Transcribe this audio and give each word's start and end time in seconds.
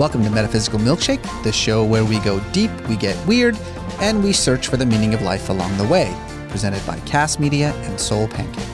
Welcome 0.00 0.24
to 0.24 0.30
Metaphysical 0.30 0.78
Milkshake, 0.78 1.22
the 1.42 1.52
show 1.52 1.84
where 1.84 2.06
we 2.06 2.20
go 2.20 2.40
deep, 2.52 2.70
we 2.88 2.96
get 2.96 3.14
weird, 3.26 3.54
and 4.00 4.24
we 4.24 4.32
search 4.32 4.66
for 4.66 4.78
the 4.78 4.86
meaning 4.86 5.12
of 5.12 5.20
life 5.20 5.50
along 5.50 5.76
the 5.76 5.86
way. 5.86 6.10
Presented 6.48 6.82
by 6.86 6.98
Cast 7.00 7.38
Media 7.38 7.74
and 7.74 8.00
Soul 8.00 8.26
Pancake. 8.26 8.64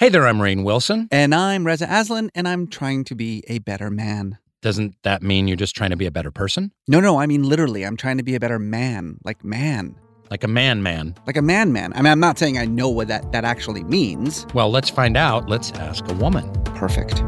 Hey 0.00 0.08
there, 0.08 0.26
I'm 0.26 0.38
Rainn 0.38 0.64
Wilson. 0.64 1.06
And 1.12 1.32
I'm 1.32 1.64
Reza 1.64 1.86
Aslan, 1.88 2.32
and 2.34 2.48
I'm 2.48 2.66
trying 2.66 3.04
to 3.04 3.14
be 3.14 3.44
a 3.46 3.60
better 3.60 3.88
man. 3.88 4.38
Doesn't 4.60 4.96
that 5.04 5.22
mean 5.22 5.46
you're 5.46 5.56
just 5.56 5.76
trying 5.76 5.90
to 5.90 5.96
be 5.96 6.06
a 6.06 6.10
better 6.10 6.32
person? 6.32 6.72
No, 6.88 6.98
no, 6.98 7.20
I 7.20 7.26
mean 7.28 7.44
literally, 7.44 7.86
I'm 7.86 7.96
trying 7.96 8.16
to 8.16 8.24
be 8.24 8.34
a 8.34 8.40
better 8.40 8.58
man. 8.58 9.18
Like 9.22 9.44
man. 9.44 9.94
Like 10.30 10.44
a 10.44 10.48
man 10.48 10.82
man. 10.82 11.14
Like 11.26 11.38
a 11.38 11.42
man 11.42 11.72
man. 11.72 11.92
I 11.94 12.02
mean, 12.02 12.12
I'm 12.12 12.20
not 12.20 12.38
saying 12.38 12.58
I 12.58 12.66
know 12.66 12.88
what 12.90 13.08
that, 13.08 13.32
that 13.32 13.44
actually 13.44 13.82
means. 13.84 14.46
Well, 14.52 14.70
let's 14.70 14.90
find 14.90 15.16
out. 15.16 15.48
Let's 15.48 15.72
ask 15.72 16.06
a 16.10 16.14
woman. 16.14 16.52
Perfect. 16.74 17.22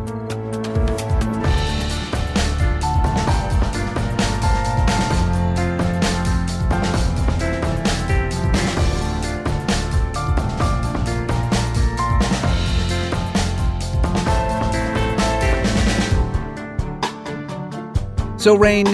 So, 18.36 18.56
Rainn, 18.56 18.86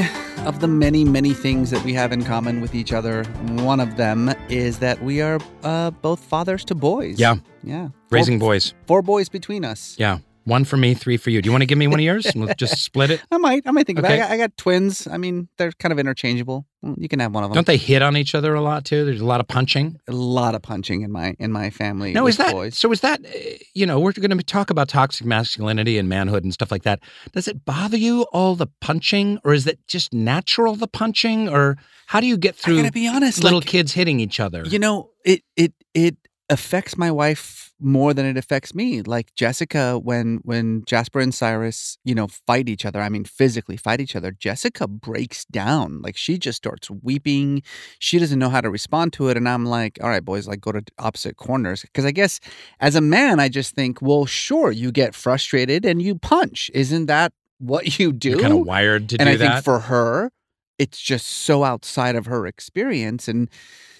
of 0.46 0.60
the 0.60 0.68
many, 0.68 1.04
many 1.04 1.34
things 1.34 1.70
that 1.70 1.84
we 1.84 1.92
have 1.92 2.12
in 2.12 2.24
common 2.24 2.60
with 2.60 2.74
each 2.74 2.92
other, 2.92 3.24
one 3.64 3.80
of 3.80 3.96
them 3.96 4.32
is 4.48 4.78
that 4.78 5.02
we 5.02 5.20
are 5.20 5.40
uh, 5.64 5.90
both 5.90 6.20
fathers 6.20 6.64
to 6.66 6.74
boys. 6.74 7.18
Yeah. 7.18 7.36
Yeah. 7.64 7.88
Raising 8.10 8.38
four, 8.38 8.50
boys. 8.50 8.74
Four 8.86 9.02
boys 9.02 9.28
between 9.28 9.64
us. 9.64 9.96
Yeah. 9.98 10.18
One 10.46 10.64
for 10.64 10.76
me, 10.76 10.94
three 10.94 11.16
for 11.16 11.30
you. 11.30 11.42
Do 11.42 11.48
you 11.48 11.52
want 11.52 11.62
to 11.62 11.66
give 11.66 11.76
me 11.76 11.88
one 11.88 11.98
of 11.98 12.04
yours? 12.04 12.26
We'll 12.36 12.54
just 12.54 12.84
split 12.84 13.10
it. 13.10 13.20
I 13.32 13.38
might. 13.38 13.66
I 13.66 13.72
might 13.72 13.86
think 13.86 13.98
about 13.98 14.12
it. 14.12 14.14
I 14.14 14.18
got, 14.18 14.30
I 14.30 14.36
got 14.36 14.56
twins. 14.56 15.08
I 15.08 15.16
mean, 15.16 15.48
they're 15.58 15.72
kind 15.72 15.90
of 15.90 15.98
interchangeable. 15.98 16.66
You 16.96 17.08
can 17.08 17.18
have 17.18 17.32
one 17.34 17.42
of 17.42 17.50
them. 17.50 17.54
Don't 17.54 17.66
they 17.66 17.78
hit 17.78 18.02
on 18.02 18.16
each 18.16 18.34
other 18.34 18.54
a 18.54 18.60
lot 18.60 18.84
too? 18.84 19.04
There's 19.04 19.20
a 19.20 19.24
lot 19.24 19.40
of 19.40 19.48
punching. 19.48 19.98
a 20.06 20.12
lot 20.12 20.54
of 20.54 20.62
punching 20.62 21.00
in 21.00 21.10
my 21.10 21.34
in 21.40 21.50
my 21.50 21.70
family. 21.70 22.12
No, 22.12 22.28
is 22.28 22.36
that 22.36 22.52
boys. 22.52 22.76
so? 22.78 22.92
Is 22.92 23.00
that 23.00 23.24
uh, 23.24 23.38
you 23.74 23.86
know 23.86 23.98
we're 23.98 24.12
going 24.12 24.36
to 24.36 24.44
talk 24.44 24.70
about 24.70 24.88
toxic 24.88 25.26
masculinity 25.26 25.98
and 25.98 26.08
manhood 26.08 26.44
and 26.44 26.52
stuff 26.52 26.70
like 26.70 26.84
that? 26.84 27.00
Does 27.32 27.48
it 27.48 27.64
bother 27.64 27.96
you 27.96 28.22
all 28.32 28.54
the 28.54 28.68
punching, 28.80 29.40
or 29.42 29.52
is 29.52 29.66
it 29.66 29.80
just 29.88 30.12
natural 30.12 30.76
the 30.76 30.86
punching, 30.86 31.48
or 31.48 31.76
how 32.06 32.20
do 32.20 32.26
you 32.26 32.36
get 32.36 32.54
I 32.54 32.58
through 32.58 32.76
gotta 32.82 32.92
be 32.92 33.08
honest. 33.08 33.42
little 33.42 33.58
like, 33.58 33.66
kids 33.66 33.92
hitting 33.92 34.20
each 34.20 34.38
other? 34.38 34.62
You 34.64 34.78
know, 34.78 35.10
it 35.24 35.42
it 35.56 35.72
it 35.94 36.16
affects 36.48 36.96
my 36.96 37.10
wife 37.10 37.65
more 37.78 38.14
than 38.14 38.24
it 38.24 38.36
affects 38.36 38.74
me. 38.74 39.02
Like 39.02 39.34
Jessica, 39.34 39.98
when 39.98 40.38
when 40.42 40.82
Jasper 40.86 41.20
and 41.20 41.34
Cyrus, 41.34 41.98
you 42.04 42.14
know, 42.14 42.26
fight 42.26 42.68
each 42.68 42.84
other. 42.84 43.00
I 43.00 43.08
mean, 43.08 43.24
physically 43.24 43.76
fight 43.76 44.00
each 44.00 44.16
other. 44.16 44.32
Jessica 44.32 44.88
breaks 44.88 45.44
down. 45.46 46.00
Like 46.02 46.16
she 46.16 46.38
just 46.38 46.56
starts 46.56 46.90
weeping. 46.90 47.62
She 47.98 48.18
doesn't 48.18 48.38
know 48.38 48.48
how 48.48 48.60
to 48.60 48.70
respond 48.70 49.12
to 49.14 49.28
it, 49.28 49.36
and 49.36 49.48
I'm 49.48 49.66
like, 49.66 49.98
all 50.02 50.08
right, 50.08 50.24
boys, 50.24 50.48
like 50.48 50.60
go 50.60 50.72
to 50.72 50.82
opposite 50.98 51.36
corners. 51.36 51.82
Because 51.82 52.04
I 52.04 52.10
guess 52.12 52.40
as 52.80 52.94
a 52.94 53.00
man, 53.00 53.40
I 53.40 53.48
just 53.48 53.74
think, 53.74 54.00
well, 54.00 54.26
sure, 54.26 54.70
you 54.72 54.90
get 54.92 55.14
frustrated 55.14 55.84
and 55.84 56.00
you 56.00 56.14
punch. 56.16 56.70
Isn't 56.74 57.06
that 57.06 57.32
what 57.58 57.98
you 57.98 58.12
do? 58.12 58.30
You're 58.30 58.40
kind 58.40 58.52
of 58.52 58.66
wired 58.66 59.08
to 59.10 59.16
and 59.20 59.26
do 59.28 59.32
I 59.32 59.36
that. 59.36 59.52
think 59.54 59.64
for 59.64 59.80
her, 59.80 60.30
it's 60.78 61.00
just 61.00 61.26
so 61.26 61.64
outside 61.64 62.16
of 62.16 62.26
her 62.26 62.46
experience. 62.46 63.28
And 63.28 63.48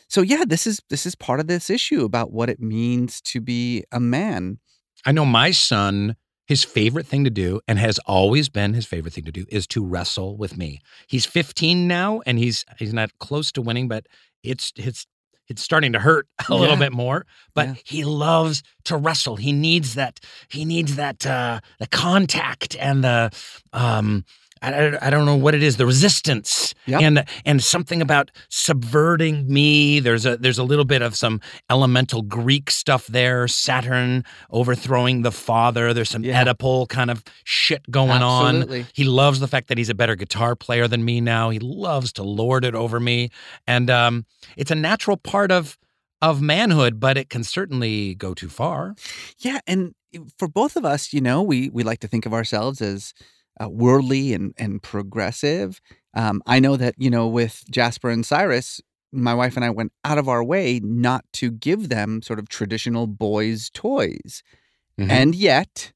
so 0.08 0.22
yeah, 0.22 0.44
this 0.46 0.66
is 0.66 0.80
this 0.90 1.06
is 1.06 1.14
part 1.14 1.40
of 1.40 1.46
this 1.46 1.70
issue 1.70 2.04
about 2.04 2.32
what 2.32 2.48
it 2.48 2.60
means 2.60 3.20
to 3.22 3.40
be 3.40 3.84
a 3.92 4.00
man. 4.00 4.58
I 5.04 5.12
know 5.12 5.25
my 5.25 5.50
son, 5.50 6.16
his 6.47 6.64
favorite 6.64 7.06
thing 7.06 7.25
to 7.25 7.31
do, 7.31 7.60
and 7.69 7.78
has 7.78 7.98
always 8.06 8.48
been 8.48 8.75
his 8.75 8.86
favorite 8.86 9.12
thing 9.14 9.25
to 9.25 9.32
do, 9.32 9.44
is 9.48 9.66
to 9.69 9.84
wrestle 9.84 10.36
with 10.36 10.56
me. 10.56 10.81
He's 11.08 11.26
15 11.26 11.86
now, 11.88 12.20
and 12.26 12.38
he's 12.38 12.64
he's 12.78 12.94
not 12.94 13.10
close 13.19 13.53
to 13.53 13.62
winning, 13.62 13.88
but 13.88 14.06
it's 14.42 14.72
it's 14.76 15.06
it's 15.48 15.62
starting 15.62 15.92
to 15.92 16.00
hurt 16.00 16.26
a 16.48 16.54
little 16.54 16.75
Yeah. 16.75 16.81
bit 16.81 16.92
more. 16.92 17.26
But 17.54 17.69
Yeah. 17.69 17.75
he 17.84 18.04
loves 18.04 18.62
to 18.84 18.97
wrestle. 18.97 19.36
He 19.36 19.52
needs 19.52 19.94
that. 19.94 20.19
He 20.48 20.64
needs 20.64 20.97
that 20.97 21.25
uh, 21.26 21.60
the 21.78 21.86
contact 21.88 22.76
and 22.78 23.02
the 23.04 23.31
um. 23.72 24.25
I, 24.62 24.72
I, 24.72 25.06
I 25.06 25.11
don't 25.11 25.27
know 25.27 25.37
what 25.37 25.55
it 25.55 25.62
is, 25.62 25.77
the 25.77 25.87
resistance 25.87 26.75
Yep. 26.87 27.03
and 27.03 27.25
and 27.44 27.62
something 27.62 28.00
about 28.00 28.31
subverting 28.49 29.53
me. 29.53 30.00
There's 30.00 30.25
a 30.27 30.37
there's 30.37 30.59
a 30.59 30.65
little 30.65 30.84
bit 30.84 31.03
of 31.03 31.17
some 31.17 31.41
elemental 31.71 32.22
Greek 32.22 32.71
stuff 32.71 33.06
there. 33.06 33.49
Saturn 33.49 34.25
overthrowing 34.50 35.22
the 35.22 35.33
father. 35.33 35.93
There's 35.94 36.11
some 36.11 36.25
Yeah. 36.25 36.44
Oedipal 36.44 36.89
kind 36.89 37.11
of 37.11 37.25
shit 37.44 37.91
going 37.91 38.22
on. 38.22 38.87
He 38.93 39.05
loves 39.05 39.41
the 39.41 39.49
fact 39.49 39.69
that 39.69 39.78
he's 39.78 39.89
a 39.91 39.94
better 39.94 40.15
guitar 40.17 40.55
player 40.56 40.87
than 40.88 41.05
me 41.05 41.21
now. 41.21 41.50
He 41.50 41.59
loves 41.59 42.12
to 42.15 42.23
lord 42.23 42.65
it 42.65 42.75
over 42.75 43.00
me, 43.00 43.31
and 43.67 43.91
um, 43.91 44.27
it's 44.56 44.71
a 44.71 44.75
natural 44.77 45.17
part 45.17 45.50
of 45.50 45.77
of 46.23 46.41
manhood, 46.41 46.99
but 46.99 47.19
it 47.19 47.28
can 47.28 47.44
certainly 47.44 48.15
go 48.15 48.33
too 48.34 48.49
far. 48.49 48.94
Yeah, 49.38 49.61
and 49.67 49.93
for 50.38 50.49
both 50.49 50.77
of 50.77 50.84
us, 50.84 51.12
you 51.12 51.21
know, 51.21 51.43
we 51.43 51.69
we 51.71 51.83
like 51.83 52.00
to 52.00 52.09
think 52.09 52.27
of 52.27 52.33
ourselves 52.33 52.81
as 52.81 53.12
uh, 53.62 53.69
worldly 53.69 54.34
and 54.34 54.55
and 54.59 54.83
progressive. 54.83 55.81
Um, 56.15 56.43
I 56.47 56.61
know 56.61 56.77
that 56.77 56.94
you 56.99 57.11
know 57.11 57.27
with 57.28 57.65
Jasper 57.71 58.11
and 58.11 58.25
Cyrus, 58.25 58.81
my 59.12 59.34
wife 59.34 59.56
and 59.56 59.65
I 59.65 59.71
went 59.71 59.93
out 60.05 60.19
of 60.19 60.28
our 60.28 60.44
way 60.44 60.81
not 60.83 61.25
to 61.34 61.50
give 61.50 61.89
them 61.89 62.22
sort 62.22 62.39
of 62.39 62.49
traditional 62.49 63.06
boys' 63.06 63.71
toys. 63.71 64.43
Mhm. 65.00 65.11
And 65.11 65.34
yet, 65.34 65.93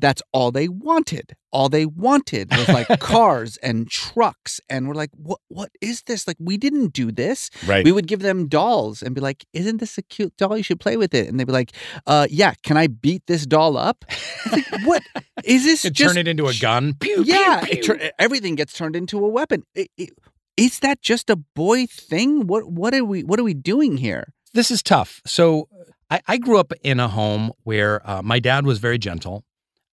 that's 0.00 0.22
all 0.32 0.50
they 0.50 0.68
wanted. 0.68 1.34
All 1.52 1.68
they 1.68 1.84
wanted 1.86 2.50
was 2.50 2.68
like 2.68 2.88
cars 3.00 3.56
and 3.58 3.88
trucks. 3.90 4.60
And 4.68 4.88
we're 4.88 4.94
like, 4.94 5.10
what 5.16 5.40
what 5.48 5.70
is 5.80 6.02
this? 6.02 6.26
Like, 6.26 6.36
we 6.40 6.56
didn't 6.56 6.92
do 6.92 7.10
this. 7.12 7.50
Right. 7.66 7.84
We 7.84 7.92
would 7.92 8.06
give 8.06 8.20
them 8.20 8.48
dolls 8.48 9.02
and 9.02 9.14
be 9.14 9.20
like, 9.20 9.44
isn't 9.52 9.78
this 9.78 9.98
a 9.98 10.02
cute 10.02 10.36
doll? 10.36 10.56
You 10.56 10.62
should 10.62 10.80
play 10.80 10.96
with 10.96 11.12
it. 11.14 11.28
And 11.28 11.38
they'd 11.38 11.44
be 11.46 11.52
like, 11.52 11.72
uh, 12.06 12.26
yeah, 12.30 12.54
can 12.62 12.76
I 12.76 12.86
beat 12.86 13.22
this 13.26 13.46
doll 13.46 13.76
up? 13.76 14.04
Like, 14.50 14.64
what 14.84 15.02
is 15.44 15.64
this? 15.64 15.82
Could 15.86 15.94
just 15.94 16.14
turn 16.14 16.20
it 16.20 16.28
into 16.28 16.46
a 16.46 16.54
gun. 16.54 16.94
Pew, 16.94 17.24
pew, 17.24 17.32
yeah, 17.34 17.60
pew. 17.64 17.72
it 17.78 17.82
tur- 17.84 18.10
everything 18.18 18.54
gets 18.54 18.72
turned 18.72 18.96
into 18.96 19.24
a 19.24 19.28
weapon. 19.28 19.64
I- 19.76 19.88
I- 19.98 20.08
Is 20.56 20.78
that 20.80 21.00
just 21.02 21.30
a 21.30 21.36
boy 21.36 21.86
thing? 21.86 22.46
What 22.46 22.70
what 22.70 22.94
are 22.94 23.04
we 23.04 23.22
what 23.24 23.38
are 23.40 23.44
we 23.44 23.54
doing 23.54 23.96
here? 23.98 24.32
this 24.52 24.70
is 24.70 24.82
tough. 24.82 25.20
So 25.26 25.68
I, 26.10 26.20
I 26.26 26.36
grew 26.36 26.58
up 26.58 26.72
in 26.82 26.98
a 26.98 27.06
home 27.06 27.52
where 27.62 28.02
uh, 28.08 28.20
my 28.20 28.40
dad 28.40 28.66
was 28.66 28.78
very 28.80 28.98
gentle 28.98 29.44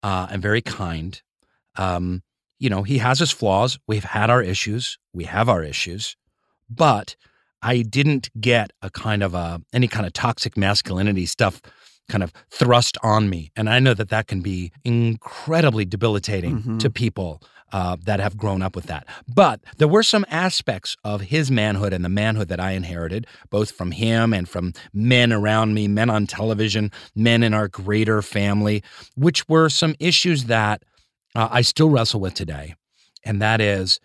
uh, 0.04 0.28
and 0.32 0.42
very 0.42 0.62
kind. 0.62 1.22
Um, 1.76 2.24
you 2.60 2.70
know, 2.70 2.84
he 2.84 2.98
has 3.00 3.20
his 3.20 3.32
flaws. 3.32 3.78
We've 3.88 4.04
had 4.04 4.30
our 4.30 4.42
issues. 4.42 4.98
We 5.14 5.26
have 5.26 5.48
our 5.50 5.64
issues, 5.64 6.16
but 6.70 7.16
I 7.62 7.82
didn't 7.82 8.30
get 8.40 8.72
a 8.82 8.90
kind 8.90 9.22
of 9.24 9.34
a 9.34 9.62
any 9.74 9.88
kind 9.88 10.06
of 10.06 10.14
toxic 10.14 10.58
masculinity 10.58 11.26
stuff 11.26 11.62
kind 12.10 12.24
of 12.24 12.32
thrust 12.50 12.98
on 13.04 13.30
me, 13.30 13.52
and 13.56 13.70
I 13.70 13.80
know 13.80 13.94
that 13.94 14.10
that 14.10 14.28
can 14.28 14.42
be 14.42 14.72
incredibly 14.86 15.84
debilitating 15.86 16.62
Mhm. 16.64 16.80
to 16.80 16.90
people 16.90 17.42
uh, 17.72 17.98
that 18.06 18.20
have 18.20 18.38
grown 18.38 18.62
up 18.62 18.76
with 18.76 18.86
that. 18.86 19.06
But 19.28 19.62
there 19.78 19.88
were 19.88 20.04
some 20.04 20.26
aspects 20.30 20.96
of 21.04 21.22
his 21.22 21.52
manhood 21.52 21.94
and 21.94 22.04
the 22.06 22.10
manhood 22.10 22.48
that 22.50 22.60
I 22.60 22.72
inherited, 22.72 23.28
both 23.50 23.72
from 23.72 23.92
him 23.92 24.34
and 24.34 24.48
from 24.48 24.74
men 24.94 25.34
around 25.34 25.74
me, 25.74 25.88
men 25.88 26.10
on 26.10 26.28
television, 26.28 26.92
men 27.16 27.44
in 27.44 27.54
our 27.54 27.68
greater 27.68 28.22
family, 28.22 28.84
which 29.16 29.48
were 29.50 29.70
some 29.70 29.96
issues 30.00 30.46
that 30.46 30.84
uh, 31.36 31.50
I 31.52 31.62
still 31.62 31.90
wrestle 31.90 32.20
with 32.20 32.34
today. 32.34 32.76
And 33.24 33.42
that 33.42 33.60
is, 33.60 34.00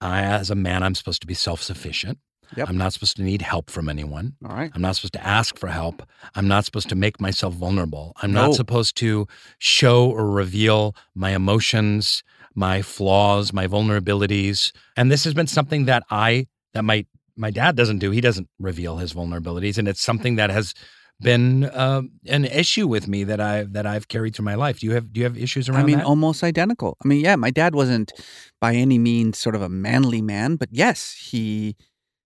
I, 0.00 0.22
as 0.22 0.50
a 0.50 0.54
man, 0.54 0.82
I'm 0.82 0.94
supposed 0.94 1.20
to 1.20 1.26
be 1.26 1.34
self 1.34 1.62
sufficient. 1.62 2.18
Yep. 2.56 2.68
I'm 2.68 2.76
not 2.76 2.92
supposed 2.92 3.16
to 3.16 3.22
need 3.22 3.40
help 3.40 3.70
from 3.70 3.88
anyone. 3.88 4.34
All 4.44 4.54
right. 4.54 4.70
I'm 4.74 4.82
not 4.82 4.96
supposed 4.96 5.14
to 5.14 5.26
ask 5.26 5.58
for 5.58 5.68
help. 5.68 6.02
I'm 6.34 6.48
not 6.48 6.66
supposed 6.66 6.90
to 6.90 6.94
make 6.94 7.18
myself 7.18 7.54
vulnerable. 7.54 8.12
I'm 8.20 8.32
No. 8.32 8.46
not 8.48 8.54
supposed 8.56 8.94
to 8.98 9.26
show 9.58 10.10
or 10.10 10.30
reveal 10.30 10.94
my 11.14 11.30
emotions, 11.30 12.22
my 12.54 12.82
flaws, 12.82 13.52
my 13.52 13.66
vulnerabilities. 13.66 14.72
And 14.96 15.10
this 15.10 15.24
has 15.24 15.34
been 15.34 15.46
something 15.46 15.86
that 15.86 16.02
I 16.10 16.46
that 16.74 16.84
my 16.84 17.06
my 17.36 17.50
dad 17.50 17.76
doesn't 17.76 17.98
do. 17.98 18.10
He 18.10 18.20
doesn't 18.20 18.48
reveal 18.58 18.98
his 18.98 19.12
vulnerabilities, 19.12 19.78
and 19.78 19.88
it's 19.88 20.02
something 20.02 20.36
that 20.36 20.50
has 20.50 20.74
been 21.20 21.64
uh, 21.64 22.02
an 22.26 22.44
issue 22.44 22.86
with 22.88 23.06
me 23.06 23.24
that 23.24 23.40
I 23.40 23.64
that 23.64 23.86
I've 23.86 24.08
carried 24.08 24.34
through 24.34 24.44
my 24.44 24.54
life. 24.54 24.80
Do 24.80 24.86
you 24.86 24.92
have 24.92 25.12
do 25.12 25.20
you 25.20 25.24
have 25.24 25.38
issues 25.38 25.68
around 25.68 25.80
I 25.80 25.84
mean, 25.84 25.98
that? 25.98 26.06
almost 26.06 26.42
identical. 26.42 26.96
I 27.04 27.08
mean, 27.08 27.20
yeah, 27.20 27.36
my 27.36 27.50
dad 27.50 27.74
wasn't 27.74 28.12
by 28.60 28.74
any 28.74 28.98
means 28.98 29.38
sort 29.38 29.54
of 29.54 29.62
a 29.62 29.68
manly 29.68 30.22
man, 30.22 30.56
but 30.56 30.68
yes, 30.72 31.12
he 31.12 31.76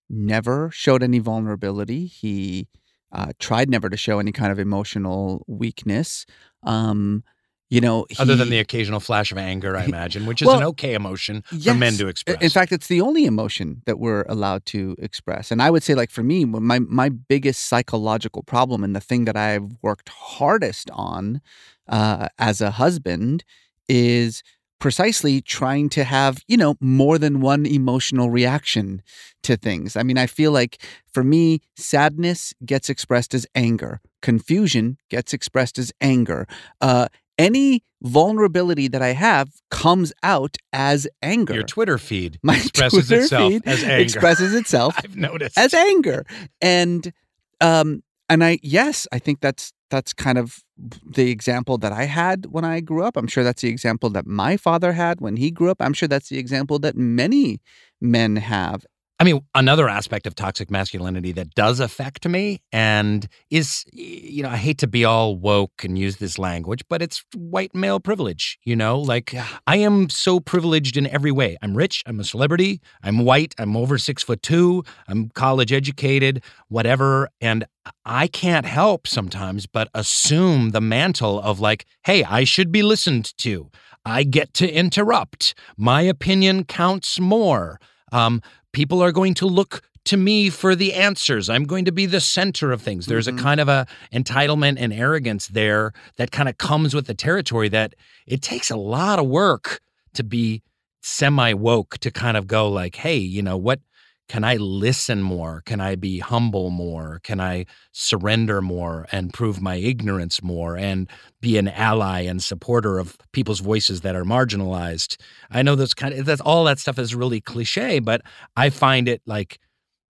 never 0.08 0.70
showed 0.72 1.02
any 1.02 1.18
vulnerability. 1.18 2.06
He 2.06 2.68
uh, 3.12 3.32
tried 3.38 3.68
never 3.68 3.88
to 3.88 3.96
show 3.96 4.18
any 4.18 4.32
kind 4.32 4.52
of 4.52 4.58
emotional 4.58 5.44
weakness. 5.46 6.26
Um, 6.62 7.22
You 7.68 7.80
know, 7.80 8.06
Other 8.18 8.36
than 8.36 8.48
the 8.48 8.60
occasional 8.60 9.00
flash 9.00 9.32
of 9.32 9.38
anger, 9.38 9.76
I 9.76 9.84
imagine, 9.84 10.24
which 10.24 10.40
is 10.40 10.46
Well, 10.46 10.58
an 10.58 10.64
okay 10.64 10.94
emotion 10.94 11.42
for 11.48 11.56
yes. 11.56 11.76
men 11.76 11.94
to 11.94 12.06
express. 12.06 12.40
In 12.40 12.50
fact, 12.50 12.70
it's 12.70 12.86
the 12.86 13.00
only 13.00 13.24
emotion 13.24 13.82
that 13.86 13.98
we're 13.98 14.22
allowed 14.28 14.64
to 14.66 14.94
express. 15.00 15.50
And 15.50 15.60
I 15.60 15.70
would 15.70 15.82
say, 15.82 15.96
like 15.96 16.12
for 16.12 16.22
me, 16.22 16.44
my 16.44 16.78
my 16.78 17.08
biggest 17.08 17.66
psychological 17.66 18.44
problem 18.44 18.84
and 18.84 18.94
the 18.94 19.00
thing 19.00 19.24
that 19.24 19.36
I've 19.36 19.72
worked 19.82 20.08
hardest 20.10 20.90
on 20.92 21.40
uh, 21.88 22.28
as 22.38 22.60
a 22.60 22.70
husband 22.70 23.42
is 23.88 24.44
precisely 24.78 25.40
trying 25.40 25.88
to 25.88 26.04
have 26.04 26.44
you 26.46 26.56
know 26.56 26.76
more 26.80 27.18
than 27.18 27.40
one 27.40 27.66
emotional 27.66 28.30
reaction 28.30 29.02
to 29.42 29.56
things. 29.56 29.96
I 29.96 30.04
mean, 30.04 30.18
I 30.18 30.26
feel 30.26 30.52
like 30.52 30.80
for 31.12 31.24
me, 31.24 31.62
sadness 31.74 32.54
gets 32.64 32.88
expressed 32.88 33.34
as 33.34 33.44
anger, 33.56 34.00
confusion 34.22 34.98
gets 35.10 35.32
expressed 35.32 35.80
as 35.80 35.92
anger. 36.00 36.46
Uh, 36.80 37.08
any 37.38 37.82
vulnerability 38.02 38.88
that 38.88 39.02
I 39.02 39.08
have 39.14 39.50
comes 39.70 40.12
out 40.22 40.56
as 40.72 41.06
anger. 41.22 41.54
Your 41.54 41.62
Twitter 41.62 41.98
feed 41.98 42.38
My 42.42 42.56
expresses 42.56 43.08
Twitter 43.08 43.22
itself 43.22 43.52
feed 43.52 43.62
as 43.66 43.82
anger. 43.84 44.02
expresses 44.02 44.54
itself 44.54 44.94
I've 45.02 45.16
noticed. 45.16 45.58
as 45.58 45.72
anger 45.74 46.24
and 46.60 47.12
um 47.60 48.02
and 48.28 48.44
i 48.44 48.58
yes 48.62 49.06
i 49.12 49.18
think 49.18 49.40
that's 49.40 49.72
that's 49.90 50.12
kind 50.12 50.36
of 50.36 50.58
the 51.06 51.30
example 51.30 51.78
that 51.78 51.92
i 51.92 52.04
had 52.04 52.46
when 52.46 52.64
i 52.66 52.80
grew 52.80 53.02
up 53.02 53.16
i'm 53.16 53.26
sure 53.26 53.42
that's 53.42 53.62
the 53.62 53.68
example 53.68 54.10
that 54.10 54.26
my 54.26 54.56
father 54.58 54.92
had 54.92 55.20
when 55.22 55.36
he 55.36 55.50
grew 55.50 55.70
up 55.70 55.78
i'm 55.80 55.94
sure 55.94 56.06
that's 56.08 56.28
the 56.28 56.38
example 56.38 56.78
that 56.78 56.96
many 56.96 57.60
men 58.00 58.36
have 58.36 58.84
I 59.18 59.24
mean, 59.24 59.40
another 59.54 59.88
aspect 59.88 60.26
of 60.26 60.34
toxic 60.34 60.70
masculinity 60.70 61.32
that 61.32 61.54
does 61.54 61.80
affect 61.80 62.28
me 62.28 62.60
and 62.70 63.26
is, 63.50 63.84
you 63.92 64.42
know, 64.42 64.50
I 64.50 64.56
hate 64.56 64.78
to 64.78 64.86
be 64.86 65.06
all 65.06 65.36
woke 65.36 65.84
and 65.84 65.98
use 65.98 66.18
this 66.18 66.38
language, 66.38 66.82
but 66.90 67.00
it's 67.00 67.24
white 67.34 67.74
male 67.74 67.98
privilege, 67.98 68.58
you 68.64 68.76
know? 68.76 68.98
Like. 68.98 69.34
I 69.66 69.76
am 69.78 70.08
so 70.10 70.38
privileged 70.38 70.96
in 70.96 71.06
every 71.06 71.32
way. 71.32 71.56
I'm 71.62 71.76
rich, 71.76 72.02
I'm 72.06 72.20
a 72.20 72.24
celebrity, 72.24 72.80
I'm 73.02 73.24
white, 73.24 73.54
I'm 73.58 73.76
over 73.76 73.98
six 73.98 74.22
foot 74.22 74.42
two, 74.42 74.84
I'm 75.08 75.30
college 75.30 75.72
educated, 75.72 76.42
whatever. 76.68 77.28
And 77.40 77.64
I 78.04 78.26
can't 78.28 78.66
help 78.66 79.06
sometimes 79.06 79.66
but 79.66 79.88
assume 79.94 80.70
the 80.70 80.80
mantle 80.80 81.40
of, 81.40 81.58
like, 81.58 81.86
hey, 82.04 82.22
I 82.24 82.44
should 82.44 82.70
be 82.70 82.82
listened 82.82 83.36
to. 83.38 83.70
I 84.04 84.22
get 84.22 84.54
to 84.54 84.70
interrupt. 84.70 85.54
My 85.76 86.02
opinion 86.02 86.64
counts 86.64 87.18
more. 87.18 87.80
Um, 88.12 88.40
people 88.76 89.02
are 89.02 89.10
going 89.10 89.32
to 89.32 89.46
look 89.46 89.80
to 90.04 90.18
me 90.18 90.50
for 90.50 90.76
the 90.76 90.92
answers. 90.92 91.48
I'm 91.48 91.64
going 91.64 91.86
to 91.86 91.92
be 91.92 92.04
the 92.04 92.20
center 92.20 92.72
of 92.72 92.82
things. 92.82 93.06
There's 93.06 93.26
Mhm. 93.26 93.38
a 93.38 93.42
kind 93.42 93.58
of 93.58 93.68
a 93.70 93.86
entitlement 94.12 94.76
and 94.78 94.92
arrogance 94.92 95.48
there 95.48 95.94
that 96.18 96.30
kind 96.30 96.46
of 96.46 96.58
comes 96.58 96.94
with 96.94 97.06
the 97.06 97.14
territory 97.14 97.70
that 97.70 97.94
it 98.26 98.42
takes 98.42 98.70
a 98.70 98.76
lot 98.76 99.18
of 99.18 99.24
work 99.26 99.80
to 100.12 100.22
be 100.22 100.62
semi 101.00 101.54
woke 101.54 101.96
to 101.98 102.10
kind 102.10 102.36
of 102.36 102.46
go 102.46 102.68
like, 102.68 102.96
hey, 102.96 103.16
you 103.16 103.40
know, 103.42 103.56
what 103.56 103.80
can 104.28 104.42
I 104.42 104.56
listen 104.56 105.22
more? 105.22 105.62
Can 105.66 105.80
I 105.80 105.94
be 105.94 106.18
humble 106.18 106.70
more? 106.70 107.20
Can 107.22 107.40
I 107.40 107.66
surrender 107.92 108.60
more 108.60 109.06
and 109.12 109.32
prove 109.32 109.60
my 109.60 109.76
ignorance 109.76 110.42
more 110.42 110.76
and 110.76 111.08
be 111.40 111.58
an 111.58 111.68
ally 111.68 112.22
and 112.22 112.42
supporter 112.42 112.98
of 112.98 113.16
people's 113.32 113.60
voices 113.60 114.00
that 114.00 114.16
are 114.16 114.24
marginalized? 114.24 115.16
I 115.50 115.62
know 115.62 115.76
those 115.76 115.94
kind 115.94 116.12
of 116.12 116.26
that's 116.26 116.40
all 116.40 116.64
that 116.64 116.80
stuff 116.80 116.98
is 116.98 117.14
really 117.14 117.40
cliche, 117.40 118.00
but 118.00 118.22
I 118.56 118.70
find 118.70 119.08
it 119.08 119.22
like 119.26 119.60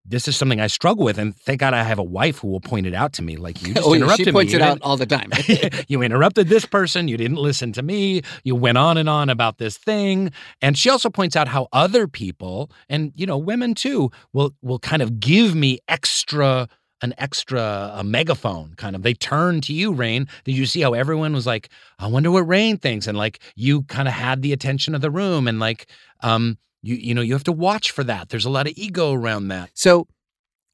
this 0.08 0.28
is 0.28 0.36
something 0.36 0.60
I 0.60 0.66
struggle 0.68 1.04
with, 1.04 1.18
and 1.18 1.36
thank 1.36 1.60
God 1.60 1.74
I 1.74 1.82
have 1.82 1.98
a 1.98 2.04
wife 2.04 2.38
who 2.38 2.48
will 2.48 2.60
point 2.60 2.86
it 2.86 2.94
out 2.94 3.12
to 3.14 3.22
me. 3.22 3.36
Like 3.36 3.66
you 3.66 3.74
just 3.74 3.86
oh 3.86 3.94
interrupted 3.94 4.26
she 4.26 4.32
points 4.32 4.52
me. 4.52 4.60
it 4.60 4.62
out 4.62 4.78
all 4.82 4.96
the 4.96 5.06
time 5.06 5.30
you 5.88 6.02
interrupted 6.02 6.48
this 6.48 6.64
person. 6.64 7.08
You 7.08 7.16
didn't 7.16 7.38
listen 7.38 7.72
to 7.72 7.82
me. 7.82 8.22
You 8.44 8.54
went 8.54 8.78
on 8.78 8.96
and 8.96 9.08
on 9.08 9.30
about 9.30 9.58
this 9.58 9.76
thing. 9.76 10.32
And 10.62 10.78
she 10.78 10.90
also 10.90 11.10
points 11.10 11.36
out 11.36 11.48
how 11.48 11.68
other 11.72 12.06
people, 12.06 12.70
and 12.88 13.12
you 13.16 13.26
know, 13.26 13.38
women 13.38 13.74
too, 13.74 14.10
will 14.32 14.54
will 14.62 14.78
kind 14.78 15.02
of 15.02 15.20
give 15.20 15.54
me 15.54 15.78
extra 15.88 16.68
an 17.02 17.12
extra 17.18 17.92
a 17.94 18.02
megaphone 18.02 18.72
kind 18.76 18.96
of 18.96 19.02
they 19.02 19.12
turn 19.12 19.60
to 19.60 19.74
you 19.74 19.92
rain 19.92 20.26
did 20.44 20.56
you 20.56 20.64
see 20.64 20.80
how 20.80 20.94
everyone 20.94 21.34
was 21.34 21.46
like 21.46 21.68
i 21.98 22.06
wonder 22.06 22.30
what 22.30 22.48
rain 22.48 22.78
thinks 22.78 23.06
and 23.06 23.18
like 23.18 23.40
you 23.54 23.82
kind 23.82 24.08
of 24.08 24.14
had 24.14 24.40
the 24.40 24.52
attention 24.52 24.94
of 24.94 25.02
the 25.02 25.10
room 25.10 25.46
and 25.46 25.60
like 25.60 25.90
um 26.22 26.56
you 26.86 26.96
you 26.96 27.14
know 27.14 27.22
you 27.22 27.32
have 27.32 27.44
to 27.44 27.52
watch 27.52 27.90
for 27.90 28.04
that. 28.04 28.28
There's 28.30 28.44
a 28.44 28.50
lot 28.50 28.66
of 28.66 28.72
ego 28.76 29.12
around 29.12 29.48
that. 29.48 29.70
So 29.74 30.06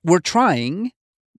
we're 0.05 0.19
trying 0.35 0.93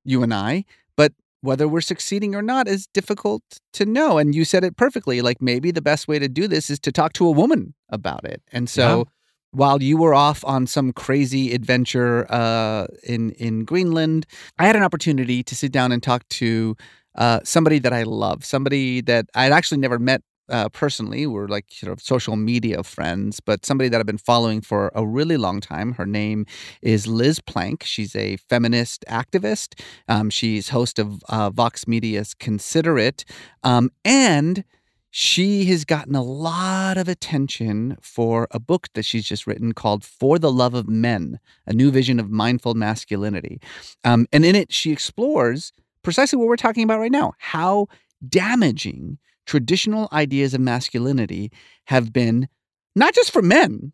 you 0.06 0.24
and 0.24 0.34
i 0.34 0.64
but 0.96 1.12
whether 1.42 1.68
we're 1.68 1.82
succeeding 1.82 2.34
or 2.36 2.42
not 2.42 2.68
is 2.68 2.88
difficult 2.94 3.44
to 3.74 3.86
know 3.86 4.18
and 4.18 4.34
you 4.36 4.46
said 4.46 4.64
it 4.64 4.76
perfectly 4.78 5.22
like 5.22 5.42
maybe 5.42 5.72
the 5.72 5.82
best 5.82 6.08
way 6.08 6.18
to 6.20 6.28
do 6.30 6.48
this 6.48 6.70
is 6.70 6.80
to 6.80 6.92
talk 6.92 7.12
to 7.14 7.28
a 7.28 7.32
woman 7.32 7.74
about 7.90 8.24
it. 8.24 8.42
And 8.52 8.70
so 8.70 8.88
Yeah. 8.88 9.04
while 9.52 9.84
you 9.84 9.98
were 9.98 10.14
off 10.28 10.44
on 10.46 10.66
some 10.68 10.94
crazy 10.94 11.54
adventure 11.54 12.26
uh, 12.32 12.88
in 13.04 13.32
in 13.48 13.66
Greenland, 13.66 14.26
I 14.58 14.66
had 14.66 14.76
an 14.76 14.84
opportunity 14.84 15.44
to 15.44 15.54
sit 15.56 15.72
down 15.72 15.92
and 15.92 16.02
talk 16.02 16.22
to 16.42 16.76
uh, 17.24 17.40
somebody 17.44 17.80
that 17.80 17.94
I 17.94 18.04
love, 18.04 18.44
somebody 18.46 19.02
that 19.02 19.26
I'd 19.36 19.52
actually 19.52 19.82
never 19.86 20.00
met 20.00 20.22
uh, 20.54 20.70
personally. 20.70 21.26
We're 21.28 21.48
like 21.48 21.66
sort 21.70 21.92
of 21.92 22.02
social 22.02 22.36
media 22.36 22.84
friends, 22.84 23.40
but 23.40 23.66
somebody 23.66 23.90
that 23.90 24.00
I've 24.00 24.06
been 24.06 24.18
following 24.18 24.62
for 24.62 24.92
a 24.96 25.06
really 25.06 25.36
long 25.36 25.60
time. 25.60 25.94
Her 25.94 26.06
name 26.06 26.46
is 26.82 27.08
Liz 27.08 27.40
Plank. 27.42 27.84
She's 27.84 28.16
a 28.16 28.38
feminist 28.38 29.04
activist. 29.10 29.82
Um, 30.08 30.30
she's 30.30 30.70
host 30.70 31.00
of 31.00 31.22
uh, 31.28 31.50
Vox 31.50 31.88
Media's 31.88 32.34
Consider 32.34 32.98
It, 32.98 33.26
um, 33.64 33.90
and 34.06 34.64
she 35.10 35.66
has 35.66 35.86
gotten 35.86 36.16
a 36.16 36.24
lot 36.24 36.98
of 36.98 37.08
attention 37.08 37.98
for 38.02 38.48
a 38.52 38.60
book 38.60 38.88
that 38.94 39.06
she's 39.06 39.26
just 39.26 39.46
written 39.46 39.74
called 39.74 40.04
For 40.04 40.40
the 40.40 40.52
Love 40.52 40.74
of 40.74 40.88
Men 40.88 41.40
A 41.68 41.74
New 41.74 41.92
Vision 41.92 42.20
of 42.20 42.30
Mindful 42.30 42.76
Masculinity. 42.76 43.60
Um, 44.04 44.28
and 44.32 44.46
in 44.46 44.56
it, 44.56 44.72
she 44.72 44.92
explores 44.92 45.72
precisely 46.04 46.38
what 46.38 46.48
we're 46.48 46.56
talking 46.58 46.84
about 46.84 47.00
right 47.00 47.12
now 47.12 47.34
how 47.38 47.88
damaging 48.28 49.18
traditional 49.46 50.10
ideas 50.12 50.54
of 50.54 50.62
masculinity 50.62 51.52
have 51.86 52.14
been, 52.14 52.48
not 52.96 53.14
just 53.14 53.32
for 53.32 53.42
men, 53.42 53.94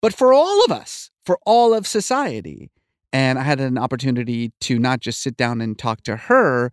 but 0.00 0.14
for 0.14 0.32
all 0.32 0.64
of 0.64 0.72
us, 0.72 1.10
for 1.24 1.38
all 1.46 1.74
of 1.74 1.86
society. 1.86 2.70
And 3.12 3.38
I 3.38 3.42
had 3.42 3.60
an 3.60 3.78
opportunity 3.78 4.52
to 4.62 4.78
not 4.78 5.00
just 5.00 5.20
sit 5.20 5.36
down 5.36 5.60
and 5.60 5.78
talk 5.78 6.02
to 6.04 6.16
her, 6.16 6.72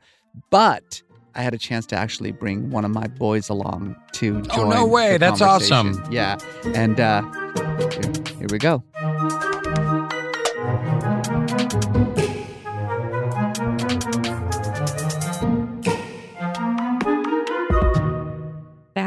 but 0.50 1.02
I 1.36 1.42
had 1.42 1.54
a 1.54 1.58
chance 1.58 1.86
to 1.88 1.96
actually 1.96 2.32
bring 2.32 2.72
one 2.72 2.86
of 2.86 2.92
my 2.92 3.08
boys 3.08 3.50
along 3.50 3.96
to 4.14 4.42
join. 4.42 4.68
Oh, 4.68 4.70
no 4.70 4.86
way. 4.88 5.18
That's 5.18 5.42
awesome. 5.42 6.02
Yeah, 6.10 6.38
and 6.74 7.00
uh, 7.00 7.22
here, 7.92 8.38
here 8.38 8.48
we 8.50 8.58
go. 8.58 8.84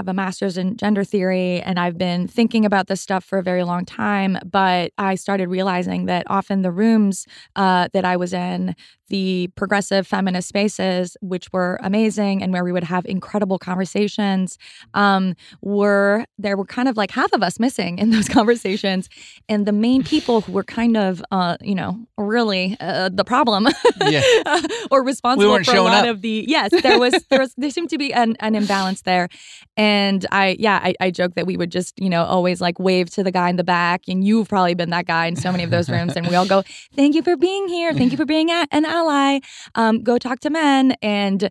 Have 0.03 0.09
a 0.09 0.13
master's 0.15 0.59
in 0.59 0.77
gender 0.77 1.05
theory 1.05 1.61
and 1.63 1.79
I've 1.79 1.97
been 1.97 2.27
thinking 2.27 2.65
about 2.65 2.89
this 2.89 3.01
stuff 3.01 3.25
for 3.25 3.39
a 3.39 3.43
very 3.43 3.63
long 3.63 3.85
time. 3.85 4.37
But 4.45 4.93
I 4.99 5.15
started 5.15 5.49
realizing 5.49 6.07
that 6.07 6.25
often 6.29 6.63
the 6.63 6.73
rooms 6.73 7.25
uh, 7.55 7.89
that 7.93 8.05
I 8.05 8.17
was 8.17 8.33
in, 8.33 8.75
the 9.09 9.49
progressive 9.57 10.07
feminist 10.07 10.49
spaces, 10.49 11.17
which 11.21 11.53
were 11.53 11.79
amazing 11.83 12.43
and 12.43 12.51
where 12.53 12.65
we 12.65 12.73
would 12.73 12.85
have 12.85 13.05
incredible 13.05 13.59
conversations, 13.59 14.57
um, 14.95 15.35
were 15.61 16.25
there 16.39 16.57
were 16.57 16.65
kind 16.65 16.89
of 16.89 16.97
like 16.97 17.11
half 17.11 17.31
of 17.35 17.43
us 17.43 17.61
missing 17.61 17.99
in 17.99 18.11
those 18.11 18.29
conversations. 18.39 19.09
And 19.49 19.67
the 19.67 19.73
main 19.73 20.03
people 20.03 20.41
who 20.41 20.53
were 20.53 20.65
kind 20.65 20.97
of, 20.97 21.23
uh, 21.31 21.59
you 21.61 21.75
know, 21.75 22.07
really 22.17 22.77
uh, 22.81 23.11
the 23.13 23.25
problem 23.25 23.69
Yeah. 24.09 24.23
or 24.91 25.05
responsible 25.05 25.53
weren't 25.53 25.67
for 25.67 25.77
a 25.77 25.83
lot 25.83 26.07
up. 26.07 26.17
of 26.17 26.23
the, 26.23 26.45
yes, 26.49 26.71
there 26.83 26.99
was, 26.99 27.13
there 27.31 27.41
was, 27.41 27.55
there 27.59 27.71
seemed 27.71 27.91
to 27.91 27.99
be 27.99 28.13
an, 28.15 28.37
an 28.41 28.55
imbalance 28.55 29.03
there. 29.03 29.29
And 29.77 29.92
I, 30.31 30.57
yeah, 30.59 30.81
I, 30.83 30.95
I 31.01 31.11
joke 31.11 31.35
that 31.35 31.47
we 31.47 31.57
would 31.57 31.71
just, 31.71 31.99
you 31.99 32.09
know, 32.09 32.25
always 32.25 32.61
like 32.61 32.79
wave 32.79 33.11
to 33.11 33.23
the 33.23 33.31
guy 33.31 33.49
in 33.49 33.57
the 33.57 33.65
back. 33.65 34.03
And 34.09 34.25
you've 34.25 34.49
probably 34.49 34.75
been 34.75 34.91
that 34.91 35.07
guy 35.07 35.27
in 35.27 35.37
so 35.37 35.51
many 35.51 35.65
of 35.65 35.71
those 35.71 35.89
rooms. 35.91 36.17
And 36.17 36.27
we 36.27 36.35
all 36.35 36.47
go, 36.47 36.63
thank 36.95 37.15
you 37.15 37.23
for 37.23 37.37
being 37.37 37.69
here. 37.69 37.93
Thank 37.93 38.13
you 38.13 38.17
for 38.17 38.25
being 38.25 38.51
an 38.51 38.85
ally. 38.85 39.41
Um, 39.75 40.03
go 40.03 40.19
talk 40.19 40.41
to 40.41 40.51
men. 40.51 40.93
And 41.03 41.51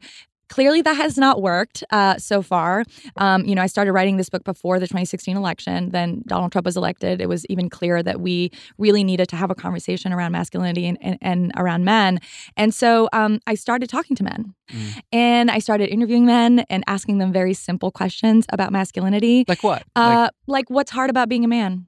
clearly 0.51 0.81
that 0.81 0.97
has 0.97 1.17
not 1.17 1.41
worked 1.41 1.83
uh, 1.91 2.17
so 2.17 2.41
far. 2.41 2.83
Um, 3.15 3.45
you 3.45 3.55
know, 3.55 3.61
I 3.61 3.67
started 3.67 3.93
writing 3.93 4.17
this 4.17 4.29
book 4.29 4.43
before 4.43 4.79
the 4.79 4.85
2016 4.85 5.35
election. 5.35 5.89
Then 5.89 6.23
Donald 6.27 6.51
Trump 6.51 6.65
was 6.65 6.75
elected. 6.75 7.21
It 7.21 7.29
was 7.29 7.45
even 7.47 7.69
clear 7.69 8.03
that 8.03 8.19
we 8.19 8.51
really 8.77 9.03
needed 9.03 9.29
to 9.29 9.37
have 9.37 9.49
a 9.49 9.55
conversation 9.55 10.11
around 10.11 10.33
masculinity 10.33 10.85
and, 10.85 10.97
and, 11.01 11.17
and 11.21 11.51
around 11.55 11.85
men. 11.85 12.19
And 12.57 12.75
so 12.75 13.07
um, 13.13 13.39
I 13.47 13.55
started 13.55 13.89
talking 13.89 14.15
to 14.17 14.23
men. 14.23 14.53
Mm. 14.69 15.01
And 15.13 15.51
I 15.51 15.59
started 15.59 15.89
interviewing 15.89 16.25
men 16.25 16.59
and 16.69 16.83
asking 16.85 17.19
them 17.19 17.31
very 17.31 17.53
simple 17.53 17.89
questions 17.89 18.45
about 18.51 18.71
masculinity. 18.73 19.45
Like 19.47 19.63
what? 19.63 19.83
Uh, 19.95 20.29
like, 20.47 20.69
what's 20.69 20.91
hard 20.91 21.09
about 21.09 21.29
being 21.29 21.45
a 21.45 21.47
man? 21.47 21.87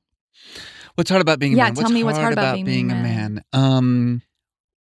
What's 0.95 1.09
hard 1.09 1.21
about 1.21 1.39
being 1.39 1.53
a 1.53 1.57
Yeah, 1.57 1.63
man? 1.65 1.75
tell 1.75 1.89
me 1.89 2.03
what's 2.03 2.17
hard 2.17 2.33
about 2.33 2.63
being 2.63 2.91
a 2.91 2.95
a 2.95 2.97
man. 2.97 3.33
man? 3.33 3.43
Um, 3.51 4.21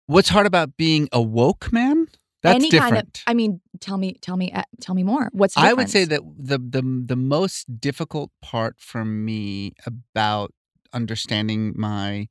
what's 0.07 0.29
hard 0.29 0.47
about 0.47 0.77
being 0.77 1.09
a 1.11 1.21
woke 1.21 1.73
man? 1.73 2.07
That's 2.43 2.57
any 2.57 2.71
different. 2.71 2.93
kind 2.93 3.07
of. 3.07 3.23
I 3.27 3.35
mean, 3.35 3.61
tell 3.81 3.99
me, 3.99 4.15
tell 4.21 4.37
me, 4.37 4.53
uh, 4.53 4.63
tell 4.81 4.95
me 4.95 5.03
more. 5.03 5.29
What's 5.33 5.55
the 5.55 5.61
I 5.61 5.73
would 5.73 5.91
say 5.91 6.05
that 6.05 6.21
the 6.37 6.59
the 6.59 6.83
the 7.07 7.17
most 7.17 7.81
difficult 7.81 8.31
part 8.41 8.77
for 8.79 9.05
me 9.05 9.75
about 9.87 10.53
understanding 10.93 11.73
my 11.77 12.29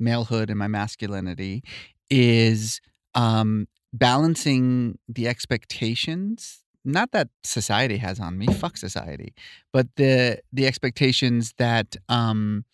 malehood 0.00 0.50
and 0.50 0.58
my 0.58 0.68
masculinity 0.68 1.62
is 2.10 2.80
um, 3.14 3.66
balancing 3.92 4.98
the 5.08 5.28
expectations. 5.28 6.60
Not 6.84 7.12
that 7.12 7.28
society 7.42 7.96
has 7.96 8.20
on 8.20 8.36
me, 8.36 8.46
fuck 8.48 8.76
society, 8.76 9.32
but 9.72 9.86
the 9.96 10.40
the 10.52 10.66
expectations 10.66 11.54
that 11.56 11.96
um, 12.10 12.66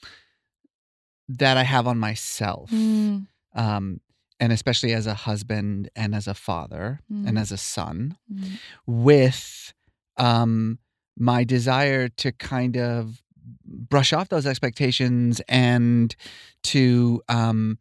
that 1.28 1.56
I 1.56 1.62
have 1.62 1.87
on 1.87 1.99
myself, 1.99 2.70
Mm, 2.73 3.28
um, 3.54 4.00
and 4.40 4.52
especially 4.52 4.92
as 4.92 5.06
a 5.06 5.14
husband 5.14 5.90
and 5.94 6.14
as 6.14 6.26
a 6.26 6.35
father 6.35 7.00
and 7.09 7.37
Mm. 7.37 7.40
as 7.40 7.52
a 7.52 7.56
son 7.59 8.16
mm, 8.32 8.59
with 8.87 9.73
um, 10.16 10.78
my 11.16 11.44
desire 11.44 12.09
to 12.09 12.32
kind 12.32 12.76
of 12.76 13.23
brush 13.64 14.12
off 14.12 14.28
those 14.30 14.47
expectations 14.47 15.40
and 15.49 16.16
to 16.64 17.23
um, 17.28 17.78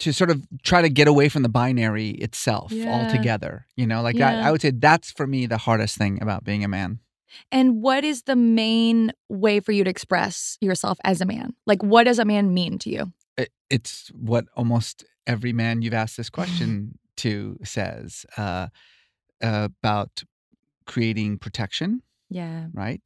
to 0.00 0.12
sort 0.12 0.30
of 0.30 0.44
try 0.64 0.82
to 0.82 0.88
get 0.88 1.06
away 1.06 1.28
from 1.28 1.42
the 1.42 1.48
binary 1.48 2.10
itself 2.10 2.72
Yeah. 2.72 2.88
altogether. 2.88 3.66
You 3.76 3.86
know, 3.86 4.02
like 4.02 4.16
that. 4.18 4.42
I 4.42 4.50
would 4.50 4.60
say 4.60 4.70
that's 4.70 5.10
for 5.12 5.26
me 5.26 5.46
the 5.46 5.58
hardest 5.58 5.96
thing 5.96 6.20
about 6.20 6.44
being 6.44 6.64
a 6.64 6.68
man. 6.68 6.98
And 7.52 7.80
what 7.82 8.04
is 8.04 8.22
the 8.22 8.36
main 8.36 9.12
way 9.28 9.60
for 9.60 9.72
you 9.72 9.84
to 9.84 9.90
express 9.90 10.56
yourself 10.60 10.98
as 11.04 11.20
a 11.20 11.26
man? 11.26 11.54
Like, 11.66 11.82
what 11.82 12.04
does 12.04 12.18
a 12.18 12.24
man 12.24 12.54
mean 12.54 12.78
to 12.80 12.90
you? 12.90 13.12
It, 13.38 13.50
it's 13.70 14.08
what 14.08 14.46
almost 14.56 15.04
every 15.26 15.52
man 15.52 15.80
you've 15.82 15.94
asked 15.94 16.16
this 16.16 16.30
question 16.30 16.98
to 17.18 17.56
says 17.64 18.26
uh, 18.36 18.68
about 19.40 20.24
creating 20.86 21.38
protection 21.38 22.02
Yeah. 22.30 22.66
right? 22.72 23.00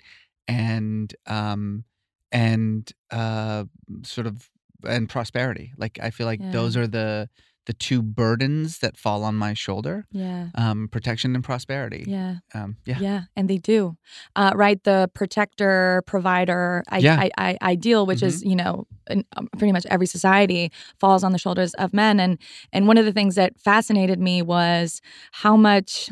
And 0.49 1.15
um 1.27 1.85
and 2.33 2.91
uh 3.11 3.65
sort 4.03 4.27
of 4.27 4.49
and 4.85 5.09
prosperity. 5.09 5.73
Like 5.77 5.99
i 6.03 6.11
feel 6.11 6.27
like 6.27 6.41
those 6.53 6.77
are 6.77 6.87
the 6.89 7.29
the 7.67 7.73
two 7.73 8.03
burdens 8.03 8.79
that 8.79 8.97
fall 8.97 9.23
on 9.25 9.35
my 9.37 9.55
shoulder 9.55 10.05
Yeah. 10.11 10.49
um 10.55 10.89
protection 10.89 11.35
and 11.35 11.45
prosperity 11.45 12.05
Yeah. 12.07 12.37
um 12.55 12.77
yeah 12.85 12.99
Yeah, 13.01 13.21
and 13.37 13.49
they 13.49 13.59
do, 13.59 13.97
uh, 14.37 14.53
right? 14.55 14.83
The 14.83 15.11
protector, 15.15 16.03
provider, 16.07 16.83
I, 16.89 16.99
Yeah. 16.99 17.17
I, 17.21 17.31
I, 17.39 17.59
ideal, 17.75 18.05
which 18.07 18.23
is 18.23 18.43
you 18.45 18.57
know, 18.57 18.87
in, 19.09 19.25
um, 19.37 19.49
pretty 19.59 19.73
much 19.73 19.87
every 19.87 20.07
society 20.07 20.71
falls 20.99 21.23
on 21.25 21.33
the 21.33 21.39
shoulders 21.39 21.73
of 21.75 21.93
men, 21.93 22.21
and 22.21 22.39
and 22.73 22.87
one 22.87 22.99
of 22.99 23.05
the 23.05 23.13
things 23.13 23.35
that 23.37 23.59
fascinated 23.61 24.19
me 24.21 24.43
was 24.43 25.01
how 25.33 25.57
much. 25.57 26.11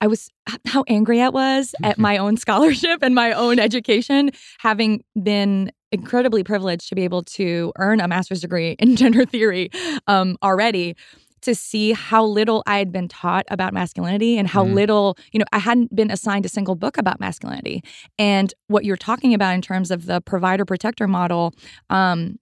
I 0.00 0.08
was 0.08 0.30
how 0.66 0.82
angry 0.88 1.22
I 1.22 1.28
was 1.28 1.74
at 1.84 1.96
my 1.96 2.18
own 2.18 2.36
scholarship 2.44 2.98
and 3.02 3.14
my 3.14 3.30
own 3.32 3.60
education, 3.60 4.30
having 4.58 5.04
been 5.22 5.70
incredibly 5.92 6.42
privileged 6.42 6.88
to 6.88 6.94
be 6.94 7.04
able 7.04 7.22
to 7.22 7.72
earn 7.78 8.00
a 8.00 8.08
master's 8.08 8.40
degree 8.40 8.72
in 8.78 8.96
gender 9.02 9.24
theory 9.24 9.70
um, 10.06 10.36
already 10.42 10.96
to 11.42 11.54
see 11.56 11.92
how 11.92 12.24
little 12.24 12.62
I 12.66 12.78
had 12.78 12.92
been 12.92 13.08
taught 13.08 13.44
about 13.50 13.74
masculinity 13.74 14.38
and 14.38 14.46
how 14.46 14.64
Mhm. 14.64 14.74
little, 14.74 15.16
you 15.32 15.38
know, 15.40 15.44
I 15.52 15.58
hadn't 15.58 15.94
been 15.94 16.10
assigned 16.10 16.46
a 16.46 16.48
single 16.48 16.76
book 16.76 16.96
about 16.98 17.18
masculinity. 17.18 17.82
And 18.16 18.54
what 18.68 18.84
you're 18.84 18.96
talking 18.96 19.34
about 19.34 19.52
in 19.54 19.60
terms 19.60 19.90
of 19.90 20.06
the 20.06 20.20
provider 20.20 20.64
protector 20.64 21.08
model 21.08 21.52
um, 21.90 22.38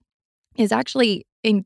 is 0.55 0.71
actually 0.71 1.25
in, 1.43 1.65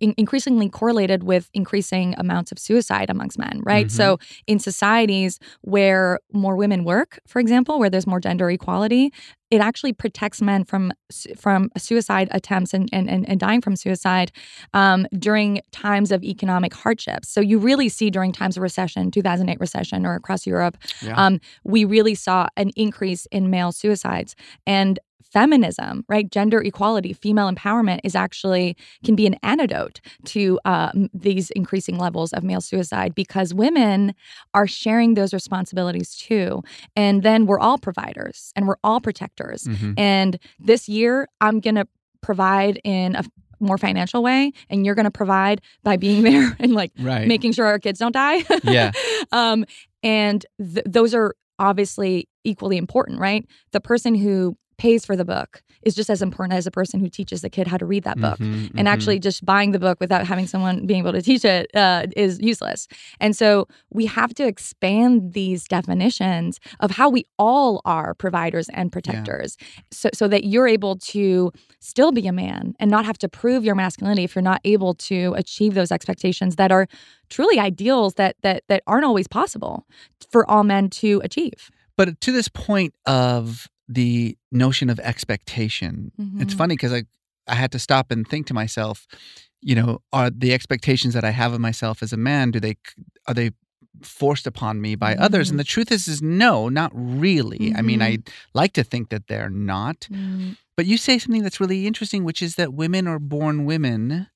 in- 0.00 0.14
increasingly 0.16 0.68
correlated 0.68 1.22
with 1.24 1.50
increasing 1.52 2.14
amounts 2.18 2.52
of 2.52 2.58
suicide 2.58 3.10
amongst 3.10 3.38
men, 3.38 3.60
right? 3.64 3.86
Mhm. 3.86 3.90
So 3.90 4.18
in 4.46 4.58
societies 4.58 5.38
where 5.60 6.18
more 6.32 6.56
women 6.56 6.84
work, 6.84 7.18
for 7.26 7.38
example, 7.40 7.78
where 7.78 7.90
there's 7.90 8.06
more 8.06 8.20
gender 8.20 8.50
equality, 8.50 9.12
it 9.50 9.60
actually 9.60 9.92
protects 9.92 10.40
men 10.40 10.64
from 10.64 10.92
from 11.36 11.68
suicide 11.76 12.28
attempts 12.30 12.72
and 12.72 12.88
and, 12.92 13.10
and, 13.10 13.28
and 13.28 13.38
dying 13.38 13.60
from 13.60 13.76
suicide 13.76 14.32
um, 14.72 15.06
during 15.18 15.60
times 15.72 16.10
of 16.10 16.24
economic 16.24 16.72
hardships. 16.72 17.28
So 17.28 17.42
you 17.42 17.58
really 17.58 17.90
see 17.90 18.08
during 18.10 18.32
times 18.32 18.56
of 18.56 18.62
recession, 18.62 19.10
2008 19.10 19.60
recession, 19.60 20.06
or 20.06 20.14
across 20.14 20.46
Europe, 20.46 20.78
Yeah. 21.02 21.22
um, 21.22 21.38
we 21.64 21.84
really 21.84 22.14
saw 22.14 22.48
an 22.56 22.70
increase 22.76 23.26
in 23.26 23.50
male 23.50 23.72
suicides 23.72 24.34
and 24.66 24.98
feminism 25.32 26.04
right 26.08 26.30
gender 26.30 26.60
equality 26.60 27.12
female 27.12 27.50
empowerment 27.50 28.00
is 28.04 28.14
actually 28.14 28.76
can 29.04 29.14
be 29.16 29.26
an 29.26 29.36
antidote 29.42 30.00
to 30.24 30.60
uh, 30.64 30.90
these 31.14 31.50
increasing 31.52 31.96
levels 31.98 32.32
of 32.32 32.42
male 32.44 32.60
suicide 32.60 33.14
because 33.14 33.54
women 33.54 34.14
are 34.54 34.66
sharing 34.66 35.14
those 35.14 35.32
responsibilities 35.32 36.14
too 36.14 36.62
and 36.96 37.22
then 37.22 37.46
we're 37.46 37.58
all 37.60 37.78
providers 37.78 38.52
and 38.56 38.66
we're 38.68 38.76
all 38.84 39.00
protectors 39.00 39.64
Mhm. 39.64 39.94
and 39.98 40.38
this 40.58 40.88
year, 40.88 41.28
I'm 41.40 41.60
going 41.60 41.74
to 41.76 41.86
provide 42.20 42.80
in 42.84 43.14
a 43.16 43.24
more 43.60 43.78
financial 43.78 44.22
way, 44.22 44.52
and 44.70 44.84
you're 44.84 44.94
going 44.94 45.04
to 45.04 45.10
provide 45.10 45.60
by 45.82 45.96
being 45.96 46.22
there 46.28 46.56
and 46.60 46.72
like 46.74 46.92
right 46.98 47.26
making 47.28 47.52
sure 47.52 47.66
our 47.66 47.78
kids 47.78 47.98
don't 47.98 48.12
die. 48.12 48.44
Yeah. 48.64 48.90
um, 49.32 49.64
and 50.02 50.44
th- 50.58 50.84
those 50.86 51.14
are 51.14 51.34
obviously 51.58 52.28
equally 52.44 52.76
important, 52.76 53.18
right? 53.20 53.46
The 53.72 53.80
person 53.80 54.14
who 54.14 54.56
pays 54.78 55.04
for 55.04 55.16
the 55.16 55.24
book 55.24 55.62
is 55.82 55.94
just 55.94 56.08
as 56.10 56.22
important 56.22 56.56
as 56.56 56.64
the 56.64 56.70
person 56.70 57.00
who 57.00 57.08
teaches 57.08 57.40
the 57.42 57.50
kid 57.50 57.66
how 57.66 57.76
to 57.76 57.84
read 57.86 58.04
that 58.04 58.20
book. 58.20 58.38
Mhm, 58.38 58.70
And 58.76 58.86
mhm. 58.86 58.92
actually, 58.92 59.18
just 59.18 59.44
buying 59.44 59.72
the 59.72 59.78
book 59.78 59.98
without 60.00 60.26
having 60.26 60.46
someone 60.46 60.86
being 60.86 61.00
able 61.00 61.12
to 61.12 61.22
teach 61.22 61.44
it 61.44 61.70
uh, 61.74 62.06
is 62.16 62.38
useless. 62.40 62.86
And 63.20 63.36
so, 63.36 63.66
we 63.90 64.06
have 64.06 64.32
to 64.34 64.46
expand 64.46 65.32
these 65.32 65.64
definitions 65.64 66.60
of 66.80 66.92
how 66.92 67.08
we 67.10 67.26
all 67.38 67.80
are 67.84 68.14
providers 68.14 68.68
and 68.70 68.90
protectors, 68.92 69.56
so 69.90 70.08
so 70.14 70.28
that 70.28 70.44
you're 70.44 70.68
able 70.68 70.96
to 70.96 71.50
still 71.80 72.12
be 72.12 72.26
a 72.26 72.32
man 72.32 72.74
and 72.78 72.90
not 72.90 73.04
have 73.04 73.18
to 73.18 73.28
prove 73.28 73.64
your 73.64 73.74
masculinity 73.74 74.24
if 74.24 74.34
you're 74.34 74.42
not 74.42 74.60
able 74.64 74.94
to 74.94 75.34
achieve 75.36 75.74
those 75.74 75.90
expectations 75.92 76.56
that 76.56 76.70
are 76.70 76.86
truly 77.28 77.58
ideals 77.58 78.14
that 78.14 78.36
that 78.42 78.62
that 78.68 78.82
aren't 78.86 79.04
always 79.04 79.26
possible 79.26 79.86
for 80.30 80.48
all 80.50 80.62
men 80.64 80.88
to 80.88 81.20
achieve. 81.24 81.70
but 81.96 82.20
to 82.20 82.32
this 82.32 82.48
point 82.48 82.94
of 83.06 83.68
the 83.94 84.36
notion 84.50 84.90
of 84.90 84.98
expectation 85.00 86.12
it's 86.38 86.54
Mhm. 86.54 86.58
funny 86.58 86.74
because 86.76 86.92
I 86.92 87.02
I 87.48 87.56
had 87.56 87.72
to 87.72 87.78
stop 87.78 88.10
and 88.12 88.26
think 88.28 88.46
to 88.46 88.54
myself, 88.54 89.06
you 89.60 89.74
know, 89.74 89.98
are 90.12 90.30
the 90.30 90.52
expectations 90.54 91.12
that 91.14 91.24
I 91.24 91.30
have 91.30 91.52
of 91.52 91.60
myself 91.60 92.02
as 92.02 92.12
a 92.12 92.16
man 92.16 92.50
do 92.52 92.60
they 92.60 92.76
are 93.26 93.34
they 93.34 93.50
forced 94.02 94.46
upon 94.46 94.80
me 94.80 94.94
by 94.96 95.14
others? 95.26 95.50
And 95.50 95.58
the 95.58 95.64
truth 95.74 95.90
is, 95.92 96.08
is 96.08 96.22
no, 96.22 96.68
not 96.68 96.90
really. 96.94 97.72
I 97.78 97.82
mean, 97.82 98.00
I 98.02 98.16
Mhm. 98.16 98.28
like 98.54 98.72
to 98.74 98.84
think 98.84 99.08
that 99.10 99.26
they're 99.28 99.50
not. 99.74 100.08
But 100.76 100.86
you 100.86 100.96
say 100.96 101.18
something 101.18 101.42
that's 101.42 101.60
really 101.60 101.86
interesting, 101.86 102.24
which 102.24 102.42
is 102.42 102.54
that 102.54 102.72
women 102.72 103.06
are 103.06 103.18
born 103.20 103.64
women, 103.66 104.28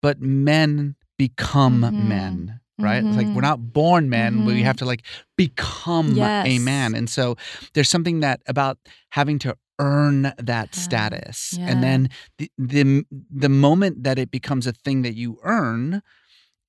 but 0.00 0.20
men 0.20 0.96
become 1.18 1.80
Mhm. 1.82 2.08
men. 2.08 2.60
Right? 2.78 3.04
It's 3.04 3.16
like 3.16 3.26
we're 3.34 3.40
Mhm. 3.42 3.42
not 3.42 3.72
born 3.72 4.08
men, 4.08 4.44
we 4.44 4.60
Mhm. 4.60 4.64
have 4.64 4.76
to 4.78 4.84
like 4.84 5.02
become 5.36 6.16
a 6.46 6.58
man. 6.60 6.94
And 6.94 7.10
so 7.10 7.36
there's 7.74 7.88
something 7.88 8.20
that 8.20 8.40
about 8.46 8.78
having 9.10 9.38
to 9.40 9.56
earn 9.80 10.22
that 10.38 10.68
Yeah. 10.74 10.80
status. 10.82 11.54
Yeah. 11.58 11.70
And 11.70 11.82
then 11.82 12.08
the, 12.38 12.50
the 12.58 13.04
the 13.30 13.48
moment 13.48 14.04
that 14.04 14.18
it 14.18 14.30
becomes 14.30 14.66
a 14.66 14.72
thing 14.72 15.02
that 15.02 15.14
you 15.14 15.38
earn, 15.42 16.02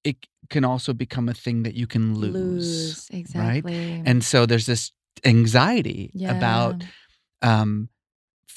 it 0.04 0.18
can 0.50 0.63
also 0.66 0.94
become 0.94 1.30
a 1.30 1.34
thing 1.34 1.63
that 1.63 1.75
you 1.75 1.86
can 1.88 2.16
lose. 2.16 3.08
exactly. 3.12 3.74
Right? 3.74 4.01
And 4.06 4.24
so 4.24 4.46
there's 4.46 4.66
this 4.66 4.92
anxiety 5.24 6.12
about 6.25 6.84
um, 7.42 7.89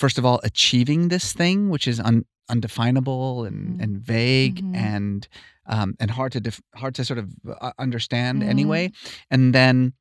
first 0.00 0.18
of 0.18 0.25
all, 0.26 0.40
achieving 0.42 1.08
this 1.08 1.32
thing, 1.32 1.68
which 1.70 1.87
is 1.87 2.00
un, 2.00 2.25
undefinable 2.49 3.44
and, 3.44 3.61
Mhm. 3.78 3.82
and 3.84 3.92
vague 4.14 4.58
Mhm. 4.64 4.75
and 4.90 5.28
um, 5.66 5.94
and 6.00 6.11
hard 6.11 6.32
to 6.32 6.40
def, 6.40 6.61
hard 6.75 6.92
to 6.96 7.04
sort 7.04 7.20
of 7.22 7.26
uh, 7.61 7.70
understand 7.78 8.42
Mhm. 8.42 8.49
anyway, 8.54 8.90
and 9.30 9.54
then 9.54 9.92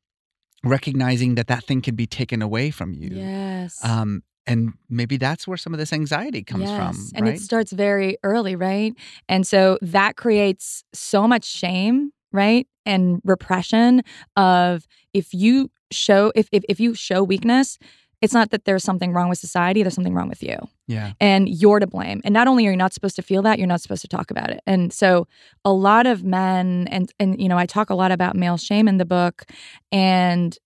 recognizing 0.64 1.36
that 1.36 1.48
that 1.48 1.64
thing 1.66 1.82
can 1.82 1.96
be 1.96 2.08
taken 2.08 2.42
away 2.42 2.72
from 2.72 2.94
you. 2.94 3.10
yes. 3.16 3.78
Um, 3.84 4.24
and 4.48 4.74
maybe 4.90 5.18
that's 5.18 5.48
where 5.48 5.58
some 5.58 5.74
of 5.74 5.80
this 5.80 5.94
anxiety 5.94 6.44
comes 6.44 6.72
from, 6.72 6.96
Yes, 6.96 7.12
and 7.16 7.26
right? 7.26 7.36
it 7.36 7.42
starts 7.42 7.72
very 7.72 8.18
early, 8.24 8.56
right? 8.56 8.94
And 9.30 9.46
so 9.46 9.78
that 9.84 10.16
creates 10.16 10.84
so 10.94 11.28
much 11.28 11.46
shame, 11.46 12.12
right? 12.32 12.68
And 12.86 13.22
repression 13.24 14.02
of 14.36 14.86
if 15.14 15.34
you 15.34 15.70
show 15.92 16.32
if 16.36 16.48
if, 16.52 16.64
if 16.70 16.80
you 16.80 16.96
show 16.96 17.22
weakness, 17.24 17.78
it's 18.22 18.34
not 18.34 18.52
that 18.52 18.66
there's 18.66 18.84
something 18.84 19.14
wrong 19.14 19.30
with 19.30 19.40
society, 19.40 19.82
there's 19.82 19.96
something 19.96 20.14
wrong 20.14 20.30
with 20.30 20.44
you. 20.44 20.58
yeah, 20.88 21.14
And 21.20 21.50
you're 21.50 21.80
to 21.80 21.88
blame. 21.88 22.22
And 22.24 22.34
not 22.34 22.48
only 22.48 22.68
are 22.68 22.72
you 22.72 22.78
not 22.78 22.94
supposed 22.94 23.16
to 23.16 23.22
feel 23.22 23.42
that, 23.42 23.58
you're 23.58 23.68
not 23.68 23.82
supposed 23.82 24.04
to 24.04 24.08
talk 24.08 24.30
about 24.30 24.52
it. 24.52 24.62
And 24.68 24.94
so 24.94 25.28
a 25.66 25.74
lot 25.74 26.06
of 26.06 26.24
men 26.24 26.88
and 26.90 27.12
and 27.20 27.42
you 27.42 27.50
know, 27.50 27.58
I 27.58 27.66
talk 27.66 27.90
a 27.90 27.96
lot 27.96 28.12
about 28.12 28.36
male 28.36 28.58
shame 28.58 28.88
in 28.88 28.98
the 28.98 29.06
book 29.06 29.46
and 29.92 30.58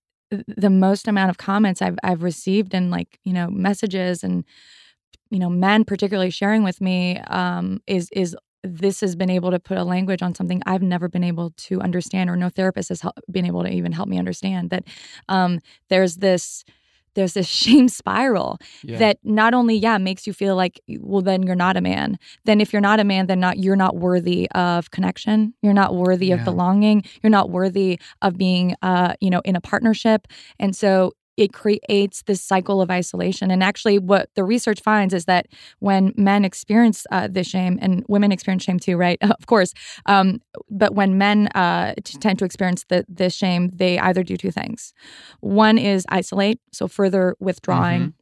the 0.47 0.69
most 0.69 1.07
amount 1.07 1.29
of 1.29 1.37
comments 1.37 1.81
I've 1.81 1.97
I've 2.03 2.23
received 2.23 2.73
and 2.73 2.91
like, 2.91 3.19
you 3.23 3.33
know, 3.33 3.49
messages 3.49 4.23
and 4.23 4.43
you 5.31 5.39
know, 5.39 5.49
men 5.49 5.85
particularly 5.85 6.29
sharing 6.29 6.63
with 6.63 6.81
me 6.81 7.19
um 7.27 7.81
is 7.87 8.09
is 8.11 8.35
this 8.65 9.01
has 9.01 9.15
been 9.15 9.29
able 9.29 9.51
to 9.51 9.59
put 9.59 9.77
a 9.77 9.83
language 9.83 10.21
on 10.21 10.33
something 10.33 10.61
I've 10.65 10.81
never 10.81 11.07
been 11.07 11.23
able 11.23 11.51
to 11.51 11.81
understand, 11.81 12.29
or 12.29 12.35
no 12.35 12.49
therapist 12.49 12.89
has 12.89 13.03
been 13.31 13.45
able 13.45 13.63
to 13.63 13.69
even 13.69 13.91
help 13.91 14.09
me 14.09 14.17
understand. 14.17 14.71
That 14.71 14.85
um, 15.29 15.59
there's 15.89 16.17
this 16.17 16.65
there's 17.15 17.33
this 17.33 17.47
shame 17.63 17.87
spiral 17.87 18.57
Yeah. 18.83 18.99
that 18.99 19.17
not 19.23 19.53
only 19.53 19.75
yeah 19.75 19.97
makes 19.97 20.27
you 20.27 20.33
feel 20.33 20.55
like 20.55 20.79
well 20.99 21.21
then 21.21 21.43
you're 21.43 21.55
not 21.55 21.77
a 21.77 21.81
man. 21.81 22.17
Then 22.45 22.61
if 22.61 22.71
you're 22.73 22.81
not 22.81 22.99
a 22.99 23.03
man 23.03 23.27
then 23.27 23.39
not 23.39 23.57
you're 23.57 23.75
not 23.75 23.95
worthy 23.95 24.49
of 24.51 24.91
connection. 24.91 25.53
You're 25.61 25.73
not 25.73 25.95
worthy 25.95 26.31
of 26.31 26.43
belonging. 26.45 27.03
You're 27.23 27.31
not 27.31 27.49
worthy 27.49 27.99
of 28.21 28.37
being 28.37 28.75
uh 28.81 29.13
you 29.21 29.29
know 29.29 29.41
in 29.45 29.55
a 29.55 29.61
partnership. 29.61 30.27
And 30.59 30.75
so 30.75 31.13
it 31.37 31.53
creates 31.53 32.23
this 32.23 32.41
cycle 32.41 32.81
of 32.81 32.89
isolation. 32.89 33.51
And 33.51 33.63
actually 33.63 33.99
what 33.99 34.29
the 34.35 34.43
research 34.43 34.81
finds 34.81 35.13
is 35.13 35.25
that 35.25 35.47
when 35.79 36.13
men 36.15 36.45
experience 36.45 37.05
uh, 37.11 37.27
this 37.29 37.47
shame 37.47 37.77
and 37.81 38.03
women 38.07 38.31
experience 38.31 38.63
shame 38.63 38.79
too 38.79 38.97
right? 38.97 39.17
Of 39.35 39.47
course. 39.47 39.73
Um, 40.05 40.41
but 40.69 40.95
when 40.95 41.17
men 41.17 41.47
uh, 41.49 41.93
tend 42.03 42.39
to 42.39 42.45
experience 42.45 42.85
the, 42.87 43.05
this 43.09 43.35
shame 43.35 43.69
they 43.73 43.99
either 43.99 44.23
do 44.23 44.37
two 44.37 44.49
things. 44.51 44.93
One 45.41 45.77
is 45.77 46.05
isolate 46.09 46.59
so 46.71 46.87
further 46.87 47.35
withdrawing 47.39 48.13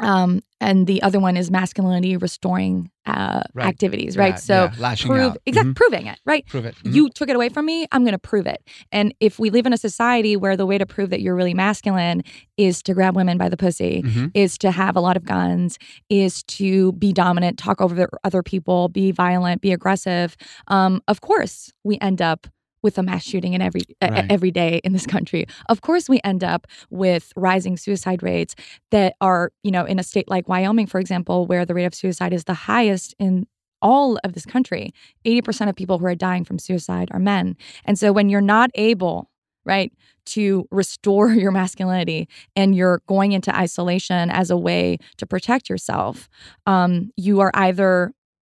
um, 0.00 0.40
and 0.60 0.86
the 0.86 1.02
other 1.02 1.18
one 1.20 1.36
is 1.36 1.50
masculinity 1.50 2.16
restoring 2.16 2.90
uh, 3.06 3.42
Right. 3.54 3.66
activities 3.66 4.16
right 4.16 4.30
Yeah, 4.34 4.34
so 4.36 4.54
yeah, 4.64 4.72
lashing 4.78 5.10
prove 5.10 5.30
out. 5.32 5.36
exact 5.46 5.66
Mhm. 5.68 5.76
proving 5.76 6.06
it 6.06 6.18
right 6.26 6.44
Prove 6.46 6.64
it. 6.66 6.74
Mhm. 6.82 6.92
you 6.94 7.08
took 7.10 7.28
it 7.28 7.36
away 7.36 7.48
from 7.48 7.64
me 7.66 7.86
i'm 7.92 8.02
going 8.02 8.12
to 8.12 8.18
prove 8.18 8.46
it 8.48 8.62
and 8.90 9.14
if 9.20 9.38
we 9.38 9.48
live 9.50 9.64
in 9.64 9.72
a 9.72 9.76
society 9.78 10.36
where 10.36 10.56
the 10.56 10.66
way 10.66 10.76
to 10.76 10.86
prove 10.86 11.10
that 11.10 11.20
you're 11.20 11.36
really 11.36 11.54
masculine 11.54 12.22
is 12.56 12.82
to 12.82 12.94
grab 12.94 13.14
women 13.14 13.38
by 13.38 13.48
the 13.48 13.56
pussy 13.56 14.02
Mhm. 14.02 14.30
is 14.34 14.58
to 14.58 14.70
have 14.72 14.96
a 14.96 15.00
lot 15.00 15.16
of 15.16 15.24
guns 15.24 15.78
is 16.10 16.42
to 16.44 16.92
be 16.92 17.12
dominant 17.12 17.58
talk 17.58 17.80
over 17.80 17.94
the 17.94 18.08
other 18.24 18.42
people 18.42 18.88
be 18.88 19.12
violent 19.12 19.60
be 19.62 19.72
aggressive 19.72 20.36
um, 20.68 21.00
of 21.06 21.20
course 21.20 21.72
we 21.84 21.96
end 22.00 22.20
up 22.20 22.46
with 22.86 22.96
a 22.98 23.02
mass 23.02 23.24
shooting 23.24 23.52
in 23.56 23.60
every 23.60 23.82
Right. 24.00 24.30
every 24.30 24.52
day 24.62 24.80
in 24.84 24.92
this 24.92 25.06
country. 25.06 25.42
Of 25.68 25.80
course 25.80 26.08
we 26.08 26.18
end 26.24 26.42
up 26.44 26.66
with 26.90 27.24
rising 27.48 27.76
suicide 27.76 28.22
rates 28.22 28.54
that 28.94 29.10
are 29.20 29.44
you 29.66 29.72
know 29.74 29.84
in 29.92 29.98
a 29.98 30.02
state 30.12 30.28
like 30.28 30.48
wyoming 30.48 30.86
for 30.86 31.00
example 31.04 31.46
where 31.50 31.64
the 31.66 31.74
rate 31.74 31.84
of 31.90 31.94
suicide 31.94 32.32
is 32.32 32.44
the 32.44 32.54
highest 32.72 33.14
in 33.18 33.46
all 33.82 34.18
of 34.24 34.32
this 34.32 34.46
country. 34.46 34.84
80% 35.26 35.68
of 35.68 35.74
people 35.76 35.98
who 35.98 36.06
are 36.06 36.14
dying 36.14 36.44
from 36.44 36.58
suicide 36.58 37.08
are 37.12 37.18
men. 37.34 37.56
And 37.84 37.98
so 37.98 38.10
when 38.12 38.28
you're 38.30 38.40
not 38.56 38.70
able 38.74 39.30
right 39.66 39.92
to 40.34 40.66
restore 40.70 41.28
your 41.44 41.52
masculinity 41.52 42.28
and 42.54 42.74
you're 42.76 43.00
going 43.06 43.32
into 43.32 43.54
isolation 43.66 44.30
as 44.30 44.50
a 44.50 44.56
way 44.56 44.98
to 45.18 45.26
protect 45.26 45.68
yourself 45.68 46.28
um, 46.66 47.10
you 47.16 47.40
are 47.40 47.50
either 47.54 48.12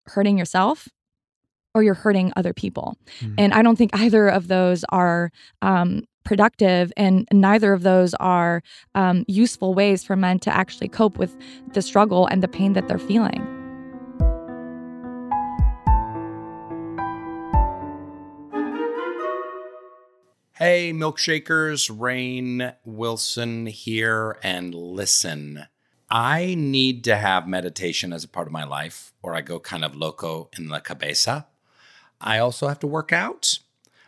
hurting 0.06 0.38
yourself 0.38 0.88
or 1.74 1.82
you're 1.82 1.94
hurting 1.94 2.32
other 2.36 2.52
people 2.52 2.96
Hmm. 3.20 3.34
and 3.38 3.52
i 3.54 3.62
don't 3.62 3.76
think 3.76 3.90
either 3.94 4.28
of 4.28 4.48
those 4.48 4.84
are 4.90 5.30
um, 5.62 6.02
productive 6.24 6.92
and 6.96 7.26
neither 7.32 7.72
of 7.72 7.82
those 7.82 8.14
are 8.14 8.62
um, 8.94 9.24
useful 9.26 9.74
ways 9.74 10.04
for 10.04 10.16
men 10.16 10.38
to 10.40 10.54
actually 10.54 10.88
cope 10.88 11.16
with 11.18 11.36
the 11.72 11.82
struggle 11.82 12.26
and 12.26 12.42
the 12.42 12.48
pain 12.48 12.72
that 12.74 12.88
they're 12.88 12.98
feeling 12.98 13.46
Hey, 20.54 20.92
milkshakers, 20.92 21.90
Rainn 21.90 22.74
Wilson 22.84 23.64
here, 23.66 24.36
and 24.42 24.74
listen. 24.74 25.66
I 26.10 26.54
need 26.54 27.02
to 27.04 27.16
have 27.16 27.48
meditation 27.48 28.12
as 28.12 28.24
a 28.24 28.28
part 28.28 28.46
of 28.46 28.52
my 28.52 28.64
life, 28.64 29.14
or 29.22 29.34
I 29.34 29.40
go 29.40 29.58
kind 29.58 29.84
of 29.84 29.96
loco 29.96 30.50
in 30.58 30.68
la 30.68 30.80
cabeza. 30.80 31.46
I 32.20 32.38
also 32.38 32.68
have 32.68 32.78
to 32.80 32.86
work 32.86 33.12
out. 33.12 33.58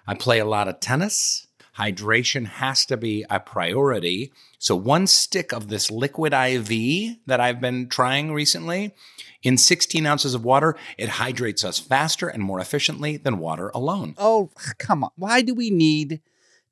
I 0.06 0.14
play 0.14 0.38
a 0.38 0.44
lot 0.44 0.68
of 0.68 0.80
tennis. 0.80 1.46
Hydration 1.78 2.46
has 2.46 2.84
to 2.86 2.96
be 2.96 3.24
a 3.30 3.40
priority. 3.40 4.32
So, 4.58 4.76
one 4.76 5.06
stick 5.06 5.52
of 5.52 5.68
this 5.68 5.90
liquid 5.90 6.34
IV 6.34 7.16
that 7.26 7.40
I've 7.40 7.60
been 7.60 7.88
trying 7.88 8.32
recently 8.32 8.94
in 9.42 9.56
16 9.56 10.04
ounces 10.04 10.34
of 10.34 10.44
water, 10.44 10.76
it 10.98 11.08
hydrates 11.08 11.64
us 11.64 11.78
faster 11.78 12.28
and 12.28 12.42
more 12.42 12.60
efficiently 12.60 13.16
than 13.16 13.38
water 13.38 13.70
alone. 13.74 14.14
Oh, 14.18 14.50
come 14.78 15.02
on. 15.02 15.10
Why 15.16 15.40
do 15.40 15.54
we 15.54 15.70
need 15.70 16.20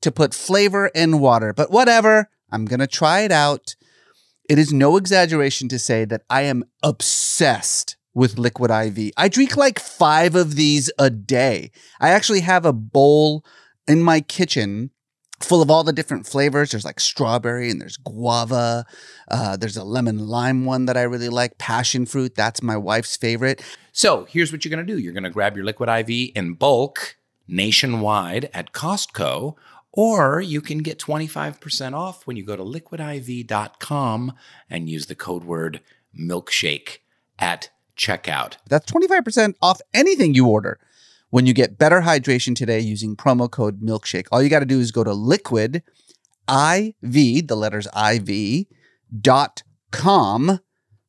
to 0.02 0.12
put 0.12 0.34
flavor 0.34 0.88
in 0.88 1.18
water? 1.18 1.52
But 1.52 1.70
whatever. 1.70 2.28
I'm 2.52 2.64
going 2.64 2.80
to 2.80 2.86
try 2.86 3.20
it 3.20 3.32
out. 3.32 3.76
It 4.48 4.58
is 4.58 4.72
no 4.72 4.96
exaggeration 4.96 5.68
to 5.68 5.78
say 5.78 6.04
that 6.06 6.22
I 6.28 6.42
am 6.42 6.64
obsessed 6.82 7.96
with 8.14 8.38
liquid 8.38 8.70
IV. 8.70 9.12
I 9.16 9.28
drink 9.28 9.56
like 9.56 9.78
five 9.78 10.34
of 10.34 10.56
these 10.56 10.90
a 10.98 11.10
day. 11.10 11.70
I 12.00 12.10
actually 12.10 12.40
have 12.40 12.64
a 12.64 12.72
bowl 12.72 13.44
in 13.86 14.02
my 14.02 14.20
kitchen 14.20 14.90
full 15.40 15.62
of 15.62 15.70
all 15.70 15.82
the 15.84 15.92
different 15.92 16.26
flavors. 16.26 16.70
There's 16.70 16.84
like 16.84 17.00
strawberry 17.00 17.70
and 17.70 17.80
there's 17.80 17.96
guava. 17.96 18.84
Uh, 19.30 19.56
there's 19.56 19.76
a 19.76 19.84
lemon 19.84 20.26
lime 20.28 20.64
one 20.64 20.86
that 20.86 20.96
I 20.96 21.02
really 21.02 21.28
like. 21.28 21.58
Passion 21.58 22.06
fruit. 22.06 22.34
That's 22.34 22.62
my 22.62 22.76
wife's 22.76 23.16
favorite. 23.16 23.62
So 23.92 24.26
here's 24.26 24.52
what 24.52 24.64
you're 24.64 24.74
going 24.74 24.86
to 24.86 24.92
do 24.92 24.98
you're 24.98 25.12
going 25.12 25.24
to 25.24 25.30
grab 25.30 25.56
your 25.56 25.64
liquid 25.64 25.88
IV 25.88 26.32
in 26.34 26.54
bulk 26.54 27.16
nationwide 27.48 28.48
at 28.54 28.72
Costco, 28.72 29.56
or 29.92 30.40
you 30.40 30.60
can 30.60 30.78
get 30.78 30.98
25% 30.98 31.94
off 31.94 32.26
when 32.26 32.36
you 32.36 32.44
go 32.44 32.54
to 32.54 32.62
liquidiv.com 32.62 34.32
and 34.68 34.88
use 34.88 35.06
the 35.06 35.16
code 35.16 35.44
word 35.44 35.80
milkshake 36.16 36.98
at 37.38 37.70
checkout. 38.00 38.56
That's 38.68 38.90
25% 38.90 39.54
off 39.60 39.80
anything 39.92 40.34
you 40.34 40.46
order 40.46 40.80
when 41.28 41.46
you 41.46 41.52
get 41.52 41.78
better 41.78 42.00
hydration 42.00 42.56
today 42.56 42.80
using 42.80 43.14
promo 43.14 43.50
code 43.50 43.82
milkshake. 43.82 44.26
All 44.32 44.42
you 44.42 44.48
got 44.48 44.60
to 44.60 44.66
do 44.66 44.80
is 44.80 44.90
go 44.90 45.04
to 45.04 45.12
liquid 45.12 45.82
IV, 46.48 47.46
the 47.46 47.56
letters 47.56 47.86
IV, 47.94 48.66
dot 49.20 49.62
com, 49.90 50.60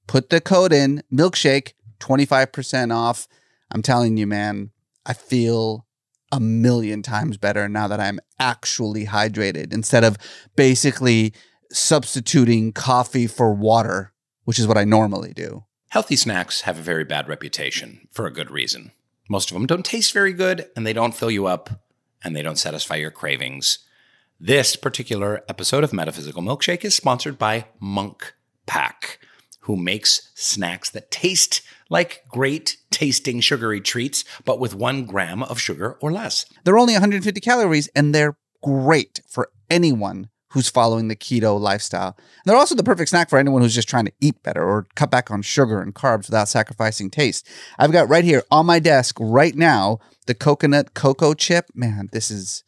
put 0.08 0.30
the 0.30 0.42
code 0.42 0.74
in 0.74 1.02
milkshake, 1.12 1.74
25% 2.00 2.94
off. 2.94 3.28
I'm 3.72 3.82
telling 3.82 4.18
you, 4.18 4.28
man, 4.28 4.72
I 5.06 5.14
feel 5.14 5.86
a 6.32 6.40
million 6.40 7.02
times 7.02 7.38
better 7.38 7.68
now 7.68 7.88
that 7.88 8.00
I'm 8.00 8.20
actually 8.40 9.06
hydrated 9.06 9.74
instead 9.74 10.04
of 10.04 10.18
basically 10.56 11.34
substituting 11.72 12.74
coffee 12.74 13.28
for 13.28 13.54
water, 13.54 14.14
which 14.44 14.60
is 14.60 14.68
what 14.68 14.78
I 14.78 14.84
normally 14.84 15.34
do. 15.34 15.64
Healthy 15.92 16.16
snacks 16.16 16.62
have 16.62 16.80
a 16.80 16.82
very 16.82 17.04
bad 17.04 17.28
reputation 17.28 18.08
for 18.12 18.26
a 18.26 18.32
good 18.32 18.50
reason. 18.50 18.94
Most 19.30 19.52
of 19.52 19.56
them 19.56 19.68
don't 19.68 19.84
taste 19.84 20.14
very 20.14 20.32
good, 20.32 20.70
and 20.74 20.88
they 20.88 20.94
don't 20.94 21.14
fill 21.14 21.30
you 21.30 21.48
up, 21.48 21.70
and 22.24 22.34
they 22.34 22.42
don't 22.42 22.58
satisfy 22.58 22.96
your 22.96 23.12
cravings. 23.12 23.80
This 24.40 24.78
particular 24.78 25.44
episode 25.50 25.84
of 25.84 25.92
Metaphysical 25.92 26.42
Milkshake 26.42 26.86
is 26.86 26.96
sponsored 26.96 27.38
by 27.38 27.66
Munk 27.82 28.34
Pack, 28.66 29.20
who 29.64 29.76
makes 29.76 30.32
snacks 30.34 30.90
that 30.92 31.12
taste 31.12 31.62
like 31.90 32.24
great 32.30 32.78
tasting 32.90 33.42
sugary 33.42 33.82
treats, 33.82 34.24
but 34.46 34.62
with 34.62 34.74
one 34.74 35.04
gram 35.04 35.44
of 35.44 35.60
sugar 35.60 35.98
or 36.00 36.10
less. 36.10 36.46
They're 36.64 36.80
only 36.80 36.94
150 36.94 37.42
calories 37.42 37.90
and 37.90 38.16
they're 38.16 38.38
great 38.64 39.20
for 39.28 39.50
anyone 39.70 40.30
who's 40.52 40.70
following 40.70 41.08
the 41.08 41.16
keto 41.16 41.60
lifestyle. 41.60 42.16
And 42.18 42.46
they're 42.46 42.58
also 42.58 42.76
the 42.76 42.84
perfect 42.84 43.10
snack 43.10 43.30
for 43.30 43.40
anyone 43.40 43.62
who's 43.62 43.76
just 43.76 43.90
trying 43.90 44.06
to 44.06 44.14
eat 44.20 44.42
better 44.44 44.64
or 44.64 44.88
cut 44.96 45.10
back 45.10 45.32
on 45.32 45.42
sugar 45.42 45.82
and 45.82 45.96
carbs 45.96 46.28
without 46.28 46.50
sacrificing 46.50 47.10
taste. 47.10 47.48
I've 47.80 47.92
got 47.92 48.10
right 48.10 48.24
here 48.24 48.44
on 48.52 48.66
my 48.66 48.80
desk 48.80 49.18
right 49.20 49.56
now 49.56 50.00
the 50.28 50.36
coconut 50.36 50.94
cocoa 50.94 51.34
chip. 51.34 51.68
Man, 51.76 52.10
this 52.12 52.32
is. 52.32 52.64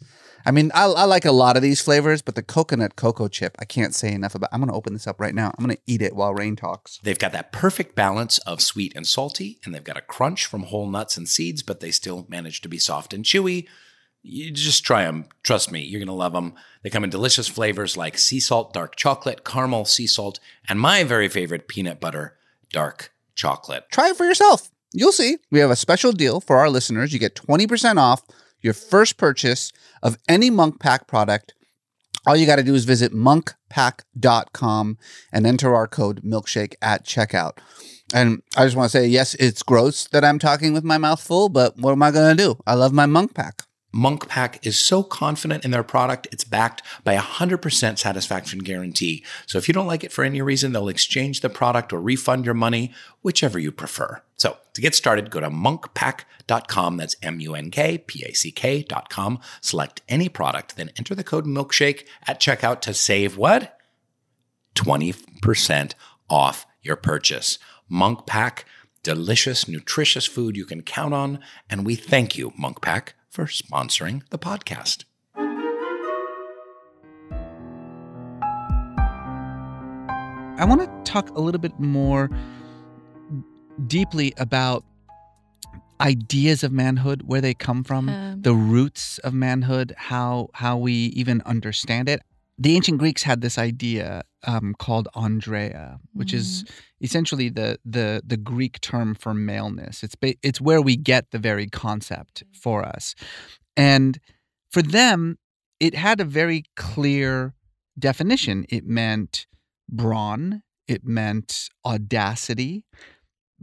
I 0.46 0.52
mean, 0.52 0.72
I, 0.74 0.84
I 0.88 1.06
like 1.06 1.24
a 1.24 1.32
lot 1.32 1.56
of 1.56 1.62
these 1.62 1.80
flavors, 1.80 2.22
but 2.22 2.36
the 2.36 2.44
coconut 2.44 2.98
cocoa 2.98 3.30
chip, 3.30 3.56
I 3.60 3.66
can't 3.66 3.96
say 3.96 4.12
enough 4.12 4.36
about. 4.36 4.50
I'm 4.52 4.60
going 4.60 4.70
to 4.70 4.76
open 4.76 4.92
this 4.92 5.08
up 5.08 5.22
right 5.22 5.34
now. 5.34 5.54
I'm 5.58 5.64
going 5.64 5.78
to 5.78 5.82
eat 5.88 6.02
it 6.02 6.16
while 6.16 6.36
Rainn 6.36 6.58
talks. 6.58 7.00
They've 7.04 7.18
got 7.18 7.32
that 7.32 7.54
perfect 7.54 7.96
balance 7.96 8.40
of 8.40 8.62
sweet 8.62 8.92
and 8.96 9.08
salty, 9.08 9.60
and 9.64 9.74
they've 9.74 9.84
got 9.84 9.98
a 9.98 10.02
crunch 10.02 10.46
from 10.46 10.64
whole 10.64 10.88
nuts 10.90 11.16
and 11.16 11.30
seeds, 11.30 11.64
but 11.64 11.80
they 11.80 11.92
still 11.92 12.26
manage 12.28 12.60
to 12.62 12.70
be 12.70 12.78
soft 12.78 13.14
and 13.14 13.24
chewy. 13.24 13.68
You 14.26 14.52
just 14.52 14.86
try 14.86 15.04
them. 15.04 15.26
Trust 15.44 15.70
me, 15.72 15.82
you're 15.82 16.00
going 16.00 16.08
to 16.08 16.14
love 16.14 16.32
them. 16.32 16.54
They 16.82 16.90
come 16.90 17.04
in 17.04 17.10
delicious 17.10 17.50
flavors 17.50 17.98
like 17.98 18.18
sea 18.18 18.40
salt, 18.40 18.74
dark 18.74 18.96
chocolate, 18.96 19.44
caramel, 19.44 19.84
sea 19.84 20.08
salt, 20.08 20.40
and 20.70 20.80
my 20.80 21.04
very 21.04 21.28
favorite 21.28 21.68
peanut 21.68 22.00
butter, 22.00 22.38
dark 22.72 23.12
chocolate. 23.36 23.86
Try 23.92 24.10
it 24.10 24.16
for 24.16 24.26
yourself. 24.26 24.72
You'll 24.94 25.12
see. 25.12 25.38
We 25.52 25.60
have 25.60 25.72
a 25.72 25.76
special 25.76 26.14
deal 26.14 26.40
for 26.40 26.58
our 26.58 26.70
listeners. 26.70 27.12
You 27.12 27.20
get 27.20 27.36
20% 27.36 27.98
off 27.98 28.22
your 28.62 28.74
first 28.74 29.18
purchase 29.18 29.74
of 30.02 30.18
any 30.30 30.50
Munk 30.50 30.80
Pack 30.80 31.06
product. 31.06 31.54
All 32.26 32.38
you 32.38 32.46
got 32.46 32.56
to 32.56 32.64
do 32.64 32.76
is 32.76 32.86
visit 32.86 33.12
munkpack.com 33.12 34.98
and 35.34 35.46
enter 35.46 35.76
our 35.76 35.88
code 35.88 36.22
milkshake 36.24 36.76
at 36.82 37.06
checkout. 37.06 37.58
And 38.14 38.42
I 38.56 38.64
just 38.64 38.78
want 38.78 38.90
to 38.90 38.98
say, 38.98 39.08
yes, 39.08 39.34
it's 39.36 39.64
gross 39.64 40.08
that 40.10 40.24
I'm 40.24 40.40
talking 40.40 40.72
with 40.74 40.84
my 40.86 40.98
mouth 40.98 41.22
full, 41.22 41.50
but 41.50 41.78
what 41.78 41.92
am 41.92 42.04
I 42.04 42.12
going 42.12 42.38
to 42.38 42.42
do? 42.42 42.58
I 42.66 42.76
love 42.76 42.94
my 42.94 43.06
Munk 43.06 43.34
Pack. 43.34 43.64
Munk 43.96 44.28
Pack 44.28 44.66
is 44.66 44.80
so 44.80 45.04
confident 45.04 45.64
in 45.64 45.70
their 45.70 45.84
product, 45.84 46.28
it's 46.32 46.44
backed 46.44 46.82
by 47.04 47.14
a 47.14 47.22
100% 47.22 48.00
satisfaction 48.00 48.60
guarantee. 48.60 49.24
So 49.46 49.60
if 49.60 49.68
you 49.68 49.74
don't 49.74 49.86
like 49.86 50.04
it 50.04 50.12
for 50.12 50.24
any 50.24 50.42
reason, 50.42 50.74
they'll 50.74 50.90
exchange 50.90 51.42
the 51.42 51.50
product 51.50 51.94
or 51.94 52.02
refund 52.02 52.44
your 52.44 52.56
money, 52.56 52.92
whichever 53.22 53.60
you 53.60 53.72
prefer. 53.72 54.24
So 54.36 54.58
to 54.74 54.82
get 54.82 54.96
started, 54.96 55.30
go 55.30 55.40
to 55.40 55.52
munkpack.com. 55.52 56.98
That's 56.98 57.16
M 57.22 57.40
U 57.40 57.54
N 57.54 57.70
K 57.70 58.00
P 58.00 58.26
A 58.26 58.34
C 58.34 58.52
K.com. 58.52 59.40
Select 59.62 60.02
any 60.10 60.28
product, 60.28 60.76
then 60.76 60.90
enter 60.98 61.14
the 61.14 61.24
code 61.24 61.46
milkshake 61.46 62.08
at 62.28 62.42
checkout 62.42 62.82
to 62.82 62.96
save 62.96 63.38
what? 63.38 63.78
20% 64.74 65.94
off 66.32 66.66
your 66.82 66.96
purchase. 66.96 67.60
Munk 67.88 68.26
Pack, 68.26 68.66
delicious, 69.04 69.68
nutritious 69.68 70.26
food 70.26 70.58
you 70.58 70.66
can 70.66 70.82
count 70.82 71.14
on. 71.14 71.40
And 71.70 71.86
we 71.86 71.94
thank 71.94 72.36
you, 72.40 72.54
Munk 72.58 72.82
Pack 72.82 73.14
for 73.34 73.46
sponsoring 73.46 74.22
the 74.30 74.38
podcast. 74.38 75.06
I 80.60 80.66
want 80.66 80.82
to 80.82 81.12
talk 81.12 81.30
a 81.32 81.42
little 81.42 81.60
bit 81.60 81.80
more 81.80 82.30
deeply 83.88 84.34
about 84.38 84.86
ideas 86.00 86.64
of 86.64 86.72
manhood, 86.72 87.24
where 87.26 87.42
they 87.42 87.56
come 87.56 87.84
from, 87.84 88.10
Um. 88.10 88.42
the 88.44 88.54
roots 88.54 89.18
of 89.20 89.34
manhood, 89.34 89.96
how 89.98 90.50
how 90.54 90.78
we 90.78 90.94
even 90.94 91.42
understand 91.42 92.08
it. 92.08 92.22
The 92.58 92.76
ancient 92.76 93.00
Greeks 93.00 93.24
had 93.24 93.42
this 93.42 93.58
idea 93.58 94.24
um, 94.46 94.76
called 94.78 95.08
andreia, 95.16 95.98
which 96.14 96.34
is 96.34 96.64
essentially 97.02 97.50
the 97.50 97.80
the 97.84 98.22
the 98.26 98.38
Greek 98.38 98.80
term 98.82 99.16
for 99.16 99.34
maleness. 99.34 100.04
It's 100.04 100.16
ba- 100.16 100.36
it's 100.44 100.62
where 100.62 100.82
we 100.82 100.96
get 100.96 101.32
the 101.32 101.40
very 101.40 101.68
concept 101.68 102.44
for 102.54 102.86
us, 102.86 103.16
and 103.76 104.20
for 104.72 104.82
them, 104.82 105.38
it 105.80 105.96
had 105.96 106.20
a 106.22 106.26
very 106.26 106.64
clear 106.76 107.54
definition. 107.98 108.66
It 108.70 108.86
meant 108.86 109.48
brawn. 109.90 110.62
It 110.88 111.06
meant 111.06 111.70
audacity. 111.86 112.86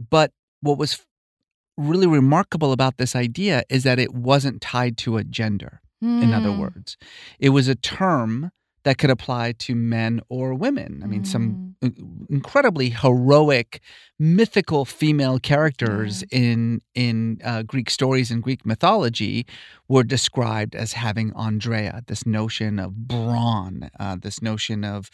But 0.09 0.31
what 0.61 0.77
was 0.77 0.99
really 1.77 2.07
remarkable 2.07 2.71
about 2.71 2.97
this 2.97 3.15
idea 3.15 3.63
is 3.69 3.83
that 3.83 3.99
it 3.99 4.13
wasn't 4.13 4.61
tied 4.61 4.97
to 4.97 5.17
a 5.17 5.23
gender. 5.23 5.81
In 6.01 6.33
other 6.33 6.49
Mm. 6.49 6.59
words, 6.59 6.97
it 7.39 7.49
was 7.49 7.67
a 7.67 7.75
term 7.75 8.51
that 8.83 8.97
could 8.97 9.09
apply 9.09 9.51
to 9.53 9.75
men 9.75 10.21
or 10.29 10.53
women. 10.53 11.01
I 11.03 11.07
mean, 11.07 11.23
some 11.23 11.75
incredibly 12.29 12.89
heroic, 12.89 13.81
mythical 14.19 14.85
female 14.85 15.39
characters 15.39 16.23
in 16.31 16.81
in 16.95 17.39
uh, 17.43 17.63
Greek 17.63 17.89
stories 17.89 18.31
and 18.31 18.41
Greek 18.41 18.65
mythology 18.65 19.45
were 19.87 20.03
described 20.03 20.75
as 20.75 20.93
having 20.93 21.31
Andreia, 21.33 22.05
this 22.07 22.25
notion 22.25 22.79
of 22.79 23.07
brawn, 23.07 23.89
uh, 23.99 24.17
this 24.19 24.41
notion 24.41 24.83
of 24.83 25.09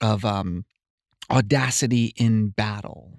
of 0.00 0.24
um, 0.24 0.64
audacity 1.30 2.12
in 2.16 2.48
battle. 2.48 3.18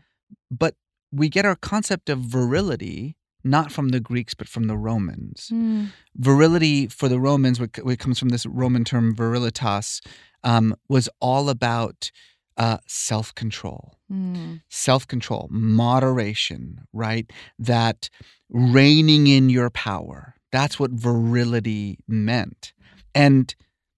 But 0.52 0.76
we 1.12 1.30
get 1.30 1.46
our 1.46 1.56
concept 1.56 2.10
of 2.10 2.20
virility 2.20 3.16
not 3.46 3.72
from 3.72 3.90
the 3.90 4.00
Greeks 4.00 4.34
but 4.34 4.48
from 4.48 4.66
the 4.68 4.78
Romans 4.78 5.50
Mm. 5.54 5.92
virility 6.16 6.88
for 6.88 7.08
the 7.08 7.20
Romans, 7.20 7.60
which 7.60 8.00
comes 8.00 8.20
from 8.20 8.30
this 8.30 8.46
Roman 8.46 8.84
term 8.84 9.16
virilitas, 9.16 10.02
um, 10.44 10.76
was 10.90 11.08
all 11.22 11.50
about 11.50 12.12
uh, 12.58 12.78
self 12.88 13.36
control, 13.36 13.98
Mm. 14.12 14.62
self 14.70 15.06
control, 15.08 15.48
moderation, 15.52 16.80
right? 16.94 17.32
That 17.60 18.10
reining 18.50 19.28
in 19.28 19.50
your 19.50 19.70
power. 19.70 20.36
That's 20.52 20.80
what 20.80 20.92
virility 20.92 21.98
meant. 22.08 22.74
And 23.14 23.54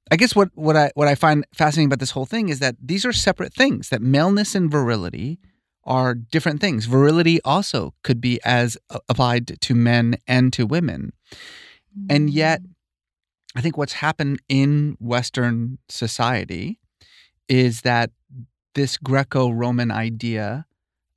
I 0.10 0.16
guess 0.16 0.36
what, 0.36 0.50
what 0.56 0.76
I 0.76 0.92
what 0.96 1.08
I 1.08 1.16
find 1.16 1.46
fascinating 1.54 1.88
about 1.90 2.00
this 2.00 2.12
whole 2.12 2.26
thing 2.26 2.50
is 2.50 2.60
that 2.60 2.76
these 2.82 3.06
are 3.06 3.14
separate 3.14 3.54
things. 3.54 3.90
That 3.90 4.02
maleness 4.02 4.56
and 4.56 4.72
virility 4.72 5.40
are 5.88 6.14
different 6.14 6.62
things. 6.62 6.86
Virility 6.86 7.42
also 7.44 7.94
could 8.04 8.22
be 8.22 8.40
as 8.44 8.78
uh, 8.90 9.00
applied 9.10 9.60
to 9.62 9.74
men 9.74 10.18
and 10.28 10.54
to 10.54 10.66
women. 10.66 11.14
And 12.10 12.30
yet, 12.30 12.62
I 13.56 13.62
think 13.62 13.78
what's 13.78 13.94
happened 13.94 14.40
in 14.50 14.98
Western 15.00 15.80
society 15.90 16.80
is 17.50 17.82
that 17.82 18.12
this 18.76 18.98
Greco 18.98 19.50
Roman 19.50 19.90
idea 19.90 20.68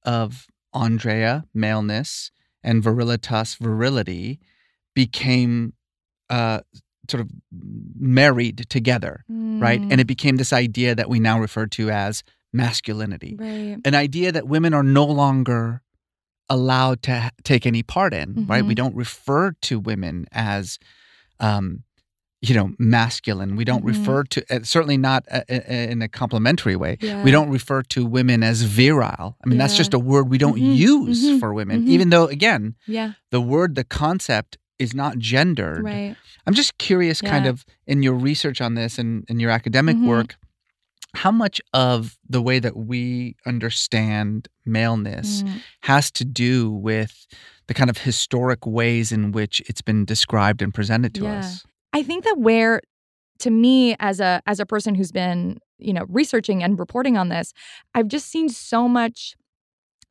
of 0.05 0.47
Andreia, 0.75 1.45
maleness, 1.53 2.31
and 2.63 2.83
virilitas, 2.83 3.59
virility, 3.59 4.39
became 4.95 5.75
uh, 6.31 6.61
sort 7.11 7.21
of 7.21 7.29
married 7.99 8.67
together, 8.71 9.25
right? 9.61 9.81
And 9.91 10.01
it 10.01 10.07
became 10.07 10.37
this 10.37 10.53
idea 10.53 10.95
that 10.95 11.11
we 11.11 11.21
now 11.21 11.39
refer 11.41 11.67
to 11.67 11.91
as 11.91 12.23
masculinity 12.53 13.37
right. 13.39 13.79
an 13.85 13.95
idea 13.95 14.33
that 14.33 14.47
women 14.49 14.75
are 14.75 14.83
no 14.83 15.05
longer 15.05 15.83
allowed 16.49 17.03
to 17.05 17.31
take 17.45 17.65
any 17.65 17.83
part 17.83 18.13
in, 18.13 18.45
right? 18.49 18.65
We 18.67 18.73
Mhm. 18.75 18.77
don't 18.83 18.97
refer 18.97 19.53
to 19.63 19.79
women 19.79 20.27
as, 20.33 20.79
um, 21.39 21.85
you 22.43 22.55
know, 22.57 22.73
masculine. 22.79 23.55
We 23.55 23.65
don't 23.65 23.83
Mhm. 23.85 23.89
refer 23.89 24.25
to, 24.25 24.45
uh, 24.51 24.61
certainly 24.65 24.97
not 24.97 25.25
uh, 25.31 25.43
uh, 25.49 25.55
in 25.93 26.03
a 26.03 26.09
complimentary 26.09 26.75
way. 26.75 26.97
Yeah. 27.01 27.23
We 27.23 27.31
don't 27.31 27.51
refer 27.51 27.83
to 27.83 28.05
women 28.05 28.43
as 28.43 28.63
virile. 28.63 29.37
I 29.45 29.49
mean, 29.49 29.59
that's 29.59 29.77
just 29.77 29.95
a 29.95 29.99
word 29.99 30.29
we 30.29 30.39
don't 30.39 30.59
Mhm, 30.59 30.75
use 30.77 31.23
mhm, 31.25 31.39
for 31.39 31.53
women, 31.55 31.83
mhm. 31.83 31.89
even 31.89 32.11
though, 32.11 32.27
again, 32.27 32.75
Yeah. 32.87 33.13
the 33.31 33.41
word, 33.41 33.75
the 33.77 33.85
concept 33.85 34.59
is 34.79 34.93
not 34.95 35.19
gendered. 35.19 35.85
Right. 35.85 36.17
I'm 36.47 36.55
just 36.55 36.79
curious, 36.79 37.21
kind 37.21 37.47
of, 37.47 37.65
in 37.87 38.03
your 38.03 38.15
research 38.15 38.61
on 38.61 38.75
this 38.75 38.99
and 38.99 39.25
in 39.29 39.39
your 39.39 39.51
academic 39.51 39.97
work, 39.99 40.37
how 41.15 41.31
much 41.31 41.61
of 41.73 42.17
the 42.29 42.41
way 42.43 42.59
that 42.59 42.77
we 42.77 43.37
understand 43.47 44.49
maleness 44.65 45.43
Mm. 45.43 45.61
has 45.83 46.11
to 46.13 46.25
do 46.25 46.71
with 46.71 47.27
the 47.67 47.75
kind 47.75 47.91
of 47.91 47.99
historic 47.99 48.67
ways 48.67 49.13
in 49.13 49.33
which 49.33 49.61
it's 49.69 49.83
been 49.83 50.05
described 50.05 50.63
and 50.63 50.73
presented 50.75 51.15
to 51.15 51.25
Yeah. 51.25 51.39
us? 51.39 51.65
I 51.93 52.03
think 52.03 52.25
that 52.25 52.39
where 52.39 52.81
to 53.41 53.51
me 53.51 53.97
as 53.99 54.21
a 54.21 54.43
as 54.47 54.61
a 54.61 54.67
person 54.67 54.95
who's 54.95 55.13
been, 55.13 55.59
you 55.79 55.93
know, 55.93 56.05
researching 56.09 56.63
and 56.63 56.79
reporting 56.79 57.17
on 57.17 57.29
this, 57.31 57.53
I've 57.95 58.09
just 58.09 58.29
seen 58.29 58.49
so 58.49 58.87
much 58.89 59.35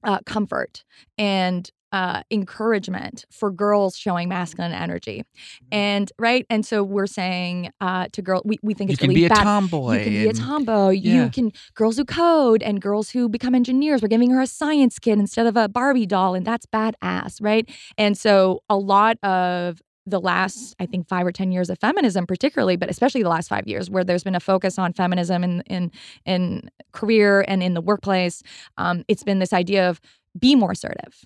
uh, 0.03 0.19
comfort 0.25 0.83
and 1.17 1.69
uh, 1.91 2.21
encouragement 2.31 3.25
for 3.31 3.51
girls 3.51 3.97
showing 3.97 4.29
masculine 4.29 4.71
energy, 4.71 5.23
and 5.71 6.11
right, 6.19 6.45
and 6.49 6.65
so 6.65 6.83
we're 6.83 7.07
saying 7.07 7.71
uh, 7.81 8.07
to 8.11 8.21
girls, 8.21 8.43
we, 8.45 8.57
we 8.61 8.73
think 8.73 8.89
You 8.89 8.93
it's 8.93 8.99
can 8.99 9.09
really 9.09 9.21
be 9.21 9.25
a 9.25 9.29
bad. 9.29 9.43
tomboy. 9.43 9.97
You 9.97 10.03
can 10.03 10.13
be 10.13 10.27
a 10.27 10.33
tomboy. 10.33 10.89
Yeah. 10.91 11.23
You 11.25 11.29
can 11.29 11.51
girls 11.75 11.97
who 11.97 12.05
code 12.05 12.61
and 12.63 12.81
girls 12.81 13.09
who 13.09 13.29
become 13.29 13.55
engineers. 13.55 14.01
We're 14.01 14.07
giving 14.07 14.31
her 14.31 14.41
a 14.41 14.47
science 14.47 14.99
kid 14.99 15.19
instead 15.19 15.47
of 15.47 15.57
a 15.57 15.67
Barbie 15.67 16.05
doll, 16.05 16.35
and 16.35 16.45
that's 16.45 16.65
badass, 16.65 17.37
right? 17.41 17.69
And 17.97 18.17
so 18.17 18.61
a 18.69 18.77
lot 18.77 19.17
of 19.23 19.81
the 20.05 20.19
last, 20.19 20.75
I 20.79 20.87
think, 20.87 21.07
five 21.07 21.25
or 21.27 21.31
ten 21.31 21.51
years 21.51 21.69
of 21.69 21.77
feminism, 21.79 22.25
particularly, 22.25 22.77
but 22.77 22.89
especially 22.89 23.21
the 23.21 23.29
last 23.29 23.47
five 23.47 23.67
years, 23.67 23.89
where 23.91 24.03
there's 24.03 24.23
been 24.23 24.33
a 24.33 24.39
focus 24.39 24.79
on 24.79 24.93
feminism 24.93 25.43
in 25.43 25.61
in 25.67 25.91
in 26.25 26.69
career 26.93 27.45
and 27.47 27.61
in 27.61 27.73
the 27.75 27.81
workplace. 27.81 28.41
Um, 28.77 29.03
it's 29.07 29.23
been 29.23 29.37
this 29.39 29.53
idea 29.53 29.87
of 29.89 29.99
be 30.39 30.55
more 30.55 30.71
assertive, 30.71 31.25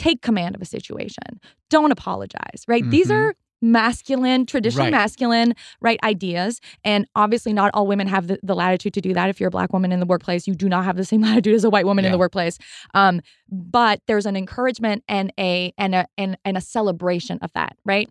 take 0.00 0.22
command 0.22 0.54
of 0.56 0.62
a 0.62 0.64
situation, 0.64 1.28
don't 1.68 1.92
apologize, 1.92 2.64
right? 2.66 2.88
These 2.90 3.08
Mhm. 3.10 3.16
are 3.18 3.34
masculine, 3.62 4.46
traditionally 4.46 4.86
Right. 4.86 4.92
masculine, 5.02 5.54
right 5.82 6.00
ideas. 6.02 6.60
And 6.82 7.06
obviously, 7.14 7.52
not 7.52 7.70
all 7.74 7.86
women 7.86 8.06
have 8.06 8.26
the, 8.26 8.38
the 8.42 8.54
latitude 8.54 8.94
to 8.94 9.02
do 9.02 9.12
that. 9.12 9.28
If 9.28 9.38
you're 9.38 9.48
a 9.48 9.50
black 9.58 9.72
woman 9.74 9.92
in 9.92 10.00
the 10.00 10.06
workplace, 10.06 10.48
you 10.48 10.54
do 10.54 10.68
not 10.68 10.84
have 10.86 10.96
the 10.96 11.04
same 11.04 11.20
latitude 11.28 11.54
as 11.54 11.64
a 11.64 11.70
white 11.70 11.84
woman 11.84 12.06
in 12.06 12.10
the 12.12 12.18
workplace. 12.18 12.56
Um, 12.94 13.20
but 13.52 14.00
there's 14.06 14.24
an 14.24 14.36
encouragement 14.36 15.04
and 15.08 15.30
a 15.38 15.74
and 15.76 15.94
a 15.94 16.06
and, 16.16 16.38
and 16.46 16.56
a 16.56 16.60
celebration 16.62 17.38
of 17.42 17.52
that, 17.52 17.76
right? 17.84 18.08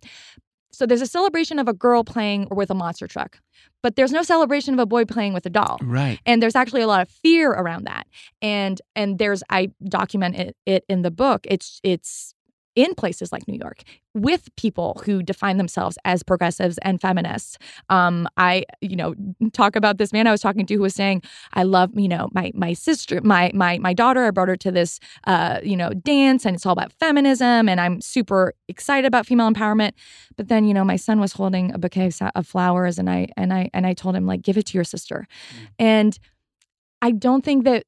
So 0.79 0.85
there's 0.85 1.01
a 1.01 1.07
celebration 1.07 1.59
of 1.59 1.67
a 1.67 1.73
girl 1.73 2.05
playing 2.05 2.47
with 2.51 2.71
a 2.71 2.73
monster 2.73 3.05
truck, 3.05 3.41
but 3.83 3.97
there's 3.97 4.13
no 4.13 4.23
celebration 4.23 4.73
of 4.73 4.79
a 4.79 4.85
boy 4.85 5.03
playing 5.03 5.33
with 5.33 5.45
a 5.45 5.49
doll. 5.49 5.77
Right. 5.83 6.21
and 6.25 6.41
there's 6.41 6.55
actually 6.55 6.81
a 6.81 6.87
lot 6.87 7.01
of 7.01 7.09
fear 7.09 7.51
around 7.51 7.83
that. 7.83 8.07
And 8.41 8.81
and 8.95 9.19
there's 9.19 9.43
i 9.49 9.71
document 9.83 10.37
it, 10.37 10.55
it 10.65 10.85
in 10.87 11.01
the 11.01 11.11
book. 11.11 11.45
It's 11.49 11.81
it's 11.83 12.33
in 12.79 12.95
places 12.95 13.33
like 13.33 13.45
New 13.45 13.57
York 13.57 13.83
with 14.13 14.47
people 14.55 15.01
who 15.05 15.21
define 15.21 15.57
themselves 15.57 15.97
as 16.05 16.23
progressives 16.23 16.77
and 16.77 17.01
feminists. 17.01 17.57
Um, 17.89 18.25
I, 18.37 18.63
you 18.79 18.95
know, 18.95 19.15
talk 19.51 19.75
about 19.75 19.97
this 19.97 20.13
man 20.13 20.27
I 20.27 20.31
was 20.31 20.39
talking 20.39 20.65
to 20.65 20.75
who 20.75 20.81
was 20.83 20.95
saying, 20.95 21.21
I 21.53 21.63
love, 21.63 21.91
you 21.93 22.07
know, 22.07 22.29
my 22.31 22.51
my 22.55 22.71
sister, 22.71 23.19
my 23.21 23.51
my 23.53 23.79
my 23.79 23.93
daughter, 23.93 24.23
I 24.23 24.31
brought 24.31 24.47
her 24.47 24.55
to 24.55 24.71
this 24.71 25.01
uh, 25.27 25.59
you 25.61 25.75
know, 25.75 25.89
dance 25.89 26.45
and 26.45 26.55
it's 26.55 26.65
all 26.65 26.71
about 26.71 26.93
feminism 26.93 27.67
and 27.67 27.81
I'm 27.81 27.99
super 27.99 28.53
excited 28.69 29.05
about 29.05 29.25
female 29.25 29.51
empowerment. 29.51 29.91
But 30.37 30.47
then, 30.47 30.63
you 30.63 30.73
know, 30.73 30.85
my 30.85 30.95
son 30.95 31.19
was 31.19 31.33
holding 31.33 31.73
a 31.73 31.77
bouquet 31.77 32.07
of 32.07 32.21
of 32.33 32.47
flowers 32.47 32.97
and 32.97 33.09
I 33.09 33.27
and 33.35 33.51
I 33.53 33.69
and 33.73 33.85
I 33.85 33.93
told 33.93 34.15
him 34.15 34.25
like 34.25 34.41
give 34.41 34.57
it 34.57 34.67
to 34.67 34.77
your 34.77 34.85
sister. 34.85 35.27
And 35.77 36.17
I 37.01 37.11
don't 37.11 37.43
think 37.43 37.65
that 37.65 37.83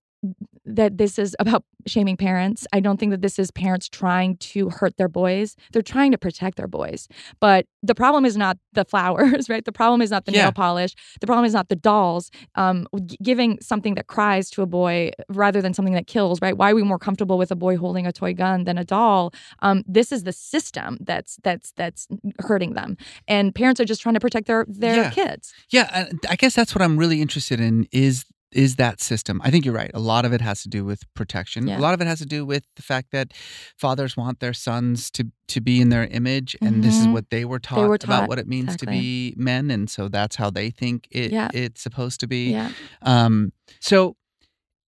that 0.66 0.98
this 0.98 1.18
is 1.18 1.36
about 1.40 1.64
shaming 1.88 2.16
parents. 2.16 2.68
I 2.72 2.80
don't 2.80 3.00
think 3.00 3.10
that 3.12 3.22
this 3.24 3.40
is 3.40 3.50
parents 3.50 3.90
trying 3.90 4.38
to 4.38 4.70
hurt 4.70 4.96
their 4.98 5.08
boys. 5.08 5.56
They're 5.74 5.82
trying 5.82 6.12
to 6.12 6.18
protect 6.20 6.58
their 6.58 6.68
boys. 6.68 7.08
But 7.40 7.66
the 7.82 7.96
problem 7.96 8.24
is 8.26 8.38
not 8.38 8.58
the 8.74 8.86
flowers, 8.86 9.50
right? 9.50 9.66
The 9.66 9.72
problem 9.72 10.02
is 10.04 10.12
not 10.12 10.26
the 10.26 10.32
Yeah. 10.34 10.44
nail 10.44 10.52
polish. 10.52 10.94
The 11.20 11.26
problem 11.26 11.46
is 11.46 11.54
not 11.54 11.70
the 11.70 11.76
dolls. 11.76 12.30
Um, 12.54 12.86
giving 13.24 13.60
something 13.62 13.96
that 13.96 14.06
cries 14.06 14.52
to 14.52 14.62
a 14.62 14.68
boy 14.68 15.12
rather 15.30 15.62
than 15.64 15.74
something 15.74 15.96
that 15.96 16.06
kills, 16.06 16.40
right? 16.42 16.56
Why 16.56 16.70
are 16.72 16.76
we 16.76 16.84
more 16.84 17.00
comfortable 17.00 17.40
with 17.40 17.50
a 17.52 17.56
boy 17.56 17.76
holding 17.78 18.06
a 18.06 18.12
toy 18.14 18.34
gun 18.36 18.66
than 18.66 18.78
a 18.78 18.86
doll? 18.86 19.34
Um, 19.64 19.84
this 19.88 20.12
is 20.12 20.24
the 20.24 20.34
system 20.34 20.98
that's 21.02 21.38
that's 21.44 21.72
that's 21.72 22.08
hurting 22.40 22.74
them, 22.74 22.98
and 23.28 23.56
parents 23.56 23.82
are 23.82 23.86
just 23.86 24.02
trying 24.02 24.14
to 24.16 24.20
protect 24.20 24.46
their 24.46 24.66
their 24.68 24.96
Yeah. 25.06 25.10
kids. 25.10 25.54
Yeah, 25.72 25.90
I- 25.92 26.32
I 26.34 26.36
guess 26.36 26.54
that's 26.54 26.76
what 26.76 26.84
I'm 26.84 26.98
really 26.98 27.20
interested 27.22 27.60
in 27.60 27.88
is 27.92 28.26
is 28.52 28.76
that 28.76 29.00
system. 29.02 29.40
I 29.44 29.50
think 29.52 29.64
you're 29.66 29.74
right. 29.74 29.92
A 29.94 30.00
lot 30.00 30.26
of 30.26 30.34
it 30.34 30.42
has 30.42 30.62
to 30.64 30.70
do 30.70 30.84
with 30.84 31.04
protection. 31.14 31.68
Yeah. 31.68 31.78
A 31.78 31.82
lot 31.82 31.94
of 31.94 32.02
it 32.02 32.08
has 32.08 32.20
to 32.20 32.26
do 32.26 32.46
with 32.46 32.66
the 32.76 32.82
fact 32.82 33.12
that 33.12 33.34
fathers 33.78 34.18
want 34.18 34.40
their 34.40 34.54
sons 34.54 35.10
to 35.12 35.32
to 35.48 35.62
be 35.62 35.82
in 35.82 35.90
their 35.90 36.06
image 36.08 36.56
and 36.62 36.82
this 36.84 36.96
is 36.98 37.08
Mhm. 37.08 37.14
what 37.14 37.30
they 37.30 37.44
were 37.46 37.60
taught, 37.60 37.88
were 37.88 37.96
about 38.04 38.30
what 38.30 38.40
it 38.40 38.48
means 38.48 38.76
to 38.78 38.86
be 38.86 39.34
men 39.38 39.70
and 39.70 39.90
so 39.90 40.08
that's 40.08 40.38
how 40.38 40.50
they 40.50 40.70
think 40.70 41.08
it 41.12 41.32
Yeah. 41.32 41.50
it's 41.54 41.82
supposed 41.82 42.20
to 42.22 42.28
be. 42.28 42.52
Yeah, 42.52 42.72
Um, 43.02 43.52
so 43.82 44.16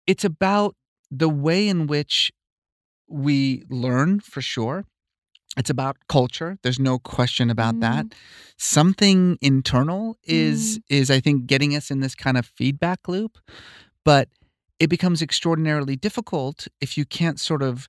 it's 0.07 0.23
about 0.23 0.75
the 1.11 1.29
way 1.29 1.67
in 1.67 1.87
which 1.87 2.31
we 3.09 3.63
learn 3.69 4.19
for 4.21 4.41
sure. 4.41 4.85
It's 5.55 5.69
about 5.69 5.97
culture. 6.09 6.57
There's 6.63 6.79
no 6.79 6.97
question 6.97 7.49
about 7.49 7.79
that. 7.79 8.07
Mm. 8.07 8.13
Something 8.57 9.37
internal 9.41 10.17
is 10.23 10.79
mm. 10.79 10.83
is 10.89 11.11
I 11.11 11.19
think 11.19 11.45
getting 11.45 11.75
us 11.75 11.91
in 11.91 11.99
this 11.99 12.15
kind 12.15 12.37
of 12.37 12.45
feedback 12.45 13.07
loop, 13.07 13.37
but 14.03 14.29
it 14.79 14.89
becomes 14.89 15.21
extraordinarily 15.21 15.95
difficult 15.95 16.67
if 16.81 16.97
you 16.97 17.05
can't 17.05 17.39
sort 17.39 17.61
of 17.61 17.87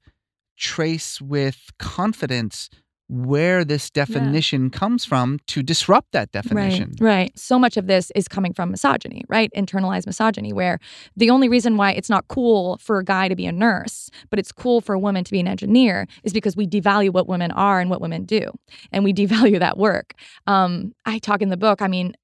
trace 0.56 1.20
with 1.20 1.70
confidence 1.78 2.68
where 3.08 3.64
this 3.64 3.90
definition 3.90 4.70
comes 4.70 5.04
from 5.04 5.38
to 5.46 5.62
disrupt 5.62 6.12
that 6.12 6.32
definition. 6.32 6.94
Right, 6.98 7.16
right. 7.16 7.38
So 7.38 7.58
much 7.58 7.76
of 7.76 7.86
this 7.86 8.10
is 8.14 8.28
coming 8.28 8.54
from 8.54 8.70
misogyny, 8.70 9.24
right? 9.28 9.50
Internalized 9.54 10.06
misogyny, 10.06 10.52
where 10.52 10.78
the 11.16 11.30
only 11.30 11.48
reason 11.48 11.76
why 11.76 11.92
it's 11.92 12.08
not 12.08 12.28
cool 12.28 12.78
for 12.78 12.98
a 12.98 13.04
guy 13.04 13.28
to 13.28 13.36
be 13.36 13.46
a 13.46 13.52
nurse, 13.52 14.10
but 14.30 14.38
it's 14.38 14.52
cool 14.52 14.80
for 14.80 14.94
a 14.94 14.98
woman 14.98 15.22
to 15.24 15.30
be 15.30 15.40
an 15.40 15.48
engineer, 15.48 16.06
is 16.22 16.32
because 16.32 16.56
we 16.56 16.66
devalue 16.66 17.10
what 17.10 17.28
women 17.28 17.50
are 17.50 17.80
and 17.80 17.90
what 17.90 18.00
women 18.00 18.24
do, 18.24 18.50
and 18.90 19.04
we 19.04 19.12
devalue 19.24 19.58
that 19.58 19.76
work. 19.76 20.14
Um, 20.46 20.94
I 21.04 21.18
talk 21.18 21.42
in 21.42 21.50
the 21.50 21.56
book. 21.56 21.82
I 21.82 21.88
mean, 21.88 22.14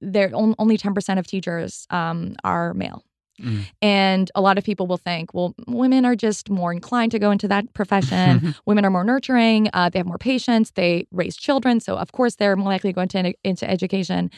there 0.00 0.30
only 0.34 0.76
ten 0.76 0.94
percent 0.94 1.18
of 1.18 1.26
teachers 1.26 1.86
um, 1.90 2.36
are 2.44 2.74
male. 2.74 3.04
Mm. 3.40 3.66
And 3.82 4.30
a 4.34 4.40
lot 4.40 4.58
of 4.58 4.64
people 4.64 4.86
will 4.86 4.96
think, 4.96 5.32
well, 5.34 5.54
women 5.66 6.04
are 6.04 6.16
just 6.16 6.50
more 6.50 6.72
inclined 6.72 7.12
to 7.12 7.18
go 7.18 7.30
into 7.30 7.48
that 7.48 7.72
profession. 7.74 8.54
women 8.66 8.84
are 8.84 8.90
more 8.90 9.04
nurturing. 9.04 9.68
Uh, 9.72 9.88
they 9.88 9.98
have 9.98 10.06
more 10.06 10.18
patience. 10.18 10.72
They 10.72 11.06
raise 11.12 11.36
children. 11.36 11.80
So, 11.80 11.96
of 11.96 12.12
course, 12.12 12.36
they're 12.36 12.56
more 12.56 12.68
likely 12.68 12.90
to 12.90 12.94
go 12.94 13.02
into, 13.02 13.34
into 13.44 13.70
education. 13.70 14.30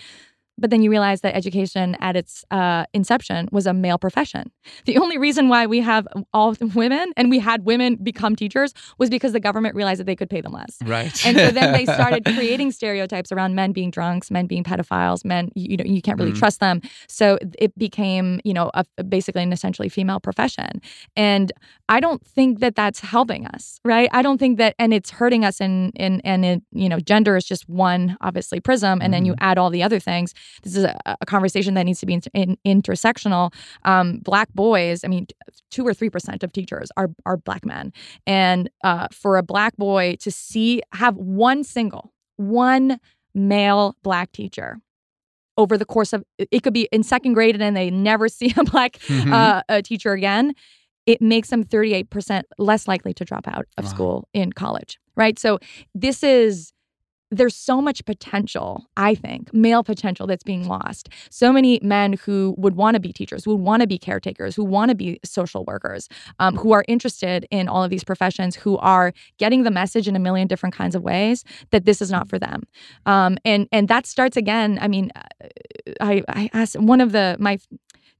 But 0.60 0.70
then 0.70 0.82
you 0.82 0.90
realize 0.90 1.22
that 1.22 1.34
education 1.34 1.96
at 2.00 2.14
its 2.16 2.44
uh, 2.50 2.84
inception 2.92 3.48
was 3.50 3.66
a 3.66 3.72
male 3.72 3.98
profession. 3.98 4.50
The 4.84 4.98
only 4.98 5.18
reason 5.18 5.48
why 5.48 5.66
we 5.66 5.80
have 5.80 6.06
all 6.34 6.54
women 6.74 7.12
and 7.16 7.30
we 7.30 7.38
had 7.38 7.64
women 7.64 7.96
become 7.96 8.36
teachers 8.36 8.74
was 8.98 9.08
because 9.10 9.32
the 9.32 9.40
government 9.40 9.74
realized 9.74 10.00
that 10.00 10.04
they 10.04 10.14
could 10.16 10.30
pay 10.30 10.40
them 10.42 10.52
less. 10.52 10.76
Right. 10.84 11.26
And 11.26 11.36
so 11.36 11.50
then 11.50 11.72
they 11.72 11.84
started 11.98 12.24
creating 12.26 12.72
stereotypes 12.72 13.32
around 13.32 13.54
men 13.54 13.72
being 13.72 13.90
drunks, 13.90 14.30
men 14.30 14.46
being 14.46 14.62
pedophiles, 14.62 15.24
men 15.24 15.50
you, 15.54 15.76
know 15.78 15.84
you 15.84 16.02
can't 16.02 16.18
really 16.18 16.32
Mhm. 16.32 16.38
trust 16.38 16.60
them. 16.60 16.80
So 17.08 17.38
it 17.58 17.76
became 17.78 18.40
you 18.44 18.52
know 18.52 18.70
a, 18.74 18.84
basically 19.04 19.42
an 19.42 19.52
essentially 19.52 19.88
female 19.88 20.20
profession, 20.20 20.80
and 21.16 21.52
I 21.88 22.00
don't 22.00 22.24
think 22.26 22.60
that 22.60 22.74
that's 22.76 23.00
helping 23.00 23.46
us, 23.46 23.80
right? 23.84 24.08
I 24.12 24.22
don't 24.22 24.38
think 24.38 24.58
that, 24.58 24.74
and 24.78 24.92
it's 24.92 25.10
hurting 25.10 25.44
us. 25.44 25.60
And 25.60 25.92
and 25.96 26.20
and 26.24 26.44
it, 26.44 26.62
you 26.72 26.88
know, 26.88 27.00
gender 27.00 27.36
is 27.36 27.44
just 27.44 27.68
one 27.68 28.16
obviously 28.20 28.60
prism, 28.60 29.00
and 29.02 29.12
then 29.14 29.24
you 29.24 29.34
add 29.40 29.56
all 29.58 29.70
the 29.70 29.82
other 29.82 29.98
things. 29.98 30.34
This 30.62 30.76
is 30.76 30.84
a, 30.84 30.96
a 31.20 31.26
conversation 31.26 31.74
that 31.74 31.84
needs 31.84 32.00
to 32.00 32.06
be 32.06 32.14
in, 32.14 32.22
in, 32.34 32.56
intersectional. 32.82 33.52
Um, 33.84 34.18
black 34.18 34.52
boys, 34.54 35.04
I 35.04 35.08
mean, 35.08 35.26
two 35.70 35.86
or 35.86 35.94
three 35.94 36.10
percent 36.10 36.42
of 36.42 36.52
teachers 36.52 36.90
are 36.96 37.10
are 37.26 37.36
black 37.36 37.64
men, 37.64 37.92
and 38.26 38.70
uh, 38.84 39.08
for 39.12 39.36
a 39.36 39.42
black 39.42 39.76
boy 39.76 40.16
to 40.20 40.30
see 40.30 40.82
have 40.92 41.16
one 41.16 41.64
single 41.64 42.12
one 42.36 42.98
male 43.34 43.96
black 44.02 44.32
teacher 44.32 44.78
over 45.56 45.76
the 45.76 45.84
course 45.84 46.12
of 46.12 46.24
it 46.38 46.62
could 46.62 46.72
be 46.72 46.88
in 46.90 47.02
second 47.02 47.34
grade 47.34 47.54
and 47.54 47.60
then 47.62 47.74
they 47.74 47.90
never 47.90 48.28
see 48.38 48.52
a 48.56 48.64
black 48.64 48.92
Mhm. 49.08 49.32
uh, 49.32 49.62
a 49.68 49.82
teacher 49.82 50.12
again 50.12 50.54
it 51.06 51.20
makes 51.22 51.48
them 51.48 51.64
38% 51.64 52.42
less 52.58 52.86
likely 52.86 53.12
to 53.14 53.24
drop 53.24 53.46
out 53.48 53.66
of 53.78 53.84
Wow. 53.84 53.90
school 53.90 54.28
in 54.32 54.52
college 54.52 54.98
right 55.16 55.38
so 55.38 55.58
this 55.94 56.22
is 56.22 56.72
there's 57.30 57.54
so 57.54 57.80
much 57.80 58.04
potential, 58.04 58.84
I 58.96 59.14
think, 59.14 59.52
male 59.54 59.84
potential 59.84 60.26
that's 60.26 60.42
being 60.42 60.66
lost. 60.66 61.08
So 61.30 61.52
many 61.52 61.78
men 61.82 62.14
who 62.14 62.54
would 62.58 62.74
want 62.74 62.96
to 62.96 63.00
be 63.00 63.12
teachers, 63.12 63.44
who 63.44 63.54
want 63.54 63.82
to 63.82 63.86
be 63.86 63.98
caretakers, 63.98 64.56
who 64.56 64.64
want 64.64 64.88
to 64.88 64.94
be 64.94 65.20
social 65.24 65.64
workers, 65.64 66.08
um, 66.38 66.56
who 66.56 66.72
are 66.72 66.84
interested 66.88 67.46
in 67.50 67.68
all 67.68 67.84
of 67.84 67.90
these 67.90 68.04
professions, 68.04 68.56
who 68.56 68.76
are 68.78 69.12
getting 69.38 69.62
the 69.62 69.70
message 69.70 70.08
in 70.08 70.16
a 70.16 70.18
million 70.18 70.48
different 70.48 70.74
kinds 70.74 70.94
of 70.94 71.02
ways 71.02 71.44
that 71.70 71.84
this 71.84 72.02
is 72.02 72.10
not 72.10 72.28
for 72.28 72.38
them. 72.38 72.62
Um, 73.06 73.38
and 73.44 73.68
and 73.70 73.88
that 73.88 74.06
starts 74.06 74.36
again. 74.36 74.78
I 74.80 74.88
mean, 74.88 75.12
uh, 75.14 75.46
I 76.00 76.22
I 76.28 76.50
asked 76.52 76.78
one 76.78 77.00
of 77.00 77.12
the 77.12 77.36
my 77.38 77.58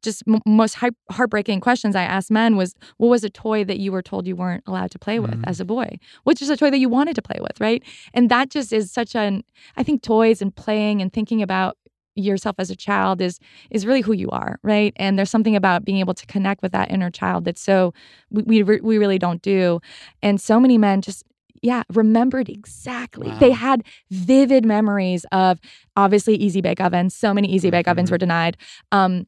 just 0.02 0.22
m- 0.28 0.40
most 0.46 0.74
heart- 0.74 0.94
heartbreaking 1.10 1.60
questions 1.60 1.94
I 1.96 2.02
asked 2.02 2.30
men 2.30 2.56
was, 2.56 2.74
"What 2.98 3.08
was 3.08 3.24
a 3.24 3.30
toy 3.30 3.64
that 3.64 3.78
you 3.78 3.92
were 3.92 4.02
told 4.02 4.26
you 4.26 4.36
weren't 4.36 4.64
allowed 4.66 4.90
to 4.92 4.98
play 4.98 5.18
with 5.18 5.32
Mhm. 5.32 5.44
as 5.46 5.60
a 5.60 5.64
boy? 5.64 5.98
Which 6.24 6.40
is 6.42 6.50
a 6.50 6.56
toy 6.56 6.70
that 6.70 6.78
you 6.78 6.88
wanted 6.88 7.14
to 7.16 7.22
play 7.22 7.38
with, 7.40 7.60
right?" 7.60 7.82
And 8.14 8.30
that 8.30 8.50
just 8.50 8.72
is 8.72 8.90
such 8.90 9.14
an. 9.14 9.44
I 9.76 9.82
think 9.82 10.02
toys 10.02 10.40
and 10.42 10.54
playing 10.54 11.00
and 11.02 11.12
thinking 11.12 11.42
about 11.42 11.76
yourself 12.16 12.56
as 12.58 12.70
a 12.70 12.76
child 12.76 13.20
is 13.22 13.38
is 13.70 13.86
really 13.86 14.00
who 14.00 14.12
you 14.12 14.28
are, 14.30 14.58
right? 14.62 14.92
And 14.96 15.16
there's 15.18 15.30
something 15.30 15.54
about 15.56 15.84
being 15.84 15.98
able 15.98 16.14
to 16.14 16.26
connect 16.26 16.60
with 16.62 16.72
that 16.72 16.90
inner 16.90 17.10
child 17.10 17.44
that's 17.44 17.60
so 17.62 17.94
we 18.30 18.42
we, 18.42 18.62
re- 18.62 18.80
we 18.82 18.98
really 18.98 19.18
don't 19.18 19.42
do, 19.42 19.80
and 20.22 20.40
so 20.40 20.58
many 20.60 20.78
men 20.78 21.00
just. 21.02 21.24
Yeah, 21.62 21.82
remembered 21.92 22.48
exactly. 22.48 23.30
They 23.38 23.50
had 23.50 23.84
vivid 24.10 24.64
memories 24.64 25.26
of 25.30 25.60
obviously 25.94 26.34
easy 26.36 26.62
bake 26.62 26.80
ovens. 26.80 27.14
So 27.14 27.34
many 27.34 27.48
easy 27.52 27.68
bake 27.68 27.86
ovens 27.86 28.08
Mhm. 28.08 28.12
were 28.12 28.18
denied. 28.18 28.56
Um, 28.92 29.26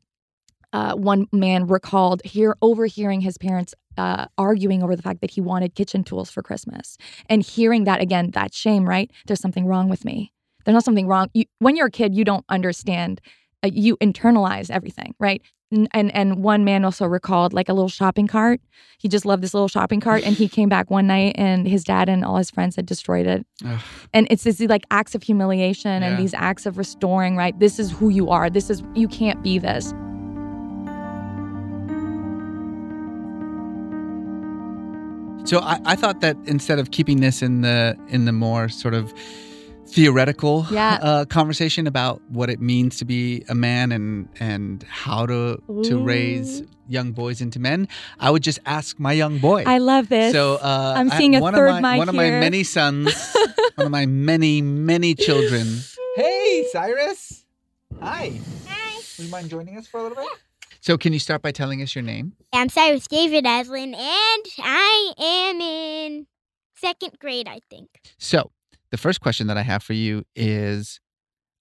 uh, 0.72 0.94
one 0.94 1.26
man 1.32 1.66
recalled 1.66 2.22
here 2.24 2.56
overhearing 2.62 3.20
his 3.20 3.36
parents 3.38 3.74
uh, 3.98 4.26
arguing 4.38 4.82
over 4.82 4.96
the 4.96 5.02
fact 5.02 5.20
that 5.20 5.30
he 5.30 5.40
wanted 5.40 5.74
kitchen 5.74 6.02
tools 6.02 6.30
for 6.30 6.42
Christmas, 6.42 6.96
and 7.28 7.42
hearing 7.42 7.84
that 7.84 8.00
again, 8.00 8.30
that 8.32 8.54
shame. 8.54 8.88
Right? 8.88 9.10
There's 9.26 9.40
something 9.40 9.66
wrong 9.66 9.88
with 9.88 10.04
me. 10.04 10.32
There's 10.64 10.74
not 10.74 10.84
something 10.84 11.06
wrong. 11.08 11.28
You, 11.34 11.44
when 11.58 11.76
you're 11.76 11.88
a 11.88 11.90
kid, 11.90 12.14
you 12.14 12.24
don't 12.24 12.44
understand. 12.48 13.20
Uh, 13.64 13.70
you 13.72 13.96
internalize 13.98 14.70
everything, 14.70 15.14
right? 15.20 15.40
N- 15.72 15.88
And 15.92 16.12
and 16.14 16.42
one 16.42 16.64
man 16.64 16.84
also 16.84 17.06
recalled 17.06 17.52
like 17.52 17.68
a 17.68 17.72
little 17.74 17.88
shopping 17.88 18.26
cart. 18.26 18.60
He 18.98 19.08
just 19.08 19.24
loved 19.26 19.42
this 19.42 19.54
little 19.54 19.68
shopping 19.68 20.00
cart, 20.00 20.22
and 20.24 20.34
he 20.36 20.48
came 20.58 20.68
back 20.68 20.90
one 20.90 21.06
night, 21.06 21.34
and 21.36 21.68
his 21.68 21.84
dad 21.84 22.08
and 22.08 22.24
all 22.24 22.36
his 22.38 22.50
friends 22.50 22.76
had 22.76 22.86
destroyed 22.86 23.26
it. 23.26 23.46
Ugh. 23.64 23.80
And 24.14 24.26
it's 24.30 24.42
these 24.44 24.60
like 24.62 24.84
acts 24.90 25.14
of 25.14 25.22
humiliation 25.22 26.02
Yeah. 26.02 26.08
and 26.08 26.18
these 26.18 26.34
acts 26.34 26.66
of 26.66 26.76
restoring, 26.78 27.36
right? 27.36 27.56
This 27.58 27.78
is 27.78 27.92
who 27.92 28.08
you 28.08 28.30
are. 28.30 28.48
This 28.50 28.70
is 28.70 28.82
you 28.94 29.06
can't 29.08 29.42
be 29.42 29.58
this. 29.58 29.92
So 35.44 35.58
I, 35.60 35.80
I 35.84 35.96
thought 35.96 36.20
that 36.20 36.36
instead 36.46 36.78
of 36.78 36.90
keeping 36.92 37.20
this 37.20 37.42
in 37.42 37.62
the 37.62 37.96
in 38.08 38.24
the 38.26 38.32
more 38.32 38.68
sort 38.68 38.94
of 38.94 39.12
theoretical 39.86 40.66
Yeah. 40.70 40.98
uh, 41.02 41.24
conversation 41.26 41.86
about 41.86 42.22
what 42.28 42.48
it 42.48 42.60
means 42.60 42.96
to 42.98 43.04
be 43.04 43.44
a 43.48 43.54
man 43.54 43.92
and 43.92 44.28
and 44.40 44.82
how 44.84 45.26
to 45.26 45.60
to 45.84 45.98
raise 45.98 46.62
young 46.88 47.12
boys 47.12 47.40
into 47.40 47.58
men, 47.58 47.88
I 48.20 48.30
would 48.30 48.42
just 48.42 48.60
ask 48.66 48.98
my 49.00 49.12
young 49.12 49.38
boy. 49.38 49.64
I 49.66 49.78
love 49.78 50.08
this. 50.08 50.32
So 50.32 50.56
uh, 50.56 50.94
I'm 50.96 51.10
seeing 51.10 51.34
a 51.36 51.40
one 51.40 51.54
third 51.54 51.68
of 51.68 51.80
my, 51.82 51.92
mic 51.92 51.98
one 51.98 52.08
of 52.08 52.14
my 52.14 52.30
many 52.30 52.62
sons, 52.64 53.12
one 53.74 53.86
of 53.86 53.90
my 53.92 54.06
many 54.06 54.62
many 54.62 55.14
children. 55.14 55.66
Hey, 56.16 56.66
Cyrus. 56.70 57.44
Hi. 58.00 58.38
Hi. 58.68 58.96
Would 59.18 59.26
you 59.26 59.30
mind 59.30 59.50
joining 59.50 59.76
us 59.76 59.86
for 59.86 59.98
a 60.00 60.02
little 60.04 60.16
bit? 60.18 60.28
So, 60.82 60.98
can 60.98 61.12
you 61.12 61.20
start 61.20 61.42
by 61.42 61.52
telling 61.52 61.80
us 61.80 61.94
your 61.94 62.02
name? 62.02 62.32
I'm 62.52 62.68
Cyrus 62.68 63.06
David 63.06 63.46
Aslan, 63.46 63.94
and 63.94 64.46
I 64.58 65.12
am 65.16 65.60
in 65.60 66.26
second 66.74 67.20
grade, 67.20 67.46
I 67.46 67.60
think. 67.70 67.88
So, 68.18 68.50
the 68.90 68.96
first 68.96 69.20
question 69.20 69.46
that 69.46 69.56
I 69.56 69.62
have 69.62 69.84
for 69.84 69.92
you 69.92 70.24
is 70.34 70.98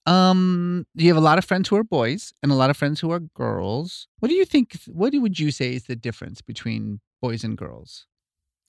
um 0.07 0.87
you 0.95 1.07
have 1.09 1.17
a 1.17 1.21
lot 1.21 1.37
of 1.37 1.45
friends 1.45 1.69
who 1.69 1.75
are 1.75 1.83
boys 1.83 2.33
and 2.41 2.51
a 2.51 2.55
lot 2.55 2.71
of 2.71 2.77
friends 2.77 2.99
who 2.99 3.11
are 3.11 3.19
girls. 3.19 4.07
What 4.17 4.29
do 4.29 4.33
you 4.33 4.43
think 4.43 4.75
what 4.87 5.13
would 5.13 5.39
you 5.39 5.51
say 5.51 5.75
is 5.75 5.83
the 5.83 5.95
difference 5.95 6.41
between 6.41 6.99
boys 7.21 7.43
and 7.43 7.55
girls? 7.55 8.07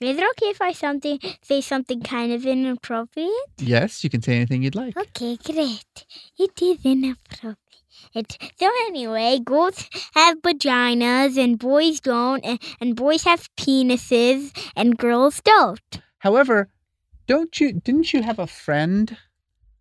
Is 0.03 0.19
it 0.19 0.25
okay 0.33 0.51
if 0.51 0.61
I 0.61 0.73
something 0.73 1.19
say 1.41 1.63
something 1.63 2.03
kind 2.03 2.31
of 2.31 2.45
inappropriate? 2.45 3.31
Yes, 3.57 4.05
you 4.05 4.11
can 4.11 4.21
say 4.21 4.37
anything 4.37 4.63
you'd 4.63 4.75
like. 4.75 4.99
Okay, 4.99 5.39
great. 5.43 6.05
It 6.39 6.61
is 6.61 6.85
inappropriate. 6.85 7.57
It, 8.15 8.37
so 8.59 8.67
anyway, 8.87 9.39
girls 9.45 9.89
have 10.15 10.41
vaginas 10.43 11.37
and 11.43 11.59
boys 11.59 12.01
don't, 12.01 12.45
and, 12.45 12.59
and 12.81 12.97
boys 12.97 13.25
have 13.25 13.49
penises 13.57 14.53
and 14.77 14.97
girls 14.99 15.41
don't. 15.45 15.81
However, 16.19 16.69
don't 17.27 17.59
you 17.61 17.73
didn't 17.73 18.13
you 18.13 18.23
have 18.23 18.39
a 18.39 18.47
friend 18.47 19.17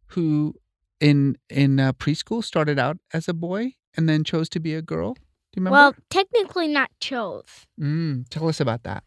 who 0.07 0.55
in 0.99 1.37
in 1.49 1.79
uh, 1.79 1.93
preschool 1.93 2.43
started 2.43 2.77
out 2.79 2.97
as 3.13 3.27
a 3.27 3.33
boy 3.33 3.73
and 3.97 4.07
then 4.07 4.23
chose 4.23 4.49
to 4.49 4.59
be 4.59 4.73
a 4.75 4.81
girl? 4.81 5.13
Do 5.13 5.19
you 5.59 5.61
remember? 5.65 5.75
Well, 5.75 5.95
technically 6.09 6.67
not 6.67 6.91
chose. 6.99 7.65
mm, 7.79 8.25
tell 8.29 8.47
us 8.47 8.59
about 8.59 8.83
that. 8.83 9.03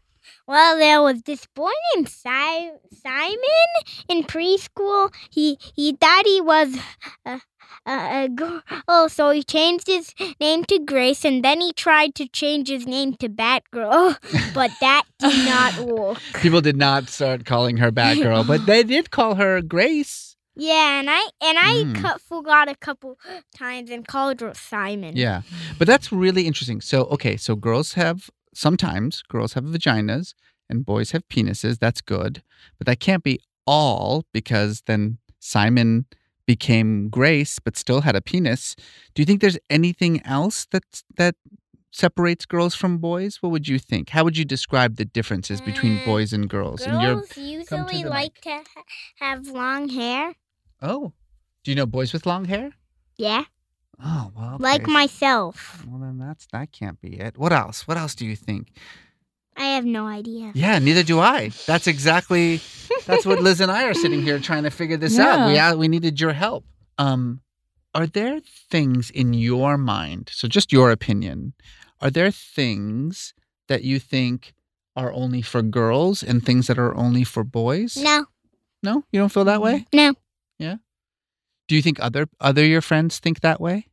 Well, 0.47 0.77
there 0.77 1.01
was 1.03 1.21
this 1.23 1.45
boy 1.55 1.71
named 1.95 2.09
si- 2.09 2.71
Simon 3.03 3.71
in 4.09 4.23
preschool. 4.23 5.13
He 5.29 5.57
he 5.75 5.93
thought 5.93 6.25
he 6.25 6.41
was 6.41 6.75
a, 7.25 7.39
a, 7.85 8.25
a 8.25 8.29
girl, 8.29 9.09
so 9.09 9.31
he 9.31 9.43
changed 9.43 9.87
his 9.87 10.13
name 10.39 10.63
to 10.65 10.79
Grace, 10.79 11.23
and 11.25 11.43
then 11.43 11.61
he 11.61 11.73
tried 11.73 12.15
to 12.15 12.27
change 12.27 12.69
his 12.69 12.85
name 12.87 13.13
to 13.15 13.29
Batgirl, 13.29 14.17
but 14.53 14.71
that 14.81 15.03
did 15.19 15.45
not 15.45 15.85
work. 15.85 16.19
People 16.41 16.61
did 16.61 16.77
not 16.77 17.09
start 17.09 17.45
calling 17.45 17.77
her 17.77 17.91
Batgirl, 17.91 18.47
but 18.47 18.65
they 18.65 18.83
did 18.83 19.11
call 19.11 19.35
her 19.35 19.61
Grace. 19.61 20.35
Yeah, 20.57 20.99
and 20.99 21.09
I 21.09 21.19
and 21.41 21.57
I 21.59 21.83
Mm. 21.87 22.19
forgot 22.21 22.69
a 22.69 22.75
couple 22.75 23.19
times 23.57 23.89
and 23.89 24.07
called 24.07 24.39
her 24.39 24.53
Simon. 24.55 25.15
Yeah. 25.17 25.41
But 25.77 25.85
that's 25.87 26.13
really 26.13 26.47
interesting. 26.47 26.79
So, 26.79 27.03
okay, 27.05 27.35
so 27.35 27.55
girls 27.57 27.93
have 27.93 28.29
sometimes 28.53 29.21
girls 29.23 29.53
have 29.53 29.65
vaginas 29.65 30.33
and 30.69 30.85
boys 30.85 31.11
have 31.11 31.27
penises. 31.27 31.77
That's 31.79 31.99
good. 31.99 32.41
But 32.77 32.87
that 32.87 33.01
can't 33.01 33.21
be 33.23 33.41
all 33.67 34.23
because 34.31 34.81
then 34.85 35.17
Simon 35.39 36.05
became 36.45 37.09
Grace 37.09 37.59
but 37.59 37.75
still 37.77 38.01
had 38.01 38.15
a 38.15 38.21
penis. 38.21 38.75
Do 39.13 39.21
you 39.21 39.25
think 39.25 39.41
there's 39.41 39.57
anything 39.69 40.21
else 40.25 40.67
that 40.71 40.83
that 41.17 41.35
separates 41.91 42.45
girls 42.45 42.75
from 42.75 42.97
boys? 42.97 43.37
What 43.41 43.51
would 43.51 43.67
you 43.67 43.79
think? 43.79 44.09
How 44.09 44.23
would 44.23 44.37
you 44.37 44.45
describe 44.45 44.97
the 44.97 45.05
differences 45.05 45.61
between 45.61 45.99
Uh, 45.99 46.05
boys 46.05 46.33
and 46.33 46.49
girls? 46.49 46.81
And 46.81 46.99
Girls 46.99 47.37
usually 47.37 48.03
the 48.03 48.09
like 48.09 48.41
to 48.41 48.63
have 49.19 49.47
long 49.47 49.89
hair. 49.89 50.33
Oh. 50.81 51.13
Do 51.63 51.71
you 51.71 51.75
know 51.75 51.85
boys 51.85 52.13
with 52.13 52.25
long 52.25 52.45
hair? 52.45 52.71
Yeah, 53.17 53.45
Oh, 54.03 54.31
well. 54.35 54.57
like 54.59 54.85
myself. 54.87 55.85
Well, 55.87 56.01
then 56.01 56.17
that's 56.19 56.45
that 56.51 56.71
can't 56.73 56.99
be 57.01 57.13
it. 57.17 57.37
What 57.37 57.53
else? 57.53 57.87
What 57.87 57.97
else 57.97 58.13
do 58.13 58.25
you 58.25 58.35
think? 58.35 58.71
I 59.57 59.65
have 59.75 59.85
no 59.85 60.05
idea. 60.07 60.51
Yeah, 60.53 60.79
neither 60.79 61.03
do 61.03 61.19
I. 61.19 61.49
That's 61.65 61.87
exactly 61.87 62.61
that's 63.05 63.25
what 63.25 63.41
Liz 63.41 63.61
and 63.61 63.71
I 63.71 63.85
are 63.85 63.93
sitting 63.93 64.21
here 64.21 64.39
trying 64.39 64.63
to 64.63 64.69
figure 64.71 64.97
this 64.97 65.17
out. 65.19 65.47
We 65.47 65.55
Yeah. 65.55 65.71
uh, 65.71 65.75
we 65.75 65.87
needed 65.87 66.19
your 66.19 66.33
help. 66.33 66.65
Um, 66.97 67.41
are 67.93 68.05
there 68.07 68.41
things 68.69 69.09
in 69.09 69.33
your 69.33 69.77
mind? 69.77 70.29
So 70.33 70.47
just 70.47 70.71
your 70.73 70.91
opinion. 70.91 71.53
Are 72.01 72.11
there 72.11 72.31
things 72.31 73.33
that 73.67 73.83
you 73.83 73.99
think 73.99 74.53
are 74.95 75.11
only 75.13 75.41
for 75.41 75.61
girls 75.61 76.21
and 76.23 76.43
things 76.45 76.67
that 76.67 76.77
are 76.77 76.93
only 76.95 77.23
for 77.23 77.43
boys? 77.43 77.95
No, 77.97 78.25
No, 78.83 79.03
you 79.11 79.19
don't 79.19 79.31
feel 79.31 79.45
that 79.45 79.61
way. 79.61 79.85
no. 79.93 80.13
Yeah. 80.59 80.75
Do 81.67 81.75
you 81.75 81.81
think 81.81 81.99
other 81.99 82.27
other 82.39 82.65
your 82.65 82.81
friends 82.81 83.19
think 83.19 83.39
that 83.39 83.59
way? 83.61 83.87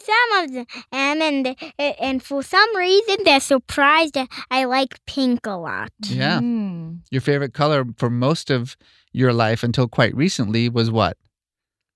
Some 0.00 0.44
of 0.44 0.52
them, 0.52 0.66
and 0.92 1.56
and 1.78 2.22
for 2.22 2.42
some 2.42 2.76
reason 2.76 3.16
they're 3.24 3.40
surprised 3.40 4.14
that 4.14 4.28
I 4.50 4.64
like 4.64 4.98
pink 5.06 5.46
a 5.46 5.52
lot. 5.56 5.90
Yeah. 6.02 6.40
Mm. 6.40 7.00
Your 7.10 7.20
favorite 7.20 7.54
color 7.54 7.84
for 7.96 8.10
most 8.10 8.50
of 8.50 8.76
your 9.12 9.32
life 9.32 9.62
until 9.62 9.86
quite 9.88 10.14
recently 10.16 10.68
was 10.68 10.90
what? 10.90 11.16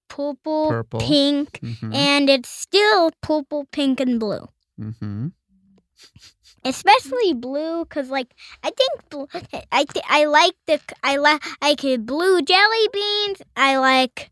Purple, 0.08 0.68
Purple. 0.70 1.00
pink, 1.00 1.58
Mm-hmm. 1.61 1.92
and 1.92 2.30
it's 2.30 2.48
still 2.48 3.11
purple, 3.20 3.66
pink, 3.72 4.00
and 4.00 4.18
blue. 4.20 4.46
mm-hmm. 4.80 5.28
Especially 6.64 7.34
blue, 7.34 7.84
cause 7.87 8.11
like 8.11 8.34
I 8.62 8.70
think 8.70 8.90
bl- 9.11 9.24
I 9.72 9.84
th- 9.84 10.04
I 10.08 10.24
like 10.26 10.54
the 10.66 10.80
I 11.02 11.16
like 11.16 11.42
I 11.62 11.70
like 11.82 12.06
blue 12.06 12.42
jelly 12.42 12.88
beans. 12.92 13.42
I 13.56 13.76
like 13.78 14.30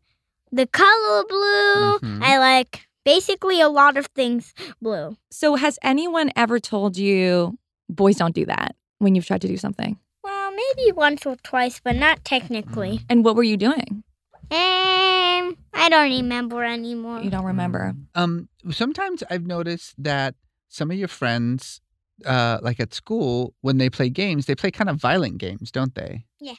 the 0.53 0.67
color 0.67 1.25
blue. 1.29 1.99
Mhm. 2.01 2.23
I 2.23 2.39
like 2.39 2.86
basically 3.07 3.61
a 3.63 3.69
lot 3.71 3.97
of 3.97 4.05
things 4.09 4.53
blue. 4.83 5.17
So, 5.31 5.55
has 5.55 5.79
anyone 5.83 6.31
ever 6.37 6.61
told 6.61 6.99
you 6.99 7.57
boys 7.89 8.17
don't 8.17 8.35
do 8.35 8.45
that 8.45 8.77
when 8.99 9.15
you've 9.15 9.25
tried 9.25 9.41
to 9.43 9.49
do 9.49 9.57
something? 9.57 9.99
Well, 10.23 10.51
maybe 10.51 10.93
once 10.93 11.25
or 11.25 11.37
twice, 11.37 11.81
but 11.83 11.97
not 11.97 12.25
technically. 12.25 13.01
And 13.09 13.25
what 13.25 13.37
were 13.37 13.45
you 13.45 13.57
doing? 13.57 14.03
Um, 14.51 15.57
I 15.73 15.89
don't 15.89 16.11
remember 16.11 16.63
anymore. 16.65 17.21
You 17.21 17.31
don't 17.31 17.45
remember. 17.45 17.95
Um, 18.15 18.49
sometimes 18.71 19.23
I've 19.31 19.47
noticed 19.47 19.95
that 19.99 20.35
some 20.69 20.91
of 20.91 20.97
your 20.97 21.09
friends, 21.09 21.81
uh, 22.25 22.59
like 22.61 22.81
at 22.81 22.93
school, 22.93 23.55
when 23.61 23.79
they 23.79 23.89
play 23.89 24.09
games, 24.09 24.47
they 24.47 24.55
play 24.55 24.71
kind 24.71 24.91
of 24.91 24.97
violent 24.97 25.39
games, 25.39 25.71
don't 25.71 25.95
they? 25.95 26.25
Yeah. 26.41 26.55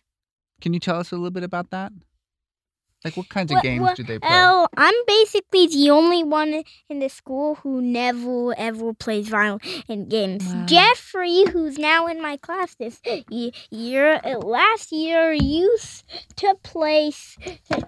Can 0.61 0.73
you 0.73 0.79
tell 0.79 0.97
us 0.97 1.11
a 1.11 1.15
little 1.15 1.31
bit 1.31 1.43
about 1.43 1.69
that? 1.71 1.91
Like, 3.05 3.15
what 3.15 3.29
kinds 3.29 3.51
What- 3.51 3.59
of 3.59 3.63
games 3.63 3.81
what- 3.81 3.95
do 3.95 4.03
they 4.03 4.19
play? 4.19 4.29
Oh, 4.31 4.67
I'm 4.75 4.93
basically 5.05 5.67
the 5.67 5.89
only 5.91 6.23
one 6.23 6.63
in 6.89 6.99
the 6.99 7.09
school 7.09 7.55
who 7.55 7.79
never 7.81 8.57
ever 8.57 8.93
plays 8.93 9.29
violent 9.29 10.09
games. 10.09 10.43
Wow. 10.45 10.65
Jeffrey, 10.65 11.43
who's 11.51 11.77
now 11.77 12.07
in 12.07 12.21
my 12.21 12.37
class 12.37 12.75
this 12.75 12.99
year, 13.69 14.19
uh, 14.23 14.39
last 14.39 14.91
year 14.91 15.31
used 15.31 16.03
to 16.37 16.55
play 16.63 17.11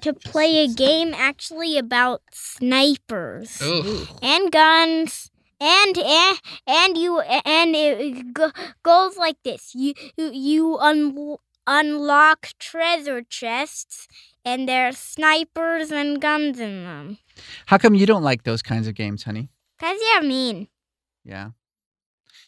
to 0.01 0.13
play 0.13 0.63
a 0.63 0.67
game 0.67 1.13
actually 1.13 1.77
about 1.77 2.21
snipers 2.31 3.61
Ugh. 3.61 4.07
and 4.21 4.51
guns. 4.51 5.31
And 5.61 5.97
and, 5.97 6.39
and 6.65 6.97
you 6.97 7.19
and 7.19 7.75
it 7.75 8.33
goes 8.81 9.17
like 9.17 9.35
this: 9.43 9.75
you 9.75 9.93
you, 10.15 10.31
you 10.31 10.77
un, 10.77 11.35
unlock 11.67 12.53
treasure 12.59 13.21
chests, 13.21 14.07
and 14.49 14.67
there's 14.67 14.97
snipers 14.97 15.91
and 15.91 16.19
guns 16.19 16.59
in 16.59 16.83
them. 16.83 17.17
How 17.67 17.77
come 17.77 17.93
you 17.93 18.05
don't 18.05 18.23
like 18.23 18.43
those 18.43 18.61
kinds 18.61 18.87
of 18.87 18.95
games, 18.95 19.23
honey? 19.23 19.49
Cause 19.79 19.97
you're 20.11 20.23
mean. 20.23 20.67
Yeah. 21.23 21.51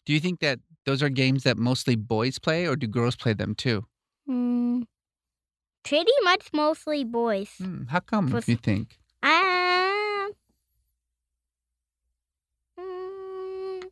Do 0.05 0.13
you 0.13 0.19
think 0.19 0.39
that 0.39 0.59
those 0.85 1.03
are 1.03 1.09
games 1.09 1.43
that 1.43 1.57
mostly 1.57 1.95
boys 1.95 2.39
play, 2.39 2.65
or 2.67 2.75
do 2.75 2.87
girls 2.87 3.15
play 3.15 3.33
them 3.33 3.53
too? 3.55 3.85
Hmm. 4.25 4.81
Pretty 5.83 6.11
much 6.23 6.47
mostly 6.53 7.03
boys. 7.03 7.49
Hmm, 7.59 7.83
how 7.89 7.99
come 7.99 8.29
Puss- 8.31 8.47
you 8.49 8.55
think? 8.57 8.97
Um. 9.21 10.31
mm, 12.79 13.83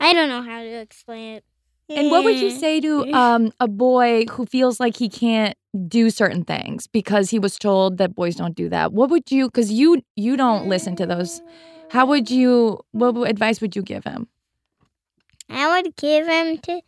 I 0.00 0.12
don't 0.14 0.28
know 0.28 0.42
how 0.42 0.62
to 0.62 0.80
explain 0.80 1.36
it. 1.36 1.44
And 1.88 2.10
what 2.10 2.22
would 2.24 2.38
you 2.38 2.48
Eh. 2.48 2.58
say 2.58 2.80
to 2.80 3.12
um, 3.16 3.50
a 3.58 3.66
boy 3.66 4.26
who 4.30 4.46
feels 4.46 4.78
like 4.78 4.96
he 4.98 5.08
can't 5.08 5.56
do 5.88 6.10
certain 6.10 6.44
things 6.44 6.86
because 6.86 7.30
he 7.30 7.38
was 7.38 7.58
told 7.58 7.98
that 7.98 8.14
boys 8.14 8.36
don't 8.36 8.56
do 8.56 8.68
that? 8.70 8.92
What 8.92 9.10
would 9.10 9.30
you? 9.30 9.46
Because 9.48 9.70
you 9.70 10.02
you 10.16 10.36
don't 10.36 10.66
listen 10.68 10.96
to 10.96 11.06
those. 11.06 11.42
How 11.90 12.06
would 12.06 12.30
you? 12.30 12.80
What 12.92 13.16
advice 13.28 13.60
would 13.60 13.76
you 13.76 13.82
give 13.82 14.04
him? 14.04 14.28
I 15.48 15.80
would 15.80 15.96
give 15.96 16.26
him 16.26 16.58
to. 16.58 16.80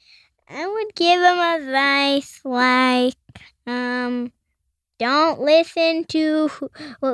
I 0.48 0.66
would 0.66 0.94
give 0.96 1.20
him 1.20 1.38
advice 1.38 2.40
like, 2.44 3.14
um, 3.66 4.32
don't 4.98 5.40
listen 5.40 6.04
to 6.10 6.48
who, 6.48 6.70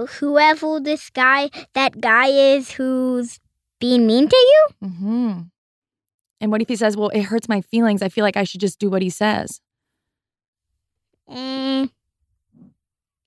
whoever 0.06 0.80
this 0.80 1.10
guy, 1.10 1.50
that 1.74 2.00
guy 2.00 2.28
is 2.28 2.72
who's 2.72 3.38
being 3.80 4.06
mean 4.06 4.28
to 4.28 4.36
you. 4.36 4.88
hmm 4.88 5.32
And 6.40 6.50
what 6.50 6.62
if 6.62 6.68
he 6.68 6.76
says, 6.76 6.96
"Well, 6.96 7.08
it 7.10 7.22
hurts 7.24 7.48
my 7.48 7.60
feelings. 7.60 8.02
I 8.02 8.08
feel 8.08 8.24
like 8.24 8.36
I 8.36 8.44
should 8.44 8.60
just 8.60 8.78
do 8.78 8.90
what 8.90 9.02
he 9.02 9.10
says." 9.10 9.60
And 11.28 11.90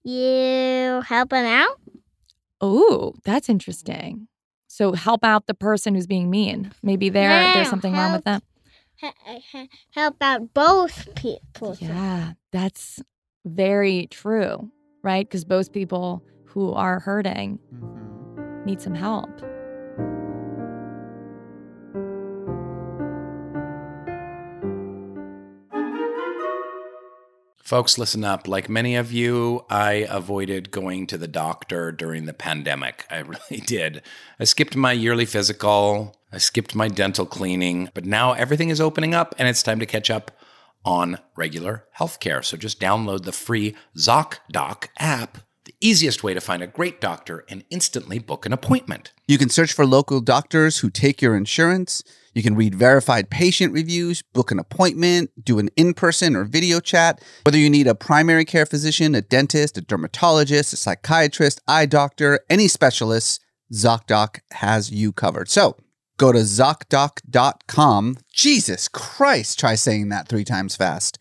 you 0.04 1.02
help 1.06 1.32
him 1.34 1.46
out. 1.46 1.80
Oh, 2.62 3.14
that's 3.24 3.50
interesting. 3.50 4.28
So 4.68 4.94
help 4.94 5.24
out 5.24 5.48
the 5.48 5.54
person 5.54 5.96
who's 5.96 6.08
being 6.08 6.30
mean. 6.30 6.72
Maybe 6.84 7.10
there 7.10 7.30
there's 7.54 7.68
No, 7.68 7.70
something 7.70 7.94
wrong 7.94 8.14
with 8.14 8.24
them. 8.24 8.42
help. 8.98 9.16
He- 9.26 9.40
he- 9.60 9.70
Help 9.92 10.18
out 10.22 10.54
both 10.54 11.14
people. 11.16 11.76
Yeah, 11.80 12.34
that's 12.52 13.02
very 13.46 14.08
true, 14.08 14.70
right? 15.04 15.26
Because 15.28 15.46
both 15.46 15.72
people 15.72 16.22
who 16.46 16.74
are 16.74 17.00
hurting 17.00 17.60
Mhm. 17.74 18.66
need 18.66 18.82
some 18.82 18.96
help. 18.96 19.30
Folks, 27.70 28.00
listen 28.00 28.24
up. 28.24 28.48
Like 28.48 28.68
many 28.68 28.96
of 28.96 29.12
you, 29.12 29.64
I 29.70 30.08
avoided 30.10 30.72
going 30.72 31.06
to 31.06 31.20
the 31.20 31.28
doctor 31.28 31.92
during 31.92 32.26
the 32.26 32.34
pandemic. 32.34 33.06
I 33.12 33.18
really 33.20 33.62
did. 33.64 34.02
I 34.40 34.46
skipped 34.46 34.76
my 34.76 34.92
yearly 34.92 35.28
physical, 35.28 36.18
I 36.32 36.40
skipped 36.40 36.74
my 36.74 36.88
dental 36.88 37.28
cleaning, 37.28 37.90
but 37.94 38.06
now 38.06 38.32
everything 38.32 38.70
is 38.70 38.82
opening 38.82 39.14
up 39.14 39.36
and 39.38 39.48
it's 39.48 39.62
time 39.62 39.80
to 39.82 39.86
catch 39.86 40.10
up 40.10 40.32
on 40.84 41.20
regular 41.36 41.86
healthcare. 42.00 42.44
So 42.44 42.58
just 42.58 42.80
download 42.80 43.26
the 43.26 43.32
free 43.32 43.76
ZocDoc 43.96 44.88
app, 44.98 45.38
the 45.66 45.76
easiest 45.80 46.24
way 46.24 46.34
to 46.34 46.42
find 46.42 46.64
a 46.64 46.68
great 46.68 47.00
doctor 47.00 47.46
and 47.50 47.64
instantly 47.70 48.18
book 48.18 48.48
an 48.48 48.54
appointment. 48.54 49.14
You 49.28 49.38
can 49.38 49.50
search 49.50 49.74
for 49.74 49.86
local 49.86 50.22
doctors 50.22 50.80
who 50.80 50.90
take 50.90 51.22
your 51.22 51.36
insurance. 51.38 52.04
You 52.40 52.44
can 52.44 52.56
read 52.56 52.74
verified 52.74 53.30
patient 53.30 53.74
reviews, 53.74 54.22
book 54.22 54.50
an 54.50 54.60
appointment, 54.60 55.30
do 55.44 55.60
an 55.60 55.68
in 55.76 55.94
person 55.94 56.38
or 56.38 56.46
video 56.46 56.80
chat. 56.80 57.22
Whether 57.44 57.58
you 57.58 57.70
need 57.70 57.86
a 57.86 57.94
primary 57.94 58.46
care 58.46 58.66
physician, 58.66 59.14
a 59.14 59.22
dentist, 59.22 59.78
a 59.78 59.82
dermatologist, 59.82 60.72
a 60.72 60.78
psychiatrist, 60.78 61.60
eye 61.68 61.86
doctor, 61.86 62.40
any 62.50 62.70
specialist, 62.70 63.44
ZocDoc 63.74 64.40
has 64.52 64.90
you 64.90 65.12
covered. 65.12 65.50
So 65.50 65.76
go 66.16 66.32
to 66.32 66.40
ZocDoc.com. 66.40 68.16
Jesus 68.32 68.88
Christ, 68.88 69.60
try 69.60 69.76
saying 69.76 70.08
that 70.08 70.30
three 70.30 70.46
times 70.46 70.78
fast. 70.78 71.20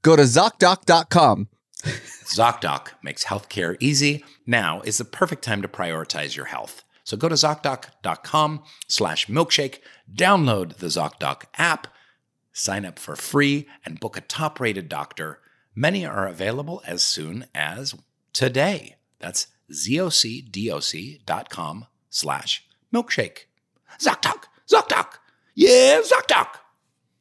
Go 0.00 0.16
to 0.16 0.22
ZocDoc.com. 0.22 1.48
ZocDoc 1.84 2.92
makes 3.02 3.26
healthcare 3.26 3.76
easy. 3.78 4.24
Now 4.46 4.80
is 4.86 4.96
the 4.96 5.04
perfect 5.04 5.44
time 5.44 5.60
to 5.60 5.68
prioritize 5.68 6.34
your 6.34 6.46
health. 6.46 6.82
So 7.10 7.16
go 7.16 7.28
to 7.28 7.34
ZocDoc.com 7.34 8.62
slash 8.86 9.26
milkshake, 9.26 9.80
download 10.14 10.76
the 10.76 10.86
ZocDoc 10.86 11.46
app, 11.58 11.88
sign 12.52 12.84
up 12.84 13.00
for 13.00 13.16
free, 13.16 13.66
and 13.84 13.98
book 13.98 14.16
a 14.16 14.20
top 14.20 14.60
rated 14.60 14.88
doctor. 14.88 15.40
Many 15.74 16.06
are 16.06 16.28
available 16.28 16.84
as 16.86 17.02
soon 17.02 17.46
as 17.52 17.96
today. 18.32 18.94
That's 19.18 19.48
zocdoc.com 19.72 20.16
slash 22.10 22.68
milkshake. 22.94 23.38
ZocDoc, 23.98 24.44
ZocDoc, 24.72 25.14
yeah, 25.56 26.02
ZocDoc. 26.02 26.46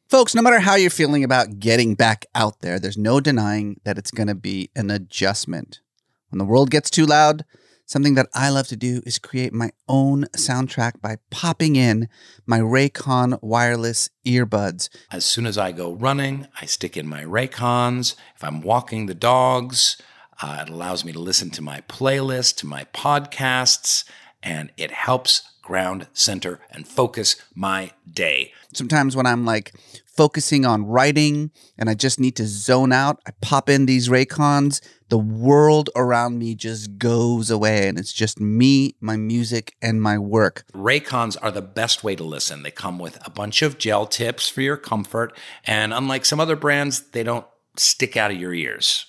Folks, 0.07 0.35
no 0.35 0.43
matter 0.43 0.59
how 0.59 0.75
you're 0.75 0.91
feeling 0.91 1.23
about 1.23 1.57
getting 1.59 1.95
back 1.95 2.27
out 2.35 2.59
there, 2.59 2.79
there's 2.79 2.95
no 2.95 3.19
denying 3.19 3.79
that 3.85 3.97
it's 3.97 4.11
going 4.11 4.27
to 4.27 4.35
be 4.35 4.69
an 4.75 4.91
adjustment. 4.91 5.81
When 6.29 6.37
the 6.37 6.45
world 6.45 6.69
gets 6.69 6.91
too 6.91 7.07
loud, 7.07 7.43
something 7.89 8.13
that 8.13 8.27
I 8.35 8.49
love 8.49 8.67
to 8.67 8.75
do 8.75 9.01
is 9.03 9.17
create 9.17 9.51
my 9.51 9.71
own 9.87 10.25
soundtrack 10.35 11.01
by 11.01 11.17
popping 11.31 11.75
in 11.75 12.07
my 12.45 12.59
Raycon 12.59 13.41
wireless 13.41 14.11
earbuds. 14.23 14.89
As 15.11 15.25
soon 15.25 15.47
as 15.47 15.57
I 15.57 15.71
go 15.71 15.93
running, 15.93 16.47
I 16.61 16.65
stick 16.65 16.95
in 16.95 17.07
my 17.07 17.23
Raycons. 17.23 18.15
If 18.35 18.43
I'm 18.43 18.61
walking 18.61 19.07
the 19.07 19.15
dogs, 19.15 19.97
uh, 20.39 20.65
it 20.67 20.69
allows 20.69 21.03
me 21.03 21.11
to 21.13 21.19
listen 21.19 21.49
to 21.49 21.63
my 21.63 21.81
playlist, 21.81 22.57
to 22.57 22.67
my 22.67 22.83
podcasts, 22.93 24.03
and 24.43 24.71
it 24.77 24.91
helps 24.91 25.41
ground, 25.63 26.07
center, 26.13 26.59
and 26.69 26.87
focus 26.87 27.37
my 27.55 27.91
day. 28.11 28.53
Sometimes 28.71 29.15
when 29.15 29.25
I'm 29.25 29.45
like 29.45 29.73
focusing 30.05 30.63
on 30.63 30.85
writing 30.85 31.49
and 31.77 31.89
I 31.89 31.95
just 31.95 32.19
need 32.19 32.35
to 32.35 32.45
zone 32.45 32.91
out, 32.91 33.19
I 33.25 33.31
pop 33.41 33.67
in 33.67 33.87
these 33.87 34.09
Raycons. 34.09 34.79
The 35.09 35.17
world 35.17 35.89
around 35.95 36.37
me 36.37 36.53
just 36.53 36.99
goes 36.99 37.49
away 37.49 37.87
and 37.87 37.97
it's 37.97 38.13
just 38.13 38.39
me, 38.39 38.95
my 39.01 39.17
music, 39.17 39.75
and 39.81 39.99
my 40.01 40.19
work. 40.19 40.65
Raycons 40.73 41.35
are 41.41 41.49
the 41.49 41.63
best 41.63 42.03
way 42.03 42.15
to 42.15 42.23
listen. 42.23 42.61
They 42.61 42.69
come 42.69 42.99
with 42.99 43.19
a 43.25 43.31
bunch 43.31 43.63
of 43.63 43.79
gel 43.79 44.05
tips 44.05 44.49
for 44.49 44.61
your 44.61 44.77
comfort, 44.77 45.35
and 45.65 45.93
unlike 45.93 46.25
some 46.25 46.39
other 46.39 46.55
brands, 46.55 47.01
they 47.11 47.23
don't 47.23 47.47
stick 47.75 48.15
out 48.15 48.29
of 48.29 48.37
your 48.37 48.53
ears. 48.53 49.07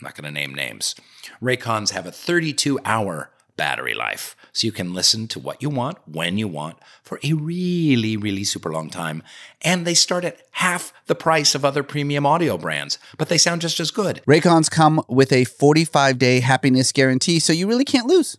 I'm 0.00 0.06
not 0.06 0.14
going 0.14 0.32
to 0.32 0.40
name 0.40 0.54
names. 0.54 0.94
Raycons 1.42 1.90
have 1.90 2.06
a 2.06 2.12
32 2.12 2.78
hour 2.84 3.30
battery 3.56 3.94
life. 3.94 4.36
So 4.52 4.66
you 4.66 4.72
can 4.72 4.94
listen 4.94 5.28
to 5.28 5.38
what 5.38 5.62
you 5.62 5.70
want, 5.70 5.98
when 6.06 6.38
you 6.38 6.48
want, 6.48 6.78
for 7.02 7.20
a 7.22 7.32
really, 7.32 8.16
really 8.16 8.44
super 8.44 8.72
long 8.72 8.90
time. 8.90 9.22
And 9.62 9.86
they 9.86 9.94
start 9.94 10.24
at 10.24 10.40
half 10.52 10.92
the 11.06 11.14
price 11.14 11.54
of 11.54 11.64
other 11.64 11.82
premium 11.82 12.26
audio 12.26 12.58
brands, 12.58 12.98
but 13.16 13.28
they 13.28 13.38
sound 13.38 13.60
just 13.60 13.80
as 13.80 13.90
good. 13.90 14.22
Raycons 14.26 14.70
come 14.70 15.02
with 15.08 15.32
a 15.32 15.44
45 15.44 16.18
day 16.18 16.40
happiness 16.40 16.92
guarantee, 16.92 17.38
so 17.38 17.52
you 17.52 17.66
really 17.66 17.84
can't 17.84 18.06
lose. 18.06 18.36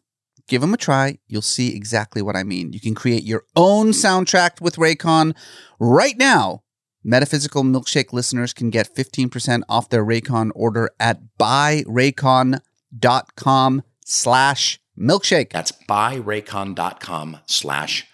Give 0.48 0.62
them 0.62 0.74
a 0.74 0.78
try. 0.78 1.20
You'll 1.28 1.42
see 1.42 1.76
exactly 1.76 2.22
what 2.22 2.36
I 2.36 2.44
mean. 2.44 2.74
You 2.74 2.82
can 2.82 2.96
create 2.96 3.24
your 3.24 3.44
own 3.56 3.92
soundtrack 3.92 4.60
with 4.60 4.76
Raycon 4.76 5.36
right 5.80 6.18
now. 6.18 6.64
Metaphysical 7.04 7.64
Milkshake 7.64 8.14
listeners 8.14 8.54
can 8.54 8.70
get 8.70 8.94
15% 8.94 9.64
off 9.68 9.90
their 9.90 10.06
Raycon 10.06 10.52
order 10.54 10.92
at 11.00 11.20
buyraycon.com 11.40 13.84
slash 14.06 14.80
milkshake. 15.02 15.50
That's 15.50 15.72
buyraycon.com 15.72 17.38
slash 17.48 18.08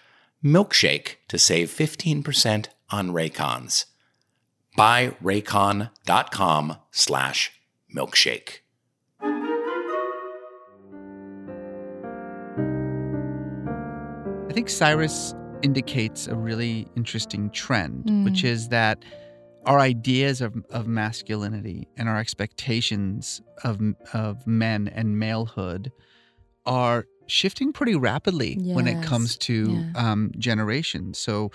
milkshake 0.44 1.16
to 1.28 1.38
save 1.38 1.68
15% 1.70 2.66
on 2.90 3.10
Raycons. 3.10 3.84
Buyraycon.com 4.78 6.76
slash 6.90 7.52
milkshake. 7.94 8.58
I 14.48 14.52
think 14.52 14.68
Cyrus 14.70 15.34
indicates 15.62 16.26
a 16.26 16.34
really 16.34 16.86
interesting 16.96 17.50
trend, 17.50 18.04
Mm. 18.06 18.24
which 18.24 18.44
is 18.44 18.68
that 18.68 19.04
our 19.66 19.78
ideas 19.80 20.40
of, 20.40 20.54
of 20.70 20.86
masculinity 20.86 21.86
and 21.96 22.08
our 22.08 22.18
expectations 22.18 23.42
of, 23.64 23.80
of 24.14 24.46
men 24.46 24.88
and 24.88 25.16
malehood 25.16 25.90
are 26.68 27.06
shifting 27.26 27.72
pretty 27.72 27.94
rapidly 27.94 28.54
when 28.76 28.86
it 28.86 29.02
comes 29.10 29.36
to 29.36 29.54
Yeah. 29.72 29.92
um, 30.12 30.30
generations. 30.38 31.18
So, 31.18 31.50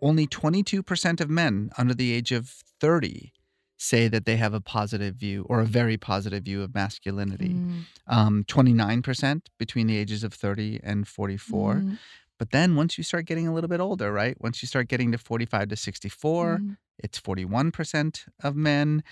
only 0.00 0.26
22% 0.26 1.20
of 1.20 1.28
men 1.28 1.70
under 1.76 1.94
the 1.94 2.12
age 2.12 2.32
of 2.32 2.48
30 2.80 3.32
say 3.76 4.08
that 4.08 4.24
they 4.26 4.36
have 4.36 4.54
a 4.54 4.60
positive 4.60 5.14
view 5.16 5.44
or 5.50 5.60
a 5.60 5.64
very 5.80 5.96
positive 5.96 6.42
view 6.44 6.62
of 6.62 6.74
masculinity. 6.74 7.54
Mm, 7.54 7.84
Um, 8.06 8.44
29% 8.44 9.48
between 9.58 9.86
the 9.86 9.96
ages 9.96 10.22
of 10.24 10.32
30 10.34 10.80
and 10.82 11.06
44. 11.08 11.74
mm, 11.76 11.98
But 12.38 12.50
then 12.50 12.74
once 12.74 12.96
you 12.98 13.04
start 13.04 13.26
getting 13.26 13.46
a 13.48 13.52
little 13.54 13.68
bit 13.68 13.80
older, 13.80 14.10
right? 14.12 14.36
Once 14.40 14.62
you 14.62 14.68
start 14.68 14.88
getting 14.88 15.12
to 15.12 15.18
45 15.18 15.68
to 15.68 15.76
64, 15.76 16.58
mm. 16.58 16.76
it's 16.98 17.18
41% 17.20 18.24
of 18.42 18.56
men. 18.56 19.02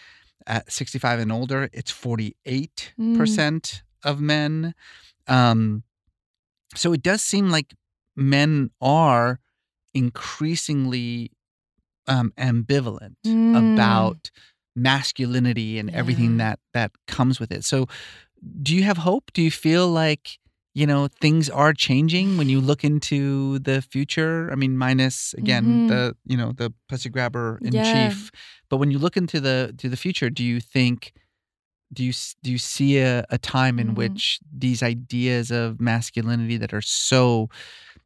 At 0.47 0.73
65 0.73 1.19
and 1.21 1.31
older, 1.33 1.69
it's 1.75 1.93
48% 1.93 3.83
of 4.05 4.21
men. 4.21 4.75
Um, 5.29 5.85
so 6.75 6.93
it 6.93 7.03
does 7.03 7.23
seem 7.23 7.51
like 7.51 7.75
men 8.17 8.71
are 8.81 9.41
increasingly 9.95 11.31
um, 12.07 12.33
ambivalent 12.39 13.17
Mm. 13.27 13.55
about 13.67 14.31
masculinity 14.77 15.79
and 15.79 15.91
everything 15.91 16.37
that 16.39 16.59
that 16.73 16.93
comes 17.07 17.41
with 17.41 17.51
it. 17.53 17.65
So 17.65 17.87
do 18.63 18.75
you 18.75 18.85
have 18.85 18.99
hope? 18.99 19.33
Do 19.35 19.43
you 19.43 19.51
feel 19.51 19.89
like 19.89 20.39
you 20.75 20.87
know 20.87 21.09
things 21.21 21.51
are 21.51 21.73
changing 21.73 22.37
when 22.39 22.49
you 22.49 22.61
look 22.61 22.85
into 22.85 23.59
the 23.61 23.83
future? 23.83 24.51
I 24.53 24.55
mean, 24.55 24.79
minus 24.79 25.35
again 25.35 25.65
Mhm. 25.65 25.89
the 25.89 26.17
you 26.27 26.37
know 26.37 26.53
the 26.53 26.73
pussy 26.89 27.11
grabber 27.11 27.59
in 27.63 27.73
Yeah. 27.75 27.83
chief. 27.83 28.31
But 28.71 28.79
when 28.79 28.91
you 28.91 28.99
look 28.99 29.17
into 29.17 29.41
the 29.41 29.75
to 29.79 29.89
the 29.89 29.97
future, 29.97 30.31
do 30.31 30.45
you 30.45 30.61
think 30.61 31.13
do 31.93 32.05
you 32.05 32.13
do 32.43 32.51
you 32.53 32.59
see 32.59 32.99
a, 32.99 33.25
a 33.31 33.39
time 33.39 33.79
in 33.79 33.89
Mhm. 33.93 33.97
which 33.97 34.41
these 34.57 34.83
ideas 34.83 35.51
of 35.51 35.81
masculinity 35.81 36.57
that 36.59 36.73
are 36.75 36.83
so 36.83 37.49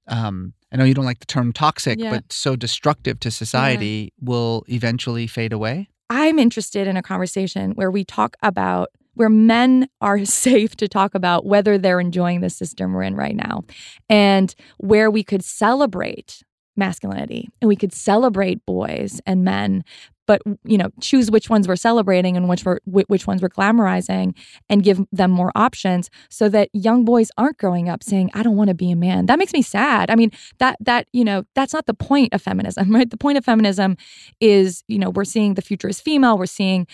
um, 0.08 0.52
I 0.72 0.76
know 0.76 0.84
you 0.84 0.94
don't 0.94 1.04
like 1.04 1.20
the 1.20 1.26
term 1.26 1.52
toxic, 1.52 1.98
Yeah. 2.00 2.10
but 2.10 2.32
so 2.32 2.56
destructive 2.56 3.20
to 3.20 3.30
society 3.30 4.12
will 4.20 4.64
eventually 4.68 5.26
fade 5.28 5.52
away? 5.52 5.88
I'm 6.10 6.38
interested 6.40 6.88
in 6.88 6.96
a 6.96 7.02
conversation 7.02 7.72
where 7.72 7.90
we 7.90 8.04
talk 8.04 8.36
about 8.42 8.88
where 9.14 9.28
men 9.28 9.88
are 10.00 10.24
safe 10.24 10.74
to 10.76 10.88
talk 10.88 11.14
about 11.14 11.46
whether 11.46 11.78
they're 11.78 12.00
enjoying 12.00 12.40
the 12.40 12.50
system 12.50 12.92
we're 12.94 13.02
in 13.04 13.14
right 13.14 13.36
now 13.36 13.64
and 14.08 14.54
where 14.78 15.10
we 15.10 15.22
could 15.22 15.44
celebrate 15.44 16.42
masculinity 16.76 17.48
and 17.60 17.68
we 17.68 17.76
could 17.76 17.92
celebrate 17.92 18.64
boys 18.66 19.20
and 19.26 19.44
men 19.44 19.84
but 20.26 20.40
you 20.64 20.78
know 20.78 20.88
choose 21.00 21.30
which 21.30 21.50
ones 21.50 21.68
we're 21.68 21.76
celebrating 21.76 22.36
and 22.36 22.48
which 22.48 22.64
we're 22.64 22.78
which 22.86 23.26
ones 23.26 23.42
we're 23.42 23.48
glamorizing 23.48 24.34
and 24.70 24.82
give 24.82 25.00
them 25.12 25.30
more 25.30 25.52
options 25.54 26.08
so 26.30 26.48
that 26.48 26.68
young 26.72 27.04
boys 27.04 27.30
aren't 27.36 27.58
growing 27.58 27.88
up 27.88 28.02
saying 28.02 28.30
i 28.34 28.42
don't 28.42 28.56
want 28.56 28.68
to 28.68 28.74
be 28.74 28.90
a 28.90 28.96
man. 28.96 29.26
That 29.26 29.38
makes 29.38 29.52
me 29.52 29.62
sad. 29.62 30.10
I 30.10 30.14
mean 30.14 30.30
that 30.58 30.76
that 30.80 31.06
you 31.12 31.24
know 31.24 31.44
that's 31.54 31.72
not 31.72 31.86
the 31.86 31.94
point 31.94 32.32
of 32.32 32.42
feminism 32.42 32.90
right? 32.94 33.08
The 33.08 33.16
point 33.16 33.38
of 33.38 33.44
feminism 33.44 33.96
is 34.40 34.82
you 34.88 34.98
know 34.98 35.10
we're 35.10 35.24
seeing 35.24 35.54
the 35.54 35.62
future 35.62 35.88
is 35.88 36.00
female. 36.00 36.38
We're 36.38 36.46
seeing 36.46 36.86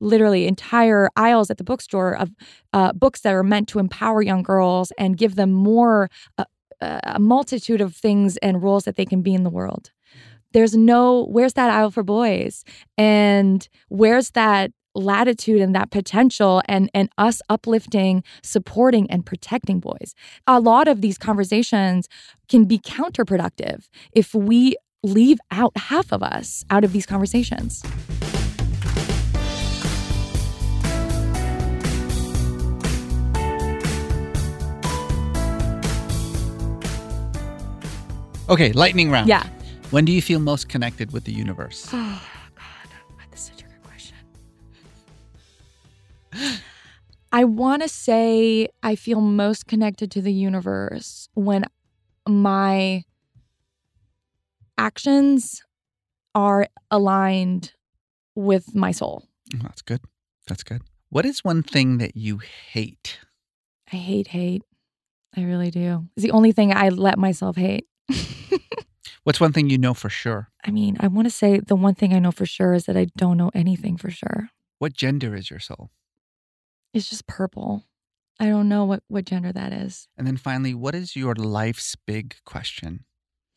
literally 0.00 0.46
entire 0.46 1.08
aisles 1.16 1.50
at 1.50 1.58
the 1.58 1.64
bookstore 1.64 2.14
of 2.14 2.30
uh, 2.72 2.92
books 2.92 3.20
that 3.20 3.32
are 3.32 3.42
meant 3.42 3.68
to 3.68 3.78
empower 3.78 4.22
young 4.22 4.42
girls 4.42 4.92
and 4.98 5.16
give 5.16 5.36
them 5.36 5.52
more 5.52 6.10
uh, 6.36 6.44
a 6.84 7.18
multitude 7.18 7.80
of 7.80 7.94
things 7.94 8.36
and 8.38 8.62
roles 8.62 8.84
that 8.84 8.96
they 8.96 9.06
can 9.06 9.22
be 9.22 9.34
in 9.34 9.44
the 9.44 9.50
world. 9.50 9.90
There's 10.52 10.76
no 10.76 11.24
where's 11.26 11.54
that 11.54 11.70
aisle 11.70 11.90
for 11.90 12.02
boys? 12.02 12.64
And 12.96 13.68
where's 13.88 14.30
that 14.32 14.70
latitude 14.94 15.60
and 15.60 15.74
that 15.74 15.90
potential 15.90 16.62
and 16.68 16.88
and 16.94 17.08
us 17.18 17.42
uplifting 17.48 18.22
supporting 18.42 19.10
and 19.10 19.26
protecting 19.26 19.80
boys? 19.80 20.14
A 20.46 20.60
lot 20.60 20.86
of 20.86 21.00
these 21.00 21.18
conversations 21.18 22.08
can 22.48 22.64
be 22.64 22.78
counterproductive 22.78 23.88
if 24.12 24.34
we 24.34 24.76
leave 25.02 25.38
out 25.50 25.76
half 25.76 26.12
of 26.12 26.22
us 26.22 26.64
out 26.70 26.84
of 26.84 26.92
these 26.92 27.04
conversations 27.04 27.84
Okay, 38.48 38.72
lightning 38.72 39.10
round. 39.10 39.28
Yeah. 39.28 39.46
When 39.90 40.04
do 40.04 40.12
you 40.12 40.20
feel 40.20 40.38
most 40.38 40.68
connected 40.68 41.12
with 41.12 41.24
the 41.24 41.32
universe? 41.32 41.88
Oh 41.96 42.20
God, 42.56 42.90
that's 43.30 43.42
such 43.42 43.62
a 43.62 43.64
good 43.64 43.82
question. 43.82 44.16
I 47.32 47.44
want 47.44 47.82
to 47.82 47.88
say 47.88 48.68
I 48.82 48.94
feel 48.96 49.20
most 49.20 49.66
connected 49.66 50.10
to 50.12 50.20
the 50.22 50.32
universe 50.32 51.28
when 51.34 51.64
my 52.28 53.04
actions 54.76 55.62
are 56.34 56.68
aligned 56.90 57.72
with 58.34 58.74
my 58.74 58.90
soul. 58.90 59.24
Oh, 59.54 59.58
That's 59.62 59.82
good. 59.82 60.00
That's 60.46 60.62
good. 60.62 60.82
What 61.08 61.24
is 61.24 61.44
one 61.44 61.62
thing 61.62 61.98
that 61.98 62.16
you 62.16 62.38
hate? 62.38 63.18
I 63.92 63.96
hate 63.96 64.28
hate. 64.28 64.62
I 65.36 65.42
really 65.42 65.70
do. 65.70 66.06
It's 66.16 66.22
the 66.24 66.30
only 66.32 66.52
thing 66.52 66.72
I 66.74 66.90
let 66.90 67.18
myself 67.18 67.56
hate. 67.56 67.86
What's 69.24 69.40
one 69.40 69.52
thing 69.52 69.70
you 69.70 69.78
know 69.78 69.94
for 69.94 70.10
sure? 70.10 70.50
I 70.64 70.70
mean, 70.70 70.96
I 71.00 71.06
want 71.08 71.26
to 71.26 71.30
say 71.30 71.58
the 71.58 71.76
one 71.76 71.94
thing 71.94 72.12
I 72.12 72.18
know 72.18 72.30
for 72.30 72.44
sure 72.46 72.74
is 72.74 72.84
that 72.86 72.96
I 72.96 73.06
don't 73.16 73.36
know 73.38 73.50
anything 73.54 73.96
for 73.96 74.10
sure. 74.10 74.50
What 74.78 74.92
gender 74.92 75.34
is 75.34 75.50
your 75.50 75.60
soul? 75.60 75.90
It's 76.92 77.08
just 77.08 77.26
purple. 77.26 77.84
I 78.38 78.46
don't 78.48 78.68
know 78.68 78.84
what, 78.84 79.02
what 79.08 79.24
gender 79.24 79.52
that 79.52 79.72
is. 79.72 80.08
And 80.18 80.26
then 80.26 80.36
finally, 80.36 80.74
what 80.74 80.94
is 80.94 81.16
your 81.16 81.34
life's 81.34 81.96
big 82.06 82.36
question? 82.44 83.04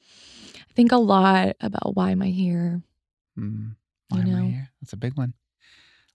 I 0.01 0.73
think 0.73 0.91
a 0.91 0.97
lot 0.97 1.55
about 1.59 1.95
why 1.95 2.11
am 2.11 2.21
I 2.21 2.27
here? 2.27 2.81
Hmm. 3.35 3.69
You 4.11 4.17
Why 4.17 4.19
am 4.21 4.27
I 4.27 4.39
know. 4.39 4.47
here? 4.47 4.69
That's 4.81 4.93
a 4.93 4.97
big 4.97 5.17
one. 5.17 5.33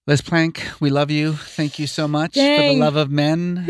Liz 0.05 0.21
Plank, 0.21 0.67
we 0.81 0.91
love 0.91 1.13
you. 1.13 1.35
Thank 1.35 1.79
you 1.79 1.87
so 1.87 2.09
much 2.09 2.35
for 2.35 2.41
the 2.41 2.75
love 2.77 2.97
of 2.97 3.09
men. 3.09 3.65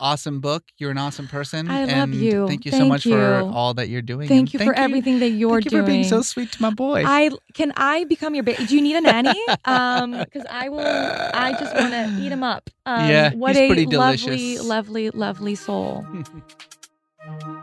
awesome 0.00 0.40
book. 0.40 0.64
You're 0.76 0.90
an 0.90 0.98
awesome 0.98 1.28
person. 1.28 1.70
I 1.70 1.82
love 1.82 1.90
and 1.90 2.14
you. 2.16 2.48
Thank 2.48 2.64
you 2.64 2.72
so 2.72 2.78
Thank 2.78 2.88
much 2.88 3.04
for 3.04 3.42
all 3.42 3.74
that 3.74 3.88
you're 3.88 4.02
doing. 4.02 4.26
Thank 4.26 4.52
and 4.52 4.54
you 4.54 4.66
for 4.66 4.74
everything 4.74 5.20
that 5.20 5.28
you're 5.28 5.60
doing. 5.60 5.62
thank 5.62 5.72
you 5.72 5.78
for 5.78 5.86
being 5.86 6.02
so 6.02 6.22
sweet 6.22 6.50
to 6.50 6.62
my 6.62 6.70
boy. 6.70 7.04
I 7.06 7.30
can 7.54 7.72
I 7.76 8.02
become 8.04 8.34
your 8.34 8.42
baby? 8.42 8.66
Do 8.66 8.74
you 8.74 8.82
need 8.82 8.96
a 8.96 9.00
nanny? 9.00 9.38
Um, 9.64 10.12
because 10.18 10.46
I 10.50 10.68
will. 10.68 10.80
I 10.80 11.52
just 11.52 11.74
want 11.74 11.92
to 11.92 12.16
eat 12.20 12.32
him 12.32 12.42
up. 12.42 12.70
Um, 12.86 13.08
Yeah, 13.08 13.34
what 13.34 13.54
he's 13.54 13.64
a 13.64 13.68
pretty 13.68 13.86
lovely, 13.86 14.58
lovely, 14.58 15.10
lovely 15.10 15.54
soul. 15.54 16.06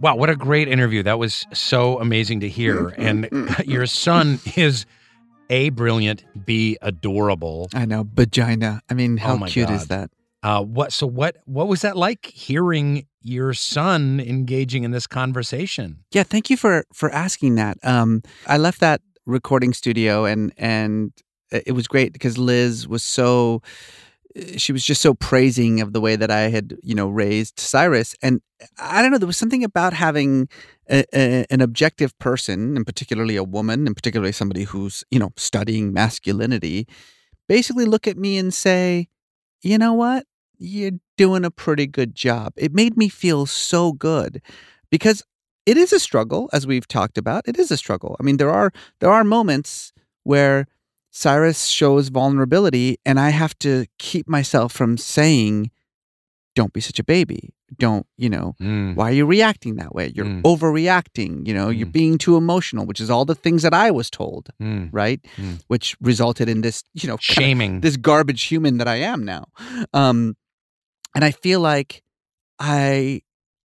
Wow, 0.00 0.16
what 0.16 0.30
a 0.30 0.36
great 0.36 0.66
interview. 0.66 1.02
That 1.02 1.18
was 1.18 1.46
so 1.52 2.00
amazing 2.00 2.40
to 2.40 2.48
hear. 2.48 2.88
And 2.96 3.28
your 3.66 3.84
son 3.84 4.40
is 4.56 4.86
A, 5.50 5.68
brilliant, 5.68 6.24
B, 6.46 6.78
adorable. 6.80 7.68
I 7.74 7.84
know, 7.84 8.08
vagina. 8.14 8.80
I 8.90 8.94
mean, 8.94 9.18
how 9.18 9.34
Oh 9.34 9.46
cute 9.46 9.68
is 9.68 9.88
that? 9.88 10.10
Uh, 10.42 10.62
what 10.62 10.90
so 10.90 11.06
what 11.06 11.36
what 11.44 11.68
was 11.68 11.82
that 11.82 11.98
like 11.98 12.24
hearing 12.26 13.06
your 13.20 13.52
son 13.52 14.20
engaging 14.20 14.84
in 14.84 14.90
this 14.90 15.06
conversation? 15.06 15.98
Yeah, 16.12 16.22
thank 16.22 16.48
you 16.48 16.56
for 16.56 16.86
for 16.94 17.10
asking 17.10 17.56
that. 17.56 17.76
Um, 17.82 18.22
I 18.46 18.56
left 18.56 18.80
that 18.80 19.02
recording 19.26 19.74
studio 19.74 20.24
and 20.24 20.50
and 20.56 21.12
it 21.50 21.72
was 21.72 21.86
great 21.86 22.14
because 22.14 22.38
Liz 22.38 22.88
was 22.88 23.02
so 23.02 23.60
she 24.56 24.72
was 24.72 24.84
just 24.84 25.02
so 25.02 25.14
praising 25.14 25.80
of 25.80 25.92
the 25.92 26.00
way 26.00 26.16
that 26.16 26.30
I 26.30 26.42
had 26.42 26.76
you 26.82 26.94
know 26.94 27.08
raised 27.08 27.58
Cyrus, 27.58 28.14
and 28.22 28.40
I 28.78 29.02
don't 29.02 29.10
know 29.10 29.18
there 29.18 29.26
was 29.26 29.36
something 29.36 29.64
about 29.64 29.92
having 29.92 30.48
a, 30.88 31.04
a, 31.14 31.46
an 31.50 31.60
objective 31.60 32.18
person, 32.18 32.76
and 32.76 32.86
particularly 32.86 33.36
a 33.36 33.44
woman, 33.44 33.86
and 33.86 33.96
particularly 33.96 34.32
somebody 34.32 34.64
who's 34.64 35.04
you 35.10 35.18
know 35.18 35.30
studying 35.36 35.92
masculinity, 35.92 36.86
basically 37.48 37.84
look 37.84 38.06
at 38.06 38.16
me 38.16 38.38
and 38.38 38.52
say, 38.54 39.08
you 39.62 39.78
know 39.78 39.94
what, 39.94 40.26
you're 40.58 40.92
doing 41.16 41.44
a 41.44 41.50
pretty 41.50 41.86
good 41.86 42.14
job. 42.14 42.52
It 42.56 42.72
made 42.72 42.96
me 42.96 43.08
feel 43.08 43.46
so 43.46 43.92
good. 43.92 44.40
Because 44.90 45.22
it 45.66 45.76
is 45.76 45.92
a 45.92 46.00
struggle 46.00 46.50
as 46.52 46.66
we've 46.66 46.88
talked 46.88 47.18
about 47.18 47.46
it 47.46 47.58
is 47.58 47.70
a 47.70 47.76
struggle. 47.76 48.16
I 48.18 48.22
mean 48.22 48.36
there 48.38 48.50
are 48.50 48.72
there 49.00 49.10
are 49.10 49.24
moments 49.24 49.92
where 50.24 50.66
cyrus 51.10 51.66
shows 51.66 52.08
vulnerability 52.08 52.96
and 53.04 53.18
i 53.20 53.30
have 53.30 53.58
to 53.58 53.84
keep 53.98 54.28
myself 54.28 54.72
from 54.72 54.96
saying 54.96 55.70
don't 56.54 56.72
be 56.72 56.80
such 56.80 56.98
a 56.98 57.04
baby 57.04 57.50
don't 57.78 58.06
you 58.16 58.28
know 58.28 58.54
Mm, 58.60 58.94
why 58.96 59.10
are 59.10 59.14
you 59.14 59.24
reacting 59.26 59.76
that 59.76 59.94
way 59.94 60.12
you're 60.14 60.26
Mm. 60.26 60.42
overreacting 60.42 61.46
you 61.46 61.54
know 61.54 61.68
you're 61.68 61.86
Mm. 61.86 61.92
being 61.92 62.18
too 62.18 62.36
emotional 62.36 62.84
which 62.86 63.00
is 63.00 63.10
all 63.10 63.24
the 63.24 63.34
things 63.34 63.62
that 63.62 63.72
i 63.74 63.90
was 63.90 64.10
told 64.10 64.50
mm. 64.60 64.88
right 64.92 65.20
Mm. 65.36 65.60
which 65.68 65.96
resulted 66.00 66.48
in 66.48 66.60
this 66.62 66.82
you 66.94 67.08
know 67.08 67.16
Shaming. 67.20 67.80
this 67.80 67.96
garbage 67.96 68.42
human 68.44 68.78
that 68.78 68.88
I 68.88 68.96
am 68.96 69.24
now. 69.24 69.44
Um, 69.94 70.36
and 71.14 71.24
I 71.24 71.30
feel 71.30 71.60
like 71.60 72.02
I 72.58 73.22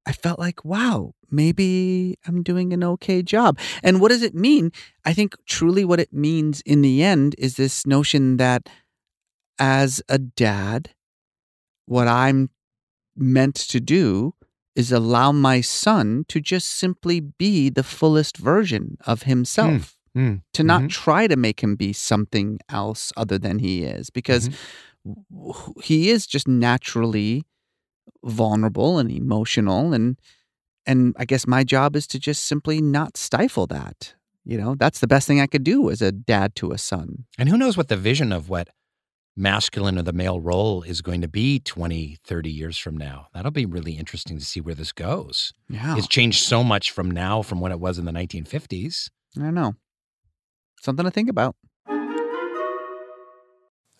I 0.07 0.11
felt 0.11 0.37
like, 0.37 0.63
wow, 0.63 1.13
maybe 1.31 2.17
I'm 2.27 2.43
doing 2.43 2.73
an 2.73 2.83
okay 2.83 3.21
job. 3.23 3.57
And 3.83 3.99
what 4.01 4.09
does 4.09 4.21
it 4.21 4.35
mean? 4.35 4.71
I 5.05 5.13
think 5.13 5.35
truly 5.45 5.85
what 5.85 5.99
it 5.99 6.11
means 6.13 6.61
in 6.65 6.81
the 6.81 7.03
end 7.03 7.35
is 7.37 7.55
this 7.55 7.85
notion 7.85 8.37
that 8.37 8.69
as 9.59 10.01
a 10.09 10.17
dad, 10.17 10.89
what 11.85 12.07
I'm 12.07 12.49
meant 13.15 13.55
to 13.55 13.79
do 13.79 14.33
is 14.75 14.91
allow 14.91 15.31
my 15.31 15.61
son 15.61 16.25
to 16.27 16.41
just 16.41 16.67
simply 16.67 17.19
be 17.21 17.69
the 17.69 17.83
fullest 17.83 18.37
version 18.37 18.97
of 19.05 19.23
himself 19.23 19.91
Mm, 20.15 20.43
to 20.53 20.63
not 20.63 20.83
mhm. 20.83 20.89
try 20.89 21.27
to 21.27 21.35
make 21.35 21.59
him 21.61 21.75
be 21.75 21.91
something 21.91 22.57
else 22.69 23.11
other 23.17 23.37
than 23.37 23.59
he 23.59 23.83
is 23.83 24.09
because 24.09 24.47
Mm-hmm. 25.05 25.81
he 25.83 26.09
is 26.09 26.25
just 26.25 26.47
naturally 26.47 27.43
vulnerable 28.23 28.97
and 28.97 29.11
emotional 29.11 29.93
and 29.93 30.17
and 30.85 31.15
I 31.17 31.25
guess 31.25 31.47
my 31.47 31.63
job 31.63 31.95
is 31.95 32.07
to 32.07 32.19
just 32.19 32.45
simply 32.45 32.81
not 32.81 33.17
stifle 33.17 33.67
that. 33.67 34.13
You 34.43 34.57
know, 34.57 34.75
that's 34.75 34.99
the 34.99 35.07
best 35.07 35.27
thing 35.27 35.41
I 35.41 35.47
could 35.47 35.63
do 35.63 35.89
as 35.89 36.01
a 36.01 36.11
dad 36.11 36.55
to 36.57 36.71
a 36.71 36.77
son. 36.77 37.25
And 37.37 37.49
who 37.49 37.57
knows 37.57 37.77
what 37.77 37.87
the 37.87 37.97
vision 37.97 38.31
of 38.31 38.47
what 38.47 38.69
masculine 39.35 39.97
or 39.97 40.03
the 40.03 40.13
male 40.13 40.39
role 40.39 40.83
is 40.83 41.01
going 41.01 41.21
to 41.21 41.27
be 41.27 41.59
20, 41.59 42.17
30 42.23 42.51
years 42.51 42.77
from 42.77 42.95
now. 42.95 43.27
That'll 43.33 43.51
be 43.51 43.65
really 43.65 43.93
interesting 43.93 44.37
to 44.37 44.45
see 44.45 44.61
where 44.61 44.75
this 44.75 44.91
goes. 44.91 45.51
Yeah. 45.67 45.97
It's 45.97 46.07
changed 46.07 46.43
so 46.43 46.63
much 46.63 46.91
from 46.91 47.11
now 47.11 47.41
from 47.41 47.59
when 47.59 47.71
it 47.71 47.79
was 47.79 47.97
in 47.97 48.05
the 48.05 48.11
1950s. 48.11 49.09
I 49.37 49.41
don't 49.41 49.53
know. 49.55 49.73
Something 50.81 51.05
to 51.05 51.11
think 51.11 51.29
about. 51.29 51.55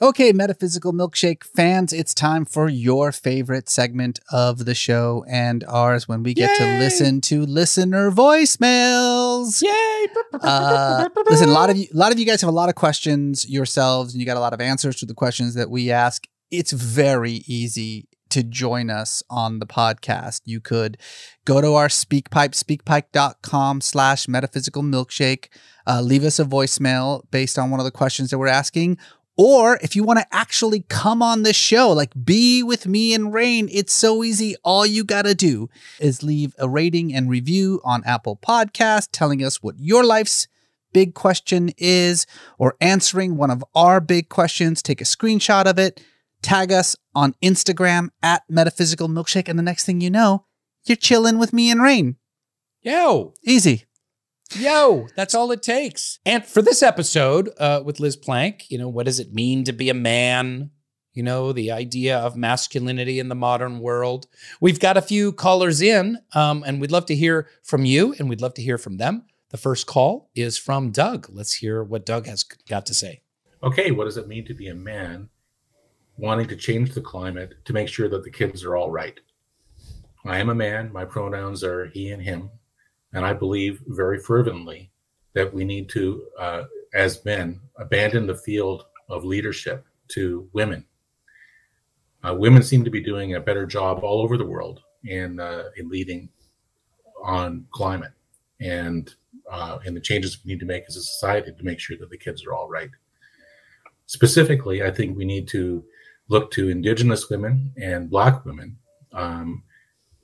Okay, 0.02 0.34
Metaphysical 0.34 0.92
Milkshake 0.92 1.46
fans, 1.46 1.94
it's 1.94 2.14
time 2.14 2.44
for 2.44 2.68
your 2.68 3.14
favorite 3.14 3.70
segment 3.70 4.20
of 4.30 4.66
the 4.66 4.76
show 4.76 5.24
and 5.26 5.64
ours 5.70 6.06
when 6.06 6.22
we 6.22 6.34
get 6.34 6.58
to 6.58 6.80
listen 6.80 7.22
to 7.22 7.46
listener 7.46 8.12
voicemails. 8.12 9.64
Yay! 9.64 10.08
Uh, 10.34 11.08
listen, 11.30 11.48
a 11.48 11.54
lot 11.54 11.70
of 11.70 11.78
you, 11.78 11.88
a 11.94 11.98
lot 11.98 12.12
of 12.12 12.20
you 12.20 12.26
guys 12.26 12.42
have 12.42 12.50
a 12.50 12.54
lot 12.54 12.68
of 12.68 12.76
questions 12.76 13.50
yourselves, 13.50 14.14
and 14.14 14.20
you 14.20 14.26
got 14.26 14.36
a 14.36 14.42
lot 14.42 14.52
of 14.52 14.60
answers 14.60 14.98
to 14.98 15.06
the 15.06 15.14
questions 15.14 15.54
that 15.54 15.70
we 15.70 15.90
ask. 15.90 16.28
It's 16.52 16.74
very 16.74 17.44
easy 17.48 18.10
to 18.32 18.44
join 18.44 18.90
us 18.90 19.24
on 19.30 19.60
the 19.60 19.66
podcast. 19.66 20.42
You 20.44 20.60
could 20.60 20.98
go 21.46 21.62
to 21.62 21.74
our 21.74 21.88
SpeakPipe, 21.88 22.52
speakpipe.com 22.52 23.80
slash 23.80 24.28
metaphysical 24.28 24.84
milkshake. 24.84 25.48
Uh, 25.88 26.02
leave 26.02 26.26
us 26.26 26.38
a 26.38 26.44
voicemail 26.44 27.22
based 27.32 27.58
on 27.58 27.72
one 27.72 27.80
of 27.80 27.86
the 27.86 27.92
questions 27.92 28.32
that 28.32 28.38
we're 28.40 28.48
asking. 28.48 28.98
Or 29.38 29.78
if 29.82 29.96
you 29.96 30.04
want 30.04 30.20
to 30.20 30.26
actually 30.32 30.86
come 30.88 31.22
on 31.22 31.44
the 31.44 31.54
show, 31.54 31.92
like 31.92 32.12
be 32.24 32.64
with 32.64 32.88
me 32.88 33.14
and 33.14 33.34
Rainn, 33.34 33.68
it's 33.72 33.94
so 33.94 34.24
easy. 34.24 34.56
All 34.64 34.86
you 34.86 35.04
got 35.04 35.24
to 35.24 35.36
do 35.36 35.70
is 36.00 36.24
leave 36.24 36.56
a 36.58 36.70
rating 36.70 37.14
and 37.14 37.30
review 37.30 37.82
on 37.84 38.04
Apple 38.06 38.40
Podcast 38.42 39.10
telling 39.12 39.44
us 39.44 39.62
what 39.62 39.76
your 39.78 40.06
life's 40.06 40.48
big 40.94 41.14
question 41.14 41.72
is 41.78 42.26
or 42.58 42.78
answering 42.80 43.36
one 43.36 43.52
of 43.52 43.64
our 43.76 44.00
big 44.00 44.30
questions. 44.30 44.82
Take 44.82 45.02
a 45.02 45.06
screenshot 45.06 45.66
of 45.66 45.78
it, 45.78 46.02
tag 46.42 46.72
us 46.72 46.96
on 47.14 47.36
Instagram 47.44 48.10
at 48.24 48.44
Metaphysical 48.48 49.10
Milkshake, 49.10 49.50
and 49.50 49.60
the 49.60 49.64
next 49.64 49.84
thing 49.84 50.00
you 50.00 50.10
know, 50.10 50.46
you're 50.86 50.96
chilling 50.96 51.38
with 51.38 51.52
me 51.52 51.70
and 51.70 51.82
Rainn. 51.82 52.16
Yo! 52.82 53.34
Easy. 53.44 53.84
Yo, 54.54 55.08
that's 55.16 55.34
all 55.34 55.52
it 55.52 55.64
takes. 55.64 56.20
And 56.26 56.46
for 56.46 56.62
this 56.62 56.84
episode 56.84 57.50
uh, 57.58 57.82
with 57.84 58.00
Liz 58.00 58.16
Plank, 58.16 58.70
you 58.70 58.78
know, 58.78 58.88
what 58.88 59.06
does 59.06 59.20
it 59.20 59.34
mean 59.34 59.64
to 59.66 59.74
be 59.74 59.90
a 59.90 59.94
man? 59.94 60.70
You 61.14 61.24
know, 61.24 61.52
the 61.52 61.72
idea 61.72 62.18
of 62.18 62.36
masculinity 62.36 63.20
in 63.20 63.30
the 63.30 63.36
modern 63.36 63.80
world. 63.80 64.28
We've 64.60 64.80
got 64.80 64.98
a 64.98 65.02
few 65.02 65.32
callers 65.32 65.82
in, 65.82 66.20
um, 66.34 66.64
and 66.66 66.80
we'd 66.82 66.92
love 66.92 67.06
to 67.08 67.16
hear 67.16 67.48
from 67.64 67.86
you, 67.86 68.14
and 68.20 68.30
we'd 68.30 68.42
love 68.42 68.54
to 68.56 68.62
hear 68.62 68.78
from 68.78 68.98
them. 68.98 69.26
The 69.50 69.58
first 69.58 69.88
call 69.88 70.30
is 70.36 70.58
from 70.58 70.92
Doug. 70.92 71.28
Let's 71.30 71.54
hear 71.54 71.84
what 71.84 72.06
Doug 72.06 72.28
has 72.28 72.44
got 72.44 72.86
to 72.88 72.94
say. 72.94 73.22
okay, 73.64 73.92
what 73.92 74.06
does 74.06 74.18
it 74.18 74.28
mean 74.28 74.46
to 74.46 74.54
be 74.54 74.68
a 74.68 74.76
man 74.76 75.30
wanting 76.18 76.48
to 76.48 76.56
change 76.56 76.94
the 76.94 77.02
climate 77.02 77.54
to 77.66 77.74
make 77.74 77.88
sure 77.88 78.08
that 78.10 78.24
the 78.24 78.30
kids 78.30 78.64
are 78.64 78.76
all 78.76 78.92
right? 78.92 79.20
I 80.26 80.40
am 80.40 80.50
a 80.50 80.56
man. 80.56 80.92
My 80.92 81.06
pronouns 81.06 81.64
are 81.64 81.88
he 81.88 82.12
and 82.12 82.22
him. 82.22 82.50
And 83.16 83.26
I 83.26 83.34
believe 83.34 83.82
very 83.88 84.20
fervently 84.20 84.92
that 85.34 85.52
we 85.52 85.64
need 85.64 85.90
to, 85.90 86.24
uh, 86.38 86.64
as 86.94 87.26
men, 87.26 87.60
abandon 87.78 88.28
the 88.28 88.36
field 88.36 88.86
of 89.10 89.24
leadership 89.24 89.86
to 90.10 90.48
women. 90.54 90.86
Uh, 92.24 92.36
women 92.36 92.62
seem 92.62 92.84
to 92.84 92.92
be 92.92 93.02
doing 93.02 93.34
a 93.34 93.40
better 93.40 93.66
job 93.66 94.04
all 94.04 94.22
over 94.22 94.38
the 94.38 94.46
world 94.46 94.82
in, 95.06 95.40
uh, 95.40 95.70
in 95.78 95.90
leading 95.90 96.30
on 97.24 97.66
climate 97.72 98.12
and 98.60 99.16
uh, 99.52 99.78
and 99.86 99.96
the 99.96 100.02
changes 100.02 100.40
we 100.44 100.54
need 100.54 100.60
to 100.60 100.66
make 100.66 100.84
as 100.88 100.96
a 100.96 101.02
society 101.02 101.52
to 101.52 101.64
make 101.64 101.80
sure 101.80 101.98
that 101.98 102.10
the 102.10 102.18
kids 102.18 102.46
are 102.46 102.54
all 102.54 102.68
right. 102.68 102.90
Specifically, 104.08 104.84
I 104.84 104.90
think 104.90 105.16
we 105.16 105.26
need 105.26 105.48
to 105.50 105.84
look 106.30 106.50
to 106.52 106.70
Indigenous 106.70 107.30
women 107.30 107.72
and 107.78 108.10
Black 108.10 108.44
women 108.44 108.78
um, 109.14 109.64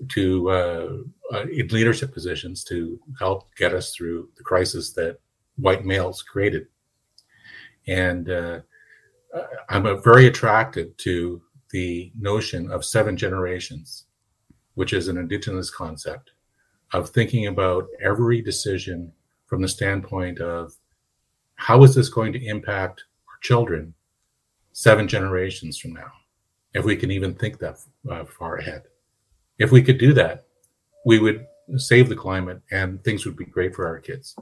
to 0.09 0.49
uh, 0.49 0.89
uh, 1.33 1.45
in 1.47 1.67
leadership 1.67 2.13
positions 2.13 2.63
to 2.65 2.99
help 3.19 3.53
get 3.55 3.73
us 3.73 3.93
through 3.93 4.29
the 4.37 4.43
crisis 4.43 4.93
that 4.93 5.19
white 5.57 5.85
males 5.85 6.21
created. 6.21 6.67
And 7.87 8.29
uh, 8.29 8.59
I'm 9.69 10.01
very 10.03 10.27
attracted 10.27 10.97
to 10.99 11.41
the 11.71 12.11
notion 12.19 12.69
of 12.71 12.83
seven 12.83 13.15
generations, 13.15 14.05
which 14.75 14.93
is 14.93 15.07
an 15.07 15.17
indigenous 15.17 15.69
concept 15.69 16.31
of 16.93 17.09
thinking 17.09 17.47
about 17.47 17.87
every 18.01 18.41
decision 18.41 19.11
from 19.45 19.61
the 19.61 19.67
standpoint 19.67 20.39
of 20.39 20.73
how 21.55 21.83
is 21.83 21.95
this 21.95 22.09
going 22.09 22.33
to 22.33 22.45
impact 22.45 23.03
our 23.27 23.39
children 23.41 23.93
seven 24.73 25.07
generations 25.07 25.77
from 25.77 25.93
now, 25.93 26.11
if 26.73 26.85
we 26.85 26.95
can 26.95 27.11
even 27.11 27.33
think 27.33 27.59
that 27.59 27.77
uh, 28.09 28.25
far 28.25 28.57
ahead. 28.57 28.83
If 29.61 29.71
we 29.71 29.83
could 29.83 29.99
do 29.99 30.11
that, 30.13 30.45
we 31.05 31.19
would 31.19 31.45
save 31.77 32.09
the 32.09 32.15
climate 32.15 32.61
and 32.71 33.03
things 33.03 33.25
would 33.25 33.37
be 33.37 33.45
great 33.45 33.75
for 33.75 33.85
our 33.85 33.99
kids. 33.99 34.35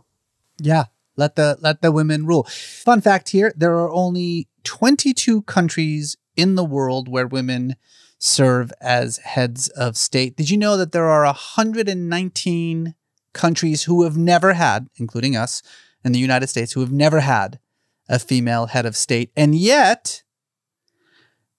Yeah, 0.62 0.86
let 1.18 1.36
the 1.36 1.58
let 1.60 1.82
the 1.82 1.92
women 1.92 2.26
rule. 2.26 2.44
Fun 2.46 3.02
fact 3.02 3.30
here, 3.30 3.52
there 3.56 3.76
are 3.76 3.92
only 3.92 4.48
22 4.64 5.42
countries 5.42 6.16
in 6.38 6.56
the 6.56 6.64
world 6.64 7.10
where 7.10 7.28
women 7.28 7.76
serve 8.18 8.72
as 8.80 9.18
heads 9.18 9.68
of 9.70 9.98
state. 9.98 10.38
Did 10.38 10.50
you 10.50 10.58
know 10.58 10.78
that 10.78 10.94
there 10.94 11.10
are 11.10 11.26
119 11.26 12.96
countries 13.34 13.84
who 13.84 14.04
have 14.04 14.18
never 14.18 14.54
had, 14.54 14.88
including 14.96 15.36
us 15.36 15.62
in 16.06 16.14
the 16.14 16.20
United 16.20 16.48
States, 16.48 16.72
who 16.72 16.80
have 16.80 16.94
never 16.94 17.20
had 17.20 17.60
a 18.08 18.20
female 18.20 18.68
head 18.68 18.86
of 18.86 18.96
state? 18.96 19.32
And 19.36 19.54
yet, 19.54 20.24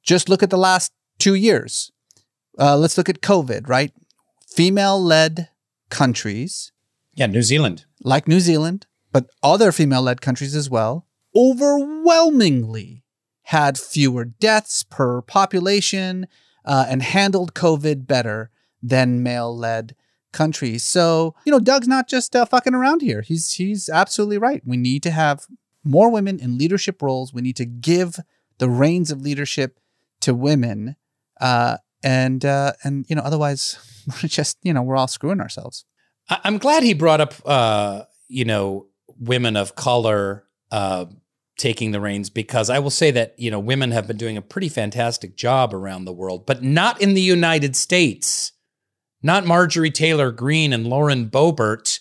just 0.03 0.31
look 0.31 0.43
at 0.43 0.49
the 0.49 0.57
last 0.57 0.93
two 1.19 1.35
years. 1.35 1.93
Uh, 2.61 2.77
let's 2.77 2.99
look 2.99 3.09
at 3.09 3.23
COVID, 3.23 3.69
right? 3.69 3.93
Female 4.47 5.03
led 5.03 5.49
countries. 5.89 6.73
Yeah, 7.15 7.27
New 7.27 7.43
Zealand. 7.43 7.87
Like 8.03 8.29
New 8.29 8.41
Zealand, 8.41 8.87
but 9.13 9.31
other 9.43 9.73
female 9.73 10.03
led 10.03 10.21
countries 10.21 10.55
as 10.55 10.69
well, 10.69 11.07
overwhelmingly 11.35 13.03
had 13.45 13.79
fewer 13.79 14.25
deaths 14.25 14.83
per 14.83 15.23
population 15.23 16.27
uh, 16.65 16.87
and 16.89 17.03
handled 17.03 17.55
COVID 17.55 18.07
better 18.07 18.51
than 18.83 19.23
male 19.23 19.57
led 19.57 19.97
countries. 20.33 20.85
So, 20.85 21.35
you 21.45 21.51
know, 21.51 21.59
Doug's 21.59 21.89
not 21.89 22.09
just 22.09 22.37
uh, 22.37 22.45
fucking 22.45 22.75
around 22.75 23.03
here. 23.03 23.23
He's 23.23 23.53
he's 23.53 23.89
absolutely 23.89 24.39
right. 24.39 24.63
We 24.65 24.77
need 24.77 25.03
to 25.05 25.11
have 25.11 25.47
more 25.83 26.11
women 26.11 26.39
in 26.39 26.59
leadership 26.59 27.03
roles. 27.03 27.33
We 27.33 27.43
need 27.43 27.57
to 27.57 27.65
give 27.65 28.21
the 28.59 28.69
reins 28.69 29.11
of 29.11 29.23
leadership 29.23 29.81
to 30.21 30.35
women. 30.35 30.97
Uh, 31.41 31.79
and 32.03 32.45
uh, 32.45 32.73
and 32.85 33.07
you 33.09 33.17
know, 33.17 33.23
otherwise 33.23 33.79
we're 34.23 34.29
just, 34.29 34.59
you 34.63 34.73
know, 34.73 34.83
we're 34.83 34.97
all 34.97 35.09
screwing 35.09 35.41
ourselves. 35.41 35.85
I'm 36.29 36.59
glad 36.59 36.85
he 36.85 36.95
brought 36.95 37.21
up 37.21 37.35
uh, 37.45 38.03
you 38.31 38.45
know, 38.45 38.87
women 39.19 39.57
of 39.57 39.75
color 39.75 40.45
uh, 40.71 41.07
taking 41.59 41.91
the 41.91 42.01
reins 42.01 42.31
because 42.31 42.71
I 42.71 42.79
will 42.79 42.91
say 42.91 43.11
that, 43.11 43.35
you 43.37 43.51
know, 43.51 43.59
women 43.59 43.91
have 43.91 44.07
been 44.07 44.17
doing 44.17 44.37
a 44.37 44.43
pretty 44.43 44.69
fantastic 44.69 45.37
job 45.37 45.75
around 45.75 46.05
the 46.05 46.13
world, 46.13 46.47
but 46.47 46.63
not 46.63 47.03
in 47.03 47.15
the 47.15 47.21
United 47.21 47.77
States. 47.77 48.53
Not 49.23 49.45
Marjorie 49.45 49.91
Taylor 49.91 50.31
Greene 50.31 50.73
and 50.73 50.87
Lauren 50.87 51.29
Boebert. 51.29 52.01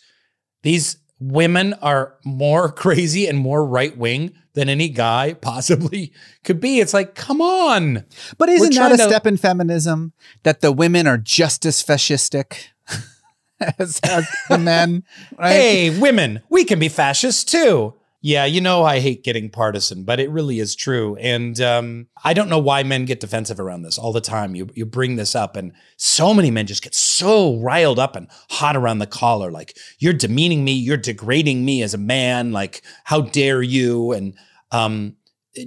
These 0.64 0.99
women 1.20 1.74
are 1.76 2.16
more 2.24 2.72
crazy 2.72 3.28
and 3.28 3.38
more 3.38 3.66
right 3.66 3.96
wing 3.98 4.34
than 4.54 4.70
any 4.70 4.90
guy 4.90 5.34
possibly 5.42 6.12
could 6.44 6.60
be. 6.60 6.80
It's 6.80 6.94
like, 6.94 7.16
come 7.16 7.42
on. 7.42 8.06
But 8.38 8.50
isn't 8.50 8.76
that 8.76 8.94
a 8.94 8.98
to- 8.98 9.04
step 9.04 9.28
in 9.28 9.38
feminism 9.38 10.14
that 10.44 10.62
the 10.62 10.72
women 10.72 11.08
are 11.08 11.18
just 11.18 11.66
as 11.66 11.84
fascistic? 11.84 12.68
as, 13.78 14.00
as 14.04 14.28
the 14.50 14.58
men, 14.58 15.04
right? 15.38 15.52
Hey, 15.52 16.00
women, 16.00 16.42
we 16.50 16.64
can 16.64 16.80
be 16.80 16.90
fascists 16.90 17.44
too. 17.44 17.94
Yeah, 18.22 18.44
you 18.44 18.60
know 18.60 18.84
I 18.84 19.00
hate 19.00 19.24
getting 19.24 19.50
partisan, 19.50 20.04
but 20.04 20.20
it 20.20 20.30
really 20.30 20.60
is 20.60 20.76
true. 20.76 21.16
And 21.18 21.60
um, 21.62 22.08
I 22.22 22.34
don't 22.34 22.50
know 22.50 22.60
why 22.60 22.84
men 22.84 23.06
get 23.06 23.22
defensive 23.22 23.62
around 23.62 23.84
this 23.84 23.98
all 23.98 24.12
the 24.12 24.20
time. 24.20 24.56
You 24.56 24.68
you 24.76 24.86
bring 24.86 25.16
this 25.16 25.36
up, 25.36 25.56
and 25.56 25.72
so 25.96 26.34
many 26.34 26.52
men 26.52 26.68
just 26.68 26.84
get 26.84 26.94
so 26.94 27.56
riled 27.58 27.98
up 27.98 28.18
and 28.18 28.28
hot 28.50 28.76
around 28.76 29.00
the 29.00 29.08
collar, 29.08 29.52
like 29.52 29.78
you're 30.00 30.12
demeaning 30.12 30.66
me, 30.66 30.74
you're 30.74 30.98
degrading 30.98 31.64
me 31.64 31.82
as 31.82 31.94
a 31.94 31.98
man. 31.98 32.52
Like 32.52 32.82
how 33.06 33.22
dare 33.22 33.62
you? 33.62 34.12
And 34.12 34.36
um, 34.72 35.16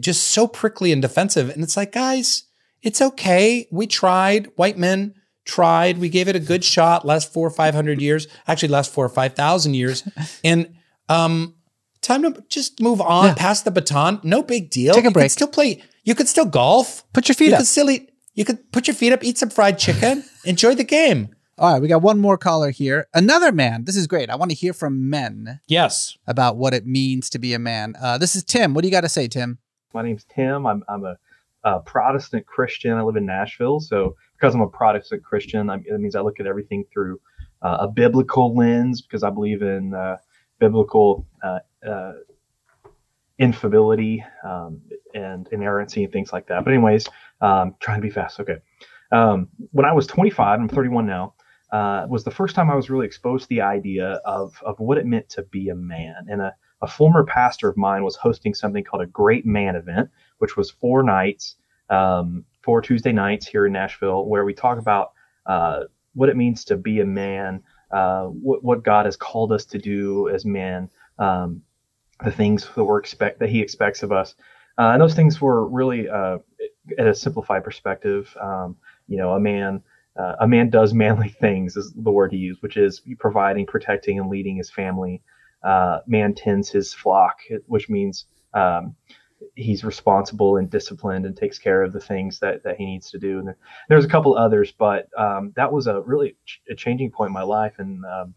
just 0.01 0.27
so 0.27 0.47
prickly 0.47 0.93
and 0.93 1.01
defensive. 1.01 1.49
And 1.49 1.63
it's 1.63 1.77
like, 1.77 1.93
guys, 1.93 2.45
it's 2.83 3.01
okay. 3.01 3.67
We 3.71 3.87
tried. 3.87 4.49
White 4.57 4.77
men 4.77 5.15
tried. 5.45 5.99
We 5.99 6.09
gave 6.09 6.29
it 6.29 6.37
a 6.37 6.41
good 6.41 6.65
shot. 6.65 7.07
Last 7.07 7.33
four 7.33 7.47
or 7.47 7.51
five 7.51 7.75
hundred 7.75 8.03
years, 8.03 8.27
actually, 8.47 8.69
last 8.69 8.93
four 8.93 9.07
or 9.07 9.11
five 9.11 9.35
thousand 9.35 9.75
years, 9.75 10.07
and 10.45 10.75
um 11.09 11.55
time 12.03 12.23
to 12.23 12.45
just 12.49 12.81
move 12.81 13.01
on, 13.01 13.27
yeah. 13.27 13.35
pass 13.35 13.63
the 13.63 13.71
baton. 13.71 14.21
No 14.23 14.43
big 14.43 14.71
deal. 14.71 14.95
Take 14.95 15.05
a 15.05 15.11
break. 15.11 15.25
You 15.25 15.29
still 15.31 15.49
play. 15.49 15.83
You 16.05 16.15
could 16.15 16.29
still 16.29 16.45
golf. 16.45 17.05
Put 17.13 17.29
your 17.29 17.35
feet 17.35 17.49
you 17.49 17.55
up. 17.55 17.59
Could 17.61 17.67
still 17.67 17.91
eat. 17.91 18.11
You 18.35 18.45
could 18.45 18.73
put 18.73 18.87
your 18.87 18.95
feet 18.95 19.13
up, 19.13 19.23
eat 19.23 19.39
some 19.39 19.51
fried 19.51 19.79
chicken, 19.79 20.25
enjoy 20.45 20.75
the 20.75 20.85
game. 20.85 21.35
All 21.59 21.73
right, 21.73 21.83
we 21.83 21.87
got 21.87 22.03
one 22.03 22.19
more 22.19 22.39
caller 22.39 22.71
here. 22.71 23.07
Another 23.13 23.53
man. 23.53 23.85
This 23.85 23.95
is 23.95 24.07
great. 24.07 24.31
I 24.31 24.37
want 24.37 24.51
to 24.51 24.57
hear 24.57 24.73
from 24.73 25.11
men. 25.11 25.61
Yes. 25.69 26.17
About 26.27 26.57
what 26.57 26.73
it 26.73 26.87
means 26.87 27.29
to 27.31 27.39
be 27.39 27.53
a 27.53 27.59
man. 27.59 27.95
Uh, 28.01 28.17
this 28.17 28.35
is 28.35 28.43
Tim. 28.43 28.73
What 28.73 28.83
do 28.83 28.89
you 28.89 28.93
got 28.93 29.03
to 29.03 29.09
say, 29.09 29.29
Tim? 29.29 29.59
My 29.93 30.03
name's 30.03 30.25
Tim. 30.25 30.67
I'm, 30.67 30.83
I'm 30.89 31.05
a, 31.05 31.17
a, 31.63 31.81
Protestant 31.81 32.47
Christian. 32.47 32.95
I 32.95 33.03
live 33.03 33.17
in 33.17 33.27
Nashville. 33.27 33.81
So 33.81 34.17
because 34.35 34.55
I'm 34.55 34.63
a 34.63 34.69
Protestant 34.69 35.23
Christian, 35.23 35.69
I, 35.69 35.77
it 35.77 36.01
means 36.01 36.17
I 36.17 36.23
look 36.23 36.41
at 36.41 36.47
everything 36.47 36.85
through 36.93 37.21
uh, 37.61 37.77
a 37.81 37.89
biblical 37.89 38.57
lens 38.57 39.03
because 39.03 39.23
I 39.23 39.29
believe 39.29 39.61
in 39.61 39.93
uh, 39.93 40.17
biblical 40.59 41.27
uh, 41.87 42.12
infability 43.39 44.24
um, 44.45 44.80
and 45.14 45.49
inerrancy 45.53 46.05
and 46.05 46.12
things 46.12 46.33
like 46.33 46.47
that. 46.49 46.64
But 46.64 46.72
anyways, 46.72 47.07
um, 47.41 47.74
trying 47.80 47.99
to 48.01 48.07
be 48.07 48.11
fast. 48.11 48.41
Okay. 48.41 48.59
Um, 49.11 49.49
when 49.72 49.85
I 49.85 49.93
was 49.93 50.07
25, 50.07 50.61
I'm 50.61 50.68
31 50.68 51.07
now, 51.07 51.35
uh, 51.72 52.07
was 52.09 52.24
the 52.24 52.30
first 52.30 52.55
time 52.55 52.70
I 52.70 52.74
was 52.74 52.91
really 52.91 53.07
exposed 53.07 53.45
to 53.45 53.49
the 53.49 53.61
idea 53.62 54.20
of, 54.24 54.55
of 54.64 54.78
what 54.78 54.99
it 54.99 55.07
meant 55.07 55.28
to 55.30 55.43
be 55.43 55.70
a 55.70 55.74
man. 55.74 56.26
And 56.28 56.41
a, 56.41 56.55
a 56.83 56.87
former 56.87 57.24
pastor 57.24 57.68
of 57.68 57.76
mine 57.76 58.05
was 58.05 58.16
hosting 58.16 58.55
something 58.55 58.85
called 58.85 59.03
a 59.03 59.07
Great 59.07 59.47
Man 59.47 59.76
event, 59.76 60.11
which 60.39 60.57
was 60.57 60.70
four 60.70 61.03
nights, 61.03 61.57
um, 61.91 62.45
four 62.62 62.80
Tuesday 62.80 63.12
nights 63.12 63.47
here 63.47 63.66
in 63.66 63.72
Nashville, 63.72 64.26
where 64.26 64.45
we 64.45 64.55
talk 64.55 64.78
about 64.78 65.12
uh, 65.47 65.85
what 66.14 66.28
it 66.28 66.37
means 66.37 66.64
to 66.64 66.76
be 66.76 67.01
a 67.01 67.07
man, 67.07 67.62
uh, 67.91 68.24
what, 68.24 68.62
what 68.62 68.85
God 68.85 69.07
has 69.07 69.16
called 69.16 69.53
us 69.53 69.64
to 69.66 69.78
do 69.78 70.28
as 70.28 70.45
men, 70.45 70.91
um, 71.18 71.62
the 72.25 72.31
things 72.31 72.68
that 72.75 72.85
we 72.85 72.99
expect 72.99 73.39
that 73.41 73.49
he 73.49 73.61
expects 73.61 74.03
of 74.03 74.12
us. 74.12 74.35
Uh, 74.79 74.91
and 74.93 75.03
those 75.03 75.14
things 75.14 75.41
were 75.41 75.68
really 75.68 76.09
uh, 76.09 76.39
at 76.99 77.07
a 77.07 77.14
simplified 77.14 77.64
perspective. 77.64 78.35
Um, 78.41 78.77
you 79.09 79.18
know, 79.18 79.33
a 79.33 79.41
man 79.41 79.83
uh, 80.16 80.37
a 80.41 80.49
man 80.49 80.70
does 80.70 80.93
manly 80.93 81.29
things 81.41 81.77
is 81.77 81.93
the 81.93 82.11
word 82.11 82.33
he 82.33 82.39
used, 82.39 82.62
which 82.62 82.77
is 82.77 83.03
providing, 83.18 83.66
protecting, 83.66 84.18
and 84.18 84.29
leading 84.29 84.57
his 84.57 84.70
family. 84.70 85.23
Uh, 85.62 86.01
man 86.07 86.35
tends 86.35 86.68
his 86.68 86.93
flock, 86.93 87.39
which 87.66 87.89
means 87.89 88.27
um, 88.55 88.95
he's 89.55 89.85
responsible 89.85 90.57
and 90.57 90.70
disciplined 90.70 91.25
and 91.25 91.37
takes 91.37 91.59
care 91.59 91.83
of 91.83 91.93
the 91.93 92.01
things 92.01 92.39
that, 92.41 92.62
that 92.64 92.77
he 92.77 92.85
needs 92.85 93.11
to 93.11 93.18
do. 93.18 93.39
And 93.39 93.55
there's 93.89 94.05
a 94.05 94.09
couple 94.09 94.37
others, 94.37 94.73
but 94.77 95.09
um, 95.16 95.53
that 95.57 95.73
was 95.73 95.87
a 95.87 96.01
really 96.01 96.37
ch- 96.45 96.61
a 96.70 96.75
changing 96.75 97.11
point 97.11 97.29
in 97.29 97.35
my 97.35 97.43
life. 97.43 97.75
And 97.79 98.05
um, 98.05 98.35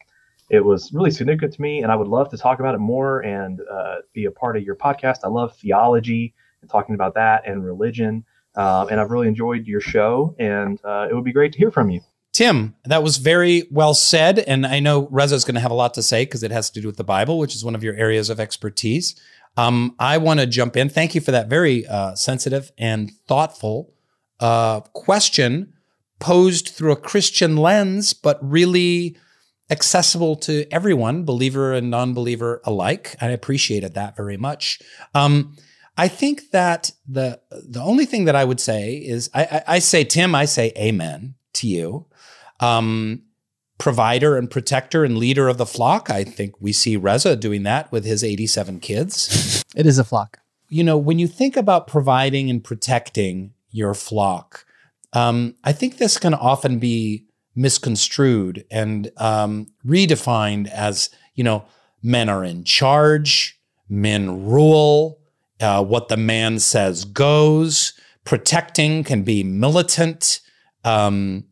it 0.50 0.64
was 0.64 0.92
really 0.94 1.12
significant 1.12 1.54
to 1.54 1.62
me, 1.62 1.82
and 1.82 1.92
I 1.92 1.96
would 1.96 2.08
love 2.08 2.30
to 2.30 2.38
talk 2.38 2.60
about 2.60 2.76
it 2.76 2.80
more 2.80 3.22
and 3.22 3.62
uh, 3.72 3.98
be 4.14 4.26
a 4.26 4.32
part 4.32 4.58
of 4.58 4.64
your 4.64 4.76
podcast. 4.76 5.20
I 5.24 5.28
love 5.28 5.56
theology 5.58 6.34
and 6.62 6.70
talking 6.70 6.96
about 6.96 7.16
that 7.16 7.48
and 7.48 7.64
religion, 7.64 8.26
uh, 8.56 8.88
and 8.90 9.00
I've 9.00 9.12
really 9.12 9.28
enjoyed 9.28 9.66
your 9.66 9.82
show, 9.82 10.36
and 10.40 10.80
uh, 10.84 11.08
it 11.10 11.14
would 11.16 11.24
be 11.24 11.34
great 11.34 11.54
to 11.54 11.58
hear 11.58 11.72
from 11.72 11.90
you. 11.90 12.02
Tim, 12.32 12.76
that 12.84 13.02
was 13.02 13.18
very 13.18 13.64
well 13.72 13.94
said, 13.94 14.40
and 14.40 14.66
I 14.66 14.80
know 14.80 15.08
Reza 15.10 15.36
is 15.36 15.46
going 15.46 15.56
to 15.56 15.62
have 15.62 15.72
a 15.72 15.76
lot 15.76 15.94
to 15.94 16.04
say 16.04 16.26
because 16.26 16.44
it 16.44 16.52
has 16.52 16.70
to 16.72 16.82
do 16.82 16.88
with 16.88 16.98
the 16.98 17.04
Bible, 17.04 17.40
which 17.40 17.56
is 17.56 17.64
one 17.64 17.76
of 17.76 17.84
your 17.84 17.96
areas 17.96 18.30
of 18.30 18.40
expertise. 18.40 19.16
Um, 19.58 19.96
I 20.00 20.18
want 20.18 20.42
to 20.42 20.46
jump 20.46 20.76
in. 20.76 20.90
Thank 20.90 21.16
you 21.16 21.22
for 21.22 21.32
that 21.32 21.48
very 21.48 21.88
uh, 21.88 22.14
sensitive 22.16 22.72
and 22.78 23.12
thoughtful 23.28 23.94
uh, 24.42 24.82
question 24.82 25.74
posed 26.20 26.70
through 26.70 26.92
a 26.92 26.98
Christian 26.98 27.56
lens, 27.58 28.14
but 28.14 28.38
really 28.42 29.16
accessible 29.70 30.36
to 30.36 30.66
everyone, 30.72 31.24
believer 31.24 31.74
and 31.74 31.90
non 31.90 32.14
believer 32.14 32.62
alike. 32.64 33.16
I 33.22 33.30
appreciated 33.30 33.94
that 33.96 34.16
very 34.16 34.38
much. 34.38 34.80
Um, 35.14 35.56
I 35.98 36.08
think 36.08 36.52
that 36.52 36.92
the 37.08 37.40
the 37.50 37.82
only 37.82 38.06
thing 38.06 38.26
that 38.26 38.36
I 38.36 38.44
would 38.44 38.60
say 38.60 38.96
is 38.96 39.30
I, 39.34 39.44
I, 39.44 39.64
I 39.76 39.80
say 39.80 40.04
Tim, 40.04 40.36
I 40.36 40.46
say 40.46 40.74
amen 40.78 41.36
to 41.54 41.68
you. 41.68 42.06
Um, 42.60 43.24
provider 43.78 44.38
and 44.38 44.50
protector 44.50 45.04
and 45.04 45.18
leader 45.18 45.48
of 45.48 45.58
the 45.58 45.66
flock. 45.66 46.10
I 46.10 46.24
think 46.24 46.56
we 46.62 46.72
see 46.72 46.96
Reza 46.96 47.36
doing 47.36 47.64
that 47.64 47.92
with 47.92 48.06
his 48.06 48.24
87 48.24 48.80
kids. 48.80 49.64
It 49.76 49.86
is 49.86 50.00
a 50.00 50.06
flock. 50.06 50.40
you 50.70 50.86
know, 50.86 50.98
when 50.98 51.20
you 51.20 51.28
think 51.28 51.58
about 51.58 51.86
providing 51.86 52.50
and 52.50 52.64
protecting 52.64 53.52
your 53.72 53.94
flock, 53.94 54.66
um, 55.12 55.56
I 55.66 55.74
think 55.74 55.98
this 55.98 56.18
can 56.18 56.34
often 56.34 56.80
be 56.80 57.25
misconstrued 57.56 58.66
and 58.70 59.12
um, 59.18 59.68
redefined 59.86 60.70
as, 60.70 61.10
you 61.36 61.44
know, 61.44 61.66
men 62.04 62.30
are 62.30 62.44
in 62.44 62.64
charge, 62.64 63.60
men 63.90 64.46
rule, 64.46 65.20
uh, 65.62 65.84
what 65.84 66.10
the 66.10 66.18
man 66.18 66.60
says 66.60 67.06
goes. 67.06 67.94
Protecting 68.24 69.04
can 69.04 69.24
be 69.24 69.44
militant, 69.44 70.42
um, 70.84 71.46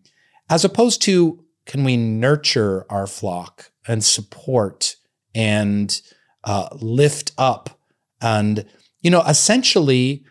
as 0.50 0.66
opposed 0.66 1.02
to 1.04 1.44
can 1.66 1.84
we 1.84 1.96
nurture 1.96 2.86
our 2.90 3.08
flock 3.08 3.72
and 3.88 4.04
support 4.04 4.96
and 5.34 6.02
uh, 6.44 6.68
lift 6.74 7.32
up 7.38 7.80
and 8.22 8.66
you 9.02 9.12
know 9.12 9.22
essentially 9.22 10.24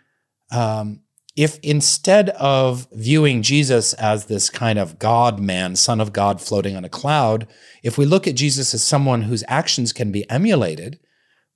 um, 0.50 1.00
if 1.36 1.58
instead 1.60 2.30
of 2.30 2.86
viewing 2.92 3.42
jesus 3.42 3.92
as 3.94 4.26
this 4.26 4.50
kind 4.50 4.78
of 4.78 4.98
god 4.98 5.40
man 5.40 5.74
son 5.76 6.00
of 6.00 6.12
god 6.12 6.40
floating 6.40 6.76
on 6.76 6.84
a 6.84 6.88
cloud 6.88 7.46
if 7.82 7.96
we 7.96 8.04
look 8.04 8.26
at 8.26 8.34
jesus 8.34 8.74
as 8.74 8.82
someone 8.82 9.22
whose 9.22 9.44
actions 9.48 9.92
can 9.92 10.12
be 10.12 10.28
emulated 10.30 10.98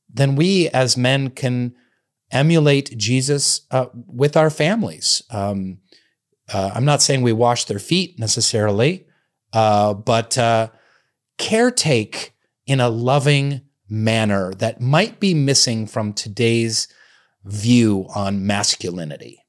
then 0.09 0.37
we 0.37 0.69
as 0.71 0.97
men 0.97 1.31
can 1.31 1.75
emulate 2.31 2.97
jesus 2.97 3.63
uh, 3.71 3.87
with 3.95 4.37
our 4.37 4.51
families 4.51 5.23
um, 5.31 5.79
uh, 6.53 6.71
i'm 6.75 6.85
not 6.85 7.03
saying 7.03 7.23
we 7.23 7.33
wash 7.33 7.65
their 7.65 7.79
feet 7.79 8.19
necessarily 8.19 9.07
uh, 9.53 9.95
but 9.95 10.37
uh, 10.37 10.69
caretake 11.39 12.31
in 12.67 12.81
a 12.81 12.89
loving 12.89 13.63
manner 13.89 14.53
that 14.55 14.81
might 14.81 15.21
be 15.21 15.35
missing 15.35 15.87
from 15.87 16.13
today's 16.13 16.89
view 17.45 18.07
on 18.15 18.47
masculinity. 18.47 19.46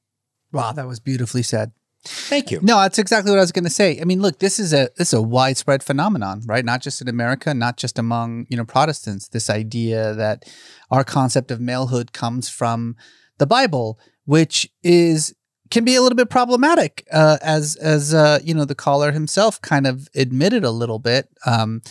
Wow, 0.52 0.72
that 0.72 0.86
was 0.86 1.00
beautifully 1.00 1.42
said. 1.42 1.72
Thank 2.04 2.50
you. 2.50 2.60
No, 2.62 2.80
that's 2.80 2.98
exactly 2.98 3.30
what 3.30 3.38
I 3.38 3.42
was 3.42 3.52
going 3.52 3.64
to 3.64 3.70
say. 3.70 4.00
I 4.00 4.04
mean, 4.04 4.22
look, 4.22 4.38
this 4.38 4.58
is 4.58 4.72
a 4.72 4.88
this 4.96 5.08
is 5.08 5.14
a 5.14 5.22
widespread 5.22 5.82
phenomenon, 5.82 6.42
right? 6.46 6.64
Not 6.64 6.80
just 6.80 7.02
in 7.02 7.08
America, 7.08 7.52
not 7.52 7.76
just 7.76 7.98
among 7.98 8.46
you 8.48 8.56
know 8.56 8.64
Protestants. 8.64 9.28
This 9.28 9.50
idea 9.50 10.14
that 10.14 10.44
our 10.90 11.04
concept 11.04 11.50
of 11.50 11.58
malehood 11.58 12.12
comes 12.12 12.48
from 12.48 12.96
the 13.38 13.46
Bible, 13.46 13.98
which 14.24 14.70
is 14.82 15.34
can 15.70 15.84
be 15.84 15.96
a 15.96 16.00
little 16.00 16.16
bit 16.16 16.30
problematic, 16.30 17.06
uh, 17.12 17.38
as 17.42 17.76
as 17.76 18.14
uh, 18.14 18.38
you 18.44 18.54
know 18.54 18.64
the 18.64 18.74
caller 18.74 19.12
himself 19.12 19.60
kind 19.60 19.86
of 19.86 20.08
admitted 20.14 20.64
a 20.64 20.70
little 20.70 21.00
bit. 21.00 21.28
Um, 21.44 21.82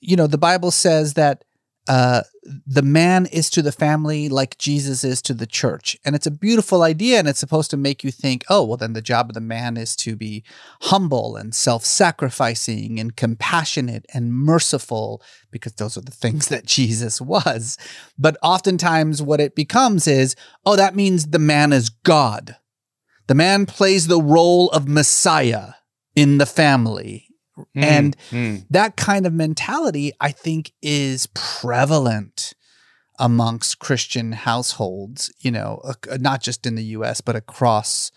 you 0.00 0.16
know, 0.16 0.26
the 0.26 0.38
Bible 0.38 0.70
says 0.70 1.14
that 1.14 1.44
uh, 1.88 2.22
the 2.66 2.82
man 2.82 3.26
is 3.26 3.50
to 3.50 3.62
the 3.62 3.72
family 3.72 4.28
like 4.28 4.58
Jesus 4.58 5.02
is 5.02 5.20
to 5.22 5.34
the 5.34 5.46
church. 5.46 5.96
And 6.04 6.14
it's 6.14 6.26
a 6.26 6.30
beautiful 6.30 6.82
idea. 6.82 7.18
And 7.18 7.26
it's 7.26 7.40
supposed 7.40 7.70
to 7.70 7.76
make 7.76 8.04
you 8.04 8.10
think, 8.10 8.44
oh, 8.48 8.64
well, 8.64 8.76
then 8.76 8.92
the 8.92 9.02
job 9.02 9.30
of 9.30 9.34
the 9.34 9.40
man 9.40 9.76
is 9.76 9.96
to 9.96 10.14
be 10.14 10.44
humble 10.82 11.36
and 11.36 11.54
self 11.54 11.84
sacrificing 11.84 13.00
and 13.00 13.16
compassionate 13.16 14.06
and 14.12 14.32
merciful, 14.32 15.22
because 15.50 15.74
those 15.74 15.96
are 15.96 16.02
the 16.02 16.10
things 16.10 16.48
that 16.48 16.66
Jesus 16.66 17.20
was. 17.20 17.76
But 18.18 18.36
oftentimes, 18.42 19.22
what 19.22 19.40
it 19.40 19.54
becomes 19.54 20.06
is, 20.06 20.36
oh, 20.64 20.76
that 20.76 20.94
means 20.94 21.28
the 21.28 21.38
man 21.38 21.72
is 21.72 21.88
God. 21.88 22.56
The 23.26 23.34
man 23.34 23.66
plays 23.66 24.06
the 24.06 24.20
role 24.20 24.70
of 24.70 24.88
Messiah 24.88 25.74
in 26.16 26.38
the 26.38 26.46
family. 26.46 27.29
Mm, 27.76 27.82
And 27.82 28.16
mm. 28.30 28.66
that 28.70 28.96
kind 28.96 29.26
of 29.26 29.32
mentality, 29.32 30.12
I 30.20 30.32
think, 30.32 30.72
is 30.82 31.28
prevalent 31.34 32.54
amongst 33.18 33.78
Christian 33.78 34.32
households, 34.32 35.32
you 35.40 35.50
know, 35.50 35.80
uh, 35.84 36.16
not 36.18 36.42
just 36.42 36.66
in 36.66 36.74
the 36.74 36.84
US, 36.84 37.20
but 37.20 37.36
across 37.36 38.10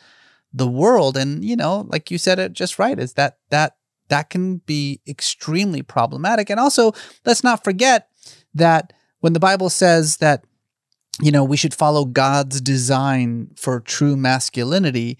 the 0.54 0.68
world. 0.68 1.18
And, 1.18 1.44
you 1.44 1.56
know, 1.56 1.86
like 1.89 2.10
you 2.10 2.18
said 2.18 2.39
it 2.39 2.54
just 2.54 2.80
right, 2.80 2.98
is 2.98 3.14
that 3.14 3.38
that 3.50 3.76
that 4.10 4.30
can 4.30 4.58
be 4.58 5.02
extremely 5.08 5.82
problematic. 5.82 6.50
And 6.50 6.60
also, 6.60 6.94
let's 7.26 7.44
not 7.44 7.64
forget 7.64 8.10
that 8.54 8.94
when 9.20 9.34
the 9.34 9.39
Bible 9.39 9.70
says 9.70 10.18
that, 10.18 10.46
you 11.22 11.32
know, 11.32 11.44
we 11.44 11.58
should 11.58 11.74
follow 11.74 12.06
God's 12.06 12.62
design 12.62 13.52
for 13.56 13.80
true 13.80 14.16
masculinity, 14.16 15.18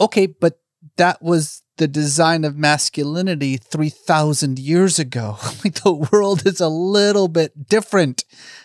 okay, 0.00 0.26
but 0.26 0.60
that 0.96 1.22
was 1.22 1.62
the 1.78 1.88
design 1.88 2.44
of 2.44 2.56
masculinity 2.56 3.56
3000 3.56 4.58
years 4.58 4.98
ago. 4.98 5.38
Like 5.64 5.82
the 5.82 5.92
world 5.92 6.46
is 6.46 6.60
a 6.60 6.68
little 6.68 7.26
bit 7.26 7.68
different 7.68 8.24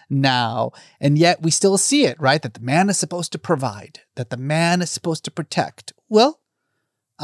now 0.10 0.72
and 1.00 1.18
yet 1.18 1.42
we 1.42 1.50
still 1.50 1.78
see 1.78 2.06
it 2.06 2.20
right? 2.20 2.42
That 2.42 2.54
the 2.54 2.60
man 2.60 2.90
is 2.90 2.98
supposed 2.98 3.32
to 3.32 3.40
provide 3.40 4.02
that 4.16 4.30
the 4.30 4.38
man 4.38 4.82
is 4.82 4.92
supposed 4.92 5.26
to 5.26 5.32
protect. 5.32 5.94
Well 6.10 6.40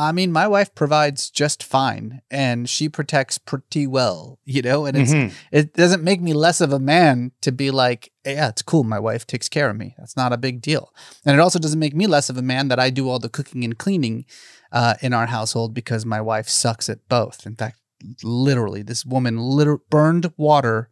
i 0.07 0.11
mean 0.11 0.31
my 0.31 0.47
wife 0.47 0.73
provides 0.75 1.29
just 1.29 1.61
fine 1.63 2.21
and 2.31 2.69
she 2.69 2.87
protects 2.89 3.37
pretty 3.37 3.85
well 3.87 4.39
you 4.45 4.61
know 4.61 4.85
and 4.85 4.95
it's 4.97 5.11
Mhm. 5.13 5.31
it 5.51 5.73
doesn't 5.73 6.03
make 6.03 6.21
me 6.21 6.33
less 6.33 6.61
of 6.61 6.71
a 6.73 6.79
man 6.79 7.31
to 7.41 7.51
be 7.51 7.69
like 7.71 8.11
yeah 8.25 8.49
it's 8.49 8.61
cool 8.61 8.83
my 8.83 8.99
wife 8.99 9.25
takes 9.27 9.49
care 9.49 9.69
of 9.69 9.75
me 9.77 9.95
that's 9.97 10.15
not 10.15 10.33
a 10.33 10.37
big 10.37 10.61
deal 10.61 10.93
and 11.25 11.33
it 11.35 11.39
also 11.39 11.59
doesn't 11.59 11.79
make 11.85 11.95
me 11.95 12.07
less 12.07 12.29
of 12.29 12.37
a 12.37 12.41
man 12.53 12.67
that 12.69 12.79
i 12.79 12.89
do 12.89 13.09
all 13.09 13.19
the 13.19 13.29
cooking 13.37 13.63
and 13.63 13.77
cleaning 13.77 14.25
uh, 14.71 14.93
in 15.01 15.13
our 15.13 15.25
household 15.25 15.73
because 15.73 16.05
my 16.05 16.21
wife 16.21 16.47
sucks 16.47 16.89
at 16.89 16.99
both. 17.09 17.47
In 17.47 17.55
fact, 17.55 17.77
literally, 18.23 18.83
this 18.83 19.03
woman 19.03 19.35
liter- 19.39 19.79
burned 19.89 20.31
water 20.37 20.91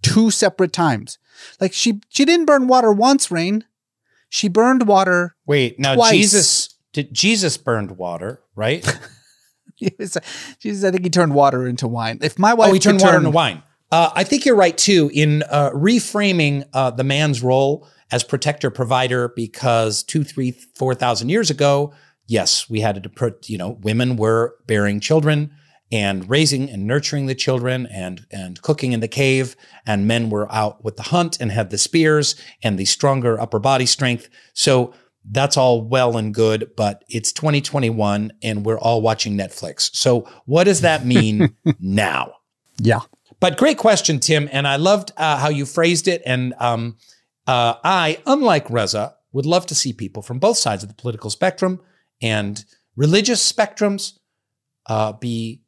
two 0.00 0.30
separate 0.30 0.72
times. 0.72 1.18
Like 1.60 1.72
she 1.72 2.00
she 2.08 2.24
didn't 2.24 2.46
burn 2.46 2.68
water 2.68 2.92
once, 2.92 3.26
Rainn. 3.28 3.64
She 4.28 4.46
burned 4.48 4.86
water. 4.86 5.34
Wait, 5.44 5.78
now 5.80 5.96
Twice. 5.96 6.12
Jesus 6.12 6.69
did 6.92 7.12
Jesus 7.14 7.56
burned 7.56 7.92
water, 7.92 8.42
right? 8.54 8.84
Jesus, 9.78 10.16
I 10.84 10.90
think 10.90 11.04
he 11.04 11.10
turned 11.10 11.34
water 11.34 11.66
into 11.66 11.88
wine. 11.88 12.18
If 12.22 12.38
my 12.38 12.54
wife 12.54 12.70
oh, 12.70 12.72
he 12.72 12.78
turned 12.78 13.00
water 13.00 13.12
turn- 13.12 13.20
into 13.26 13.30
wine. 13.30 13.62
Uh, 13.92 14.10
I 14.14 14.22
think 14.22 14.44
you're 14.44 14.56
right 14.56 14.76
too 14.76 15.10
in 15.12 15.42
uh, 15.50 15.70
reframing 15.70 16.64
uh, 16.72 16.92
the 16.92 17.02
man's 17.02 17.42
role 17.42 17.88
as 18.12 18.22
protector 18.22 18.70
provider 18.70 19.28
because 19.28 20.02
two, 20.04 20.22
three, 20.22 20.52
four 20.76 20.94
thousand 20.94 21.28
years 21.28 21.50
ago, 21.50 21.92
yes, 22.26 22.70
we 22.70 22.80
had 22.80 23.02
to 23.02 23.08
put 23.08 23.48
you 23.48 23.58
know 23.58 23.78
women 23.82 24.16
were 24.16 24.56
bearing 24.66 25.00
children 25.00 25.50
and 25.90 26.30
raising 26.30 26.70
and 26.70 26.86
nurturing 26.86 27.26
the 27.26 27.34
children 27.34 27.86
and 27.86 28.26
and 28.30 28.62
cooking 28.62 28.92
in 28.92 29.00
the 29.00 29.08
cave, 29.08 29.56
and 29.84 30.06
men 30.06 30.30
were 30.30 30.50
out 30.52 30.84
with 30.84 30.96
the 30.96 31.04
hunt 31.04 31.40
and 31.40 31.50
had 31.50 31.70
the 31.70 31.78
spears 31.78 32.36
and 32.62 32.78
the 32.78 32.84
stronger 32.84 33.40
upper 33.40 33.58
body 33.58 33.86
strength. 33.86 34.28
So 34.54 34.92
that's 35.24 35.56
all 35.56 35.82
well 35.82 36.16
and 36.16 36.32
good, 36.34 36.70
but 36.76 37.04
it's 37.08 37.32
2021 37.32 38.32
and 38.42 38.64
we're 38.64 38.78
all 38.78 39.02
watching 39.02 39.36
Netflix. 39.36 39.94
So 39.94 40.28
what 40.46 40.64
does 40.64 40.80
that 40.80 41.04
mean 41.04 41.54
now? 41.80 42.32
Yeah. 42.78 43.00
But 43.38 43.56
great 43.58 43.78
question, 43.78 44.18
Tim. 44.20 44.48
And 44.52 44.66
I 44.66 44.76
loved 44.76 45.12
uh, 45.16 45.36
how 45.36 45.48
you 45.48 45.66
phrased 45.66 46.08
it. 46.08 46.22
And 46.26 46.54
um, 46.58 46.96
uh, 47.46 47.74
I, 47.84 48.18
unlike 48.26 48.68
Reza, 48.70 49.14
would 49.32 49.46
love 49.46 49.66
to 49.66 49.74
see 49.74 49.92
people 49.92 50.22
from 50.22 50.38
both 50.38 50.56
sides 50.58 50.82
of 50.82 50.88
the 50.88 50.94
political 50.94 51.30
spectrum 51.30 51.80
and 52.20 52.64
religious 52.96 53.50
spectrums 53.50 54.18
uh, 54.86 55.12
be 55.12 55.62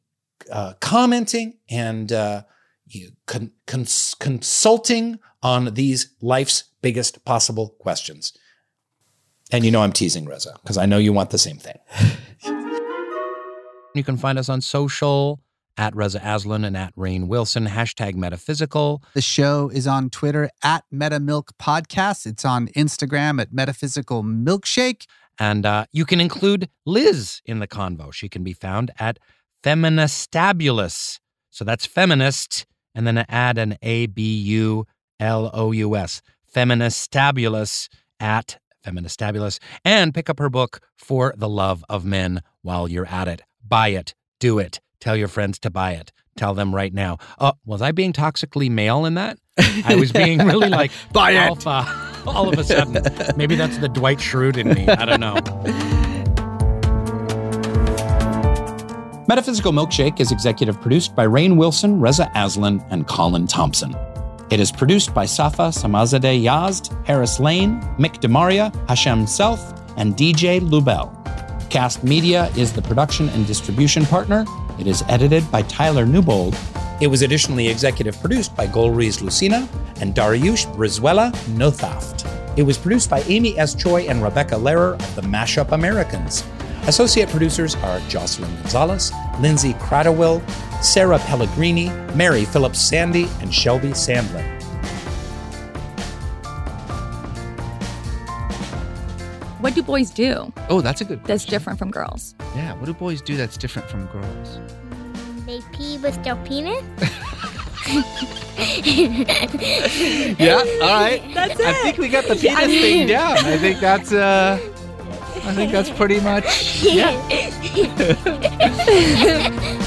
uh, 0.51 0.73
commenting 0.81 1.57
and 1.69 2.11
uh, 2.11 2.43
you- 2.87 3.11
con- 3.27 3.51
cons- 3.67 4.15
consulting 4.19 5.19
on 5.41 5.73
these 5.73 6.13
life's 6.21 6.63
biggest 6.81 7.23
possible 7.25 7.69
questions. 7.79 8.33
And 9.51 9.63
you 9.63 9.71
know 9.71 9.81
I'm 9.81 9.93
teasing 9.93 10.25
Reza 10.25 10.53
because 10.61 10.77
I 10.77 10.85
know 10.85 10.97
you 10.97 11.13
want 11.13 11.29
the 11.29 11.37
same 11.37 11.57
thing. 11.57 11.77
You 13.95 14.03
can 14.03 14.17
find 14.17 14.39
us 14.39 14.49
on 14.49 14.61
social 14.61 15.39
at 15.77 15.95
Reza 15.95 16.19
Aslan 16.23 16.65
and 16.65 16.75
at 16.75 16.95
Rainn 16.95 17.27
Wilson, 17.27 17.67
hashtag 17.67 18.15
metaphysical. 18.15 19.03
The 19.13 19.21
show 19.21 19.69
is 19.69 19.85
on 19.85 20.09
Twitter 20.09 20.49
at 20.63 20.83
MetaMilk 20.91 21.49
Podcast. 21.61 22.25
It's 22.25 22.43
on 22.43 22.69
Instagram 22.69 23.39
at 23.39 23.53
Metaphysical 23.53 24.23
Milkshake. 24.23 25.05
And 25.39 25.65
uh, 25.65 25.85
you 25.91 26.05
can 26.05 26.19
include 26.19 26.69
Liz 26.85 27.41
in 27.45 27.59
the 27.59 27.67
convo. 27.67 28.11
She 28.11 28.29
can 28.29 28.43
be 28.43 28.53
found 28.53 28.91
at 28.99 29.19
Feministabulous. 29.63 31.19
So 31.49 31.63
that's 31.63 31.85
feminist, 31.85 32.65
and 32.95 33.05
then 33.05 33.19
add 33.29 33.59
an 33.59 33.77
A 33.83 34.07
B 34.07 34.35
U 34.41 34.85
L 35.19 35.51
O 35.53 35.71
U 35.71 35.95
S. 35.95 36.21
Feministabulous 36.51 37.89
at 38.19 38.57
Feministabulous. 38.83 39.59
And 39.85 40.13
pick 40.13 40.29
up 40.29 40.39
her 40.39 40.49
book, 40.49 40.79
For 40.97 41.33
the 41.37 41.49
Love 41.49 41.83
of 41.89 42.05
Men, 42.05 42.41
while 42.61 42.87
you're 42.87 43.07
at 43.07 43.27
it. 43.27 43.41
Buy 43.67 43.89
it. 43.89 44.13
Do 44.39 44.59
it. 44.59 44.79
Tell 44.99 45.15
your 45.15 45.27
friends 45.27 45.59
to 45.59 45.69
buy 45.69 45.91
it. 45.93 46.11
Tell 46.35 46.53
them 46.53 46.73
right 46.73 46.93
now. 46.93 47.17
Oh, 47.39 47.53
was 47.65 47.81
I 47.81 47.91
being 47.91 48.13
toxically 48.13 48.69
male 48.69 49.05
in 49.05 49.13
that? 49.15 49.37
I 49.85 49.95
was 49.95 50.11
being 50.11 50.39
really 50.39 50.69
like 50.81 50.91
Buy 51.11 51.31
it. 51.31 51.37
Uh, 51.37 51.69
alpha. 51.69 52.09
All 52.27 52.47
of 52.47 52.57
a 52.57 52.63
sudden, 52.63 52.93
maybe 53.35 53.55
that's 53.55 53.77
the 53.79 53.89
Dwight 53.89 54.17
Schrute 54.17 54.57
in 54.57 54.69
me. 54.69 54.87
I 54.87 55.05
don't 55.05 55.19
know. 55.19 55.33
Metaphysical 59.27 59.71
Milkshake 59.71 60.19
is 60.19 60.31
executive 60.31 60.79
produced 60.81 61.15
by 61.15 61.25
Rainn 61.27 61.57
Wilson, 61.57 61.99
Reza 61.99 62.31
Aslan, 62.35 62.83
and 62.89 63.07
Colin 63.07 63.47
Thompson. 63.47 63.95
It 64.53 64.59
is 64.59 64.71
produced 64.71 65.15
by 65.15 65.25
Safa 65.25 65.69
Samazadeh 65.69 66.43
Yazd, 66.43 66.93
Harris 67.07 67.39
Lane, 67.39 67.81
Mick 67.97 68.21
Demaria, 68.21 68.71
Hashem 68.87 69.25
Selph, 69.25 69.75
and 69.97 70.15
DJ 70.15 70.61
Lubel. 70.61 71.09
Kast 71.71 72.03
Media 72.03 72.51
is 72.55 72.71
the 72.71 72.83
production 72.83 73.29
and 73.29 73.47
distribution 73.47 74.05
partner. 74.05 74.45
It 74.79 74.85
is 74.85 75.03
edited 75.09 75.51
by 75.51 75.63
Tyler 75.63 76.05
Newbold. 76.05 76.55
It 77.01 77.07
was 77.07 77.23
additionally 77.23 77.67
executive 77.67 78.15
produced 78.21 78.55
by 78.55 78.67
Golriz 78.67 79.23
Lucina 79.23 79.67
and 80.01 80.13
Dariush 80.13 80.71
Brizuela 80.75 81.31
Nothaft. 81.57 82.29
It 82.55 82.61
was 82.61 82.77
produced 82.77 83.09
by 83.09 83.21
Amy 83.21 83.57
S. 83.57 83.73
Choi 83.73 84.01
and 84.01 84.21
Rebecca 84.21 84.53
Lehrer 84.53 84.93
of 84.93 85.15
the 85.15 85.23
Mashup 85.23 85.71
Americans. 85.71 86.43
Associate 86.87 87.29
producers 87.29 87.75
are 87.75 87.99
Jocelyn 88.09 88.53
Gonzalez, 88.57 89.13
Lindsay 89.39 89.73
Cradawell, 89.75 90.41
Sarah 90.83 91.19
Pellegrini, 91.19 91.89
Mary 92.13 92.43
Phillips 92.43 92.79
Sandy, 92.79 93.27
and 93.41 93.53
Shelby 93.53 93.89
Sandlin. 93.89 94.49
What 99.59 99.75
do 99.75 99.81
boys 99.81 100.11
do 100.11 100.51
Oh, 100.69 100.81
that's 100.81 100.99
a 100.99 101.05
good. 101.05 101.23
that's 101.23 101.45
different 101.45 101.79
from 101.79 101.89
girls? 101.89 102.35
Yeah, 102.53 102.73
what 102.73 102.85
do 102.85 102.93
boys 102.93 103.21
do 103.21 103.37
that's 103.37 103.55
different 103.55 103.89
from 103.89 104.07
girls? 104.07 104.59
They 105.45 105.61
pee 105.71 105.97
with 105.99 106.21
their 106.23 106.35
penis. 106.37 106.83
Yeah, 110.39 110.63
all 110.81 111.01
right. 111.01 111.21
That's 111.33 111.59
it. 111.59 111.65
I 111.65 111.73
think 111.83 111.97
we 111.97 112.07
got 112.07 112.25
the 112.25 112.35
penis 112.35 112.65
thing 112.67 113.07
down. 113.07 113.37
I 113.39 113.57
think 113.57 113.79
that's 113.79 114.13
uh, 114.13 114.57
I 115.45 115.53
think 115.53 115.71
that's 115.71 115.89
pretty 115.89 116.19
much. 116.19 116.83
Yeah. 116.83 117.11